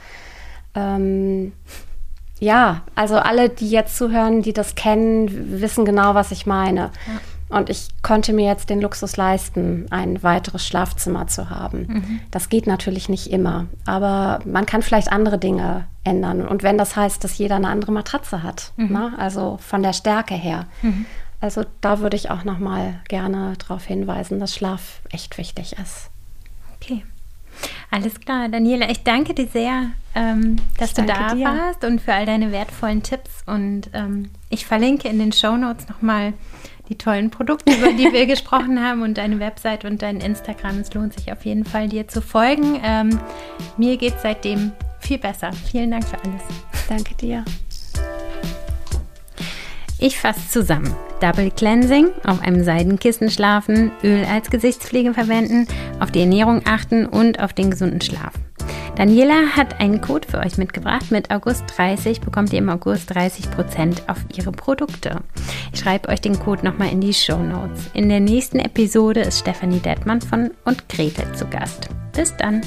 ähm, 0.74 1.52
ja, 2.38 2.82
also 2.94 3.16
alle, 3.16 3.48
die 3.48 3.70
jetzt 3.70 3.96
zuhören, 3.96 4.42
die 4.42 4.52
das 4.52 4.74
kennen, 4.74 5.60
wissen 5.60 5.86
genau, 5.86 6.14
was 6.14 6.32
ich 6.32 6.44
meine. 6.44 6.90
Ja. 7.06 7.20
Und 7.48 7.70
ich 7.70 7.88
konnte 8.02 8.32
mir 8.32 8.46
jetzt 8.46 8.70
den 8.70 8.80
Luxus 8.80 9.16
leisten, 9.16 9.86
ein 9.90 10.22
weiteres 10.22 10.66
Schlafzimmer 10.66 11.28
zu 11.28 11.48
haben. 11.48 11.86
Mhm. 11.88 12.20
Das 12.30 12.48
geht 12.48 12.66
natürlich 12.66 13.08
nicht 13.08 13.30
immer, 13.30 13.66
aber 13.84 14.40
man 14.44 14.66
kann 14.66 14.82
vielleicht 14.82 15.12
andere 15.12 15.38
Dinge 15.38 15.84
ändern. 16.02 16.46
Und 16.46 16.64
wenn 16.64 16.76
das 16.76 16.96
heißt, 16.96 17.22
dass 17.22 17.38
jeder 17.38 17.56
eine 17.56 17.68
andere 17.68 17.92
Matratze 17.92 18.42
hat, 18.42 18.72
mhm. 18.76 18.92
ne? 18.92 19.12
also 19.18 19.58
von 19.60 19.82
der 19.82 19.92
Stärke 19.92 20.34
her. 20.34 20.66
Mhm. 20.82 21.06
Also 21.40 21.64
da 21.80 22.00
würde 22.00 22.16
ich 22.16 22.30
auch 22.30 22.44
noch 22.44 22.58
mal 22.58 23.00
gerne 23.08 23.54
darauf 23.58 23.84
hinweisen, 23.84 24.40
dass 24.40 24.54
Schlaf 24.54 25.00
echt 25.10 25.38
wichtig 25.38 25.76
ist. 25.80 26.10
Okay. 26.76 27.04
Alles 27.90 28.20
klar, 28.20 28.48
Daniela, 28.48 28.90
ich 28.90 29.02
danke 29.02 29.32
dir 29.32 29.46
sehr, 29.46 29.90
ähm, 30.14 30.56
dass 30.78 30.92
du 30.92 31.02
da 31.04 31.34
dir. 31.34 31.46
warst 31.46 31.84
und 31.84 32.00
für 32.00 32.12
all 32.12 32.26
deine 32.26 32.52
wertvollen 32.52 33.02
Tipps. 33.02 33.42
Und 33.46 33.90
ähm, 33.92 34.30
ich 34.50 34.66
verlinke 34.66 35.08
in 35.08 35.18
den 35.18 35.32
Show 35.32 35.56
Notes 35.56 35.88
nochmal 35.88 36.34
die 36.88 36.96
tollen 36.96 37.30
Produkte, 37.30 37.72
über 37.74 37.92
die 37.92 38.12
wir 38.12 38.26
gesprochen 38.26 38.82
haben 38.82 39.02
und 39.02 39.18
deine 39.18 39.38
Website 39.40 39.84
und 39.84 40.02
dein 40.02 40.20
Instagram. 40.20 40.78
Es 40.78 40.92
lohnt 40.94 41.14
sich 41.14 41.32
auf 41.32 41.44
jeden 41.44 41.64
Fall, 41.64 41.88
dir 41.88 42.08
zu 42.08 42.20
folgen. 42.20 42.80
Ähm, 42.84 43.18
mir 43.76 43.96
geht 43.96 44.16
es 44.16 44.22
seitdem 44.22 44.72
viel 45.00 45.18
besser. 45.18 45.50
Vielen 45.70 45.90
Dank 45.90 46.04
für 46.04 46.18
alles. 46.18 46.42
Danke 46.88 47.14
dir. 47.14 47.44
Ich 49.98 50.18
fasse 50.18 50.46
zusammen. 50.48 50.94
Double 51.20 51.50
Cleansing, 51.50 52.08
auf 52.24 52.42
einem 52.42 52.62
Seidenkissen 52.62 53.30
schlafen, 53.30 53.90
Öl 54.04 54.24
als 54.26 54.50
Gesichtspflege 54.50 55.14
verwenden, 55.14 55.66
auf 56.00 56.10
die 56.10 56.20
Ernährung 56.20 56.60
achten 56.66 57.06
und 57.06 57.40
auf 57.40 57.54
den 57.54 57.70
gesunden 57.70 58.02
Schlaf. 58.02 58.34
Daniela 58.96 59.54
hat 59.54 59.78
einen 59.78 60.00
Code 60.00 60.26
für 60.26 60.38
euch 60.38 60.56
mitgebracht. 60.56 61.10
Mit 61.10 61.30
August 61.30 61.64
30 61.76 62.22
bekommt 62.22 62.52
ihr 62.54 62.60
im 62.60 62.70
August 62.70 63.12
30% 63.12 64.08
auf 64.08 64.24
ihre 64.34 64.52
Produkte. 64.52 65.20
Ich 65.72 65.80
schreibe 65.80 66.08
euch 66.08 66.22
den 66.22 66.38
Code 66.38 66.64
nochmal 66.64 66.90
in 66.90 67.02
die 67.02 67.12
Show 67.12 67.38
Notes. 67.38 67.90
In 67.92 68.08
der 68.08 68.20
nächsten 68.20 68.58
Episode 68.58 69.20
ist 69.20 69.40
Stefanie 69.40 69.80
Detmann 69.80 70.22
von 70.22 70.50
und 70.64 70.88
Gretel 70.88 71.30
zu 71.34 71.46
Gast. 71.46 71.90
Bis 72.14 72.34
dann! 72.38 72.62